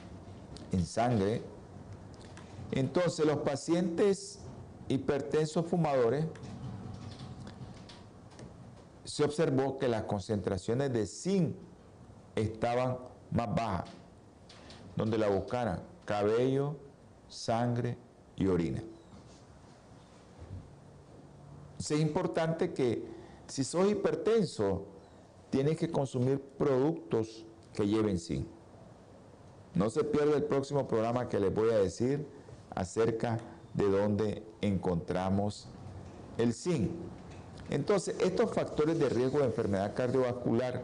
en 0.71 0.85
sangre. 0.85 1.41
Entonces 2.71 3.25
los 3.25 3.37
pacientes 3.37 4.39
hipertensos 4.89 5.65
fumadores 5.65 6.25
se 9.05 9.23
observó 9.23 9.77
que 9.77 9.87
las 9.87 10.03
concentraciones 10.03 10.93
de 10.93 11.07
zinc 11.07 11.55
estaban 12.35 12.97
más 13.31 13.55
bajas, 13.55 13.89
donde 14.95 15.17
la 15.17 15.29
buscaran 15.29 15.81
cabello, 16.05 16.75
sangre 17.27 17.97
y 18.35 18.47
orina. 18.47 18.81
es 21.77 21.91
importante 21.91 22.73
que 22.73 23.03
si 23.47 23.63
sos 23.63 23.89
hipertenso, 23.89 24.85
tienes 25.49 25.77
que 25.77 25.89
consumir 25.89 26.39
productos 26.39 27.45
que 27.73 27.87
lleven 27.87 28.19
zinc. 28.19 28.47
No 29.73 29.89
se 29.89 30.03
pierda 30.03 30.37
el 30.37 30.43
próximo 30.43 30.87
programa 30.87 31.27
que 31.27 31.39
les 31.39 31.53
voy 31.53 31.69
a 31.69 31.77
decir 31.77 32.25
acerca 32.75 33.39
de 33.73 33.89
dónde 33.89 34.43
encontramos 34.61 35.67
el 36.37 36.53
zinc. 36.53 36.91
Entonces, 37.69 38.15
estos 38.19 38.53
factores 38.53 38.99
de 38.99 39.09
riesgo 39.09 39.39
de 39.39 39.45
enfermedad 39.45 39.93
cardiovascular 39.95 40.83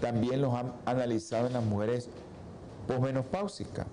también 0.00 0.42
los 0.42 0.52
han 0.54 0.74
analizado 0.84 1.46
en 1.46 1.52
las 1.52 1.64
mujeres 1.64 2.08
posmenopáusicas. 2.86 3.86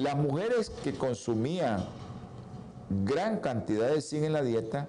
Las 0.00 0.16
mujeres 0.16 0.70
que 0.82 0.94
consumían 0.94 1.84
gran 3.04 3.40
cantidad 3.40 3.90
de 3.90 4.00
zinc 4.00 4.22
en 4.22 4.32
la 4.32 4.42
dieta, 4.42 4.88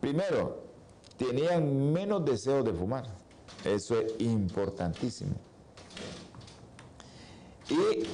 primero, 0.00 0.64
tenían 1.16 1.92
menos 1.92 2.24
deseos 2.24 2.64
de 2.64 2.72
fumar. 2.72 3.04
Eso 3.64 3.96
es 4.00 4.14
importantísimo. 4.18 5.36
Y 7.70 8.08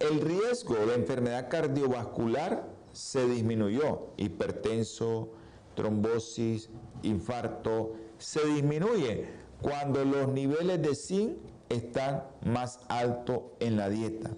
el 0.00 0.20
riesgo 0.20 0.74
de 0.74 0.96
enfermedad 0.96 1.48
cardiovascular 1.48 2.68
se 2.92 3.26
disminuyó. 3.26 4.08
Hipertenso, 4.18 5.30
trombosis, 5.76 6.68
infarto, 7.04 7.94
se 8.18 8.44
disminuye 8.44 9.28
cuando 9.62 10.04
los 10.04 10.28
niveles 10.28 10.82
de 10.82 10.94
zinc 10.94 11.38
están 11.70 12.24
más 12.44 12.80
altos 12.90 13.44
en 13.60 13.78
la 13.78 13.88
dieta. 13.88 14.36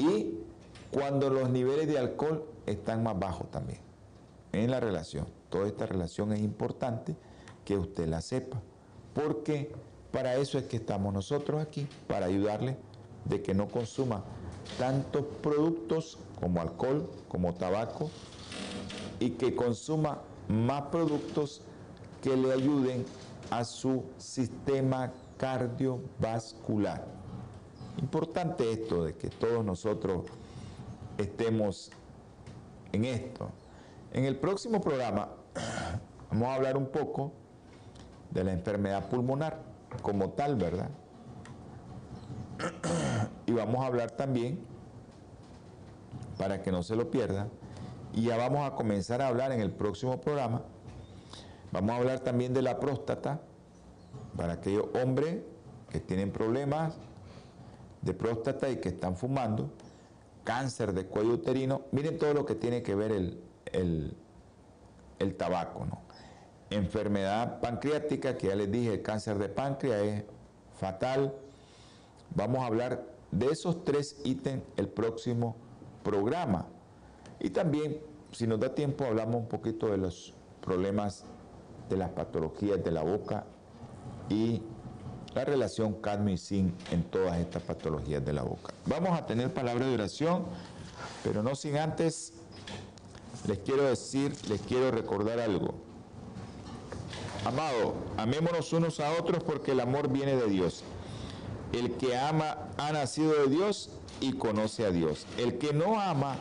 Y 0.00 0.38
cuando 0.90 1.28
los 1.28 1.50
niveles 1.50 1.86
de 1.86 1.98
alcohol 1.98 2.46
están 2.64 3.02
más 3.02 3.18
bajos 3.18 3.50
también. 3.50 3.80
En 4.52 4.70
la 4.70 4.80
relación. 4.80 5.26
Toda 5.50 5.66
esta 5.66 5.84
relación 5.84 6.32
es 6.32 6.40
importante 6.40 7.16
que 7.66 7.76
usted 7.76 8.08
la 8.08 8.22
sepa. 8.22 8.62
Porque 9.12 9.72
para 10.10 10.36
eso 10.36 10.56
es 10.56 10.64
que 10.64 10.78
estamos 10.78 11.12
nosotros 11.12 11.60
aquí, 11.60 11.86
para 12.08 12.26
ayudarle 12.26 12.76
de 13.26 13.42
que 13.42 13.52
no 13.52 13.68
consuma 13.68 14.24
tantos 14.78 15.24
productos 15.42 16.18
como 16.40 16.62
alcohol, 16.62 17.10
como 17.28 17.52
tabaco, 17.52 18.10
y 19.18 19.30
que 19.30 19.54
consuma 19.54 20.22
más 20.48 20.82
productos 20.84 21.60
que 22.22 22.34
le 22.36 22.52
ayuden 22.52 23.04
a 23.50 23.64
su 23.64 24.04
sistema 24.16 25.12
cardiovascular. 25.36 27.19
Importante 28.00 28.72
esto 28.72 29.04
de 29.04 29.14
que 29.14 29.28
todos 29.28 29.62
nosotros 29.64 30.24
estemos 31.18 31.90
en 32.92 33.04
esto. 33.04 33.50
En 34.12 34.24
el 34.24 34.36
próximo 34.36 34.80
programa 34.80 35.28
vamos 36.30 36.48
a 36.48 36.54
hablar 36.54 36.78
un 36.78 36.86
poco 36.86 37.32
de 38.30 38.42
la 38.44 38.52
enfermedad 38.52 39.08
pulmonar 39.10 39.62
como 40.02 40.30
tal, 40.30 40.56
¿verdad? 40.56 40.90
Y 43.46 43.52
vamos 43.52 43.82
a 43.82 43.86
hablar 43.86 44.12
también, 44.12 44.64
para 46.38 46.62
que 46.62 46.70
no 46.70 46.82
se 46.82 46.94
lo 46.94 47.10
pierda, 47.10 47.48
y 48.14 48.22
ya 48.22 48.36
vamos 48.36 48.64
a 48.66 48.76
comenzar 48.76 49.22
a 49.22 49.28
hablar 49.28 49.50
en 49.50 49.60
el 49.60 49.72
próximo 49.72 50.20
programa, 50.20 50.62
vamos 51.72 51.90
a 51.90 51.96
hablar 51.96 52.20
también 52.20 52.54
de 52.54 52.62
la 52.62 52.78
próstata, 52.78 53.40
para 54.36 54.54
aquellos 54.54 54.86
hombres 54.94 55.38
que 55.90 55.98
tienen 56.00 56.30
problemas 56.30 56.94
de 58.02 58.14
próstata 58.14 58.70
y 58.70 58.76
que 58.76 58.90
están 58.90 59.16
fumando, 59.16 59.70
cáncer 60.44 60.92
de 60.92 61.06
cuello 61.06 61.34
uterino, 61.34 61.82
miren 61.92 62.18
todo 62.18 62.34
lo 62.34 62.46
que 62.46 62.54
tiene 62.54 62.82
que 62.82 62.94
ver 62.94 63.12
el, 63.12 63.40
el, 63.72 64.16
el 65.18 65.36
tabaco, 65.36 65.84
¿no? 65.84 66.10
enfermedad 66.70 67.60
pancreática, 67.60 68.36
que 68.36 68.46
ya 68.48 68.54
les 68.54 68.70
dije, 68.70 68.94
el 68.94 69.02
cáncer 69.02 69.38
de 69.38 69.48
páncreas 69.48 70.02
es 70.02 70.24
fatal. 70.78 71.34
Vamos 72.34 72.60
a 72.60 72.66
hablar 72.66 73.04
de 73.32 73.46
esos 73.46 73.84
tres 73.84 74.20
ítems 74.24 74.62
el 74.76 74.88
próximo 74.88 75.56
programa. 76.02 76.66
Y 77.40 77.50
también, 77.50 78.00
si 78.32 78.46
nos 78.46 78.60
da 78.60 78.74
tiempo, 78.74 79.04
hablamos 79.04 79.36
un 79.36 79.48
poquito 79.48 79.88
de 79.88 79.98
los 79.98 80.34
problemas 80.62 81.24
de 81.88 81.96
las 81.96 82.10
patologías 82.10 82.82
de 82.82 82.90
la 82.92 83.02
boca 83.02 83.44
y 84.28 84.62
la 85.34 85.44
relación 85.44 85.94
cadmio 85.94 86.34
y 86.34 86.38
zinc 86.38 86.74
en 86.92 87.02
todas 87.04 87.38
estas 87.38 87.62
patologías 87.62 88.24
de 88.24 88.32
la 88.32 88.42
boca. 88.42 88.74
Vamos 88.86 89.18
a 89.18 89.26
tener 89.26 89.52
palabra 89.52 89.86
de 89.86 89.94
oración, 89.94 90.44
pero 91.22 91.42
no 91.42 91.54
sin 91.54 91.76
antes 91.76 92.32
les 93.46 93.58
quiero 93.58 93.84
decir, 93.84 94.32
les 94.48 94.60
quiero 94.60 94.90
recordar 94.90 95.40
algo. 95.40 95.74
Amado, 97.44 97.94
amémonos 98.18 98.72
unos 98.72 99.00
a 99.00 99.12
otros 99.12 99.42
porque 99.42 99.72
el 99.72 99.80
amor 99.80 100.08
viene 100.08 100.36
de 100.36 100.46
Dios. 100.46 100.84
El 101.72 101.92
que 101.92 102.18
ama 102.18 102.68
ha 102.76 102.92
nacido 102.92 103.32
de 103.32 103.46
Dios 103.48 103.90
y 104.20 104.32
conoce 104.32 104.84
a 104.84 104.90
Dios. 104.90 105.26
El 105.38 105.56
que 105.58 105.72
no 105.72 106.00
ama 106.00 106.36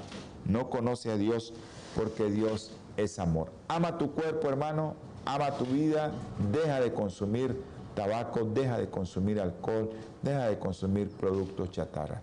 no 0.46 0.70
conoce 0.70 1.12
a 1.12 1.18
Dios 1.18 1.54
porque 1.96 2.30
Dios 2.30 2.72
es 2.98 3.20
amor. 3.20 3.52
Ama 3.68 3.98
tu 3.98 4.12
cuerpo, 4.12 4.50
hermano, 4.50 4.96
ama 5.26 5.52
tu 5.52 5.66
vida, 5.66 6.12
deja 6.52 6.82
de 6.82 6.92
consumir 6.94 7.56
tabaco, 8.00 8.46
deja 8.46 8.78
de 8.78 8.90
consumir 8.90 9.42
alcohol, 9.42 9.90
deja 10.22 10.48
de 10.48 10.58
consumir 10.58 11.10
productos 11.10 11.70
chatarra. 11.72 12.22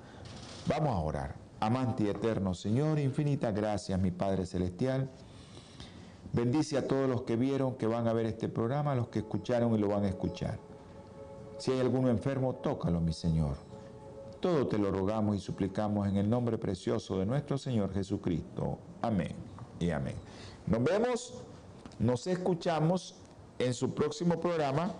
Vamos 0.66 0.88
a 0.94 0.98
orar. 1.00 1.34
Amante 1.60 2.04
y 2.04 2.08
eterno 2.08 2.54
Señor, 2.54 2.98
infinitas 2.98 3.54
gracias, 3.54 4.00
mi 4.00 4.10
Padre 4.10 4.46
Celestial. 4.46 5.10
Bendice 6.32 6.78
a 6.78 6.86
todos 6.86 7.08
los 7.10 7.22
que 7.22 7.36
vieron, 7.36 7.74
que 7.74 7.86
van 7.86 8.08
a 8.08 8.14
ver 8.14 8.24
este 8.24 8.48
programa, 8.48 8.94
los 8.94 9.08
que 9.08 9.18
escucharon 9.18 9.74
y 9.74 9.78
lo 9.78 9.88
van 9.88 10.04
a 10.04 10.08
escuchar. 10.08 10.58
Si 11.58 11.72
hay 11.72 11.80
alguno 11.80 12.08
enfermo, 12.08 12.54
tócalo, 12.54 13.00
mi 13.00 13.12
Señor. 13.12 13.56
Todo 14.40 14.66
te 14.68 14.78
lo 14.78 14.90
rogamos 14.90 15.36
y 15.36 15.40
suplicamos 15.40 16.08
en 16.08 16.16
el 16.16 16.28
nombre 16.28 16.56
precioso 16.56 17.18
de 17.18 17.26
nuestro 17.26 17.58
Señor 17.58 17.92
Jesucristo. 17.92 18.78
Amén 19.02 19.34
y 19.78 19.90
amén. 19.90 20.16
Nos 20.66 20.82
vemos, 20.82 21.34
nos 21.98 22.26
escuchamos 22.26 23.16
en 23.58 23.74
su 23.74 23.94
próximo 23.94 24.40
programa 24.40 24.94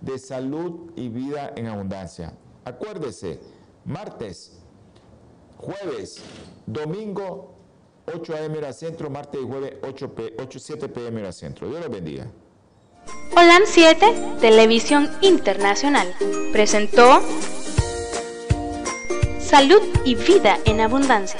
de 0.00 0.18
salud 0.18 0.90
y 0.96 1.08
vida 1.08 1.52
en 1.56 1.66
abundancia. 1.66 2.32
Acuérdese, 2.64 3.40
martes, 3.84 4.58
jueves, 5.56 6.22
domingo 6.66 7.54
8 8.12 8.34
a.m. 8.34 8.58
hora 8.58 8.72
centro, 8.72 9.10
martes 9.10 9.40
y 9.42 9.46
jueves 9.46 9.74
8, 9.82 10.14
p 10.14 10.34
8 10.38 10.58
7 10.58 10.88
p.m. 10.88 11.32
centro. 11.32 11.68
Dios 11.68 11.80
los 11.80 11.90
bendiga. 11.90 12.26
Holan 13.34 13.62
7, 13.64 14.36
Televisión 14.40 15.08
Internacional, 15.20 16.14
presentó 16.52 17.20
Salud 19.38 19.80
y 20.04 20.14
Vida 20.14 20.58
en 20.64 20.80
Abundancia. 20.80 21.38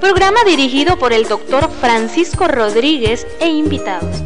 Programa 0.00 0.44
dirigido 0.46 0.98
por 0.98 1.12
el 1.12 1.26
doctor 1.26 1.70
Francisco 1.70 2.46
Rodríguez 2.46 3.26
e 3.40 3.48
invitados. 3.48 4.25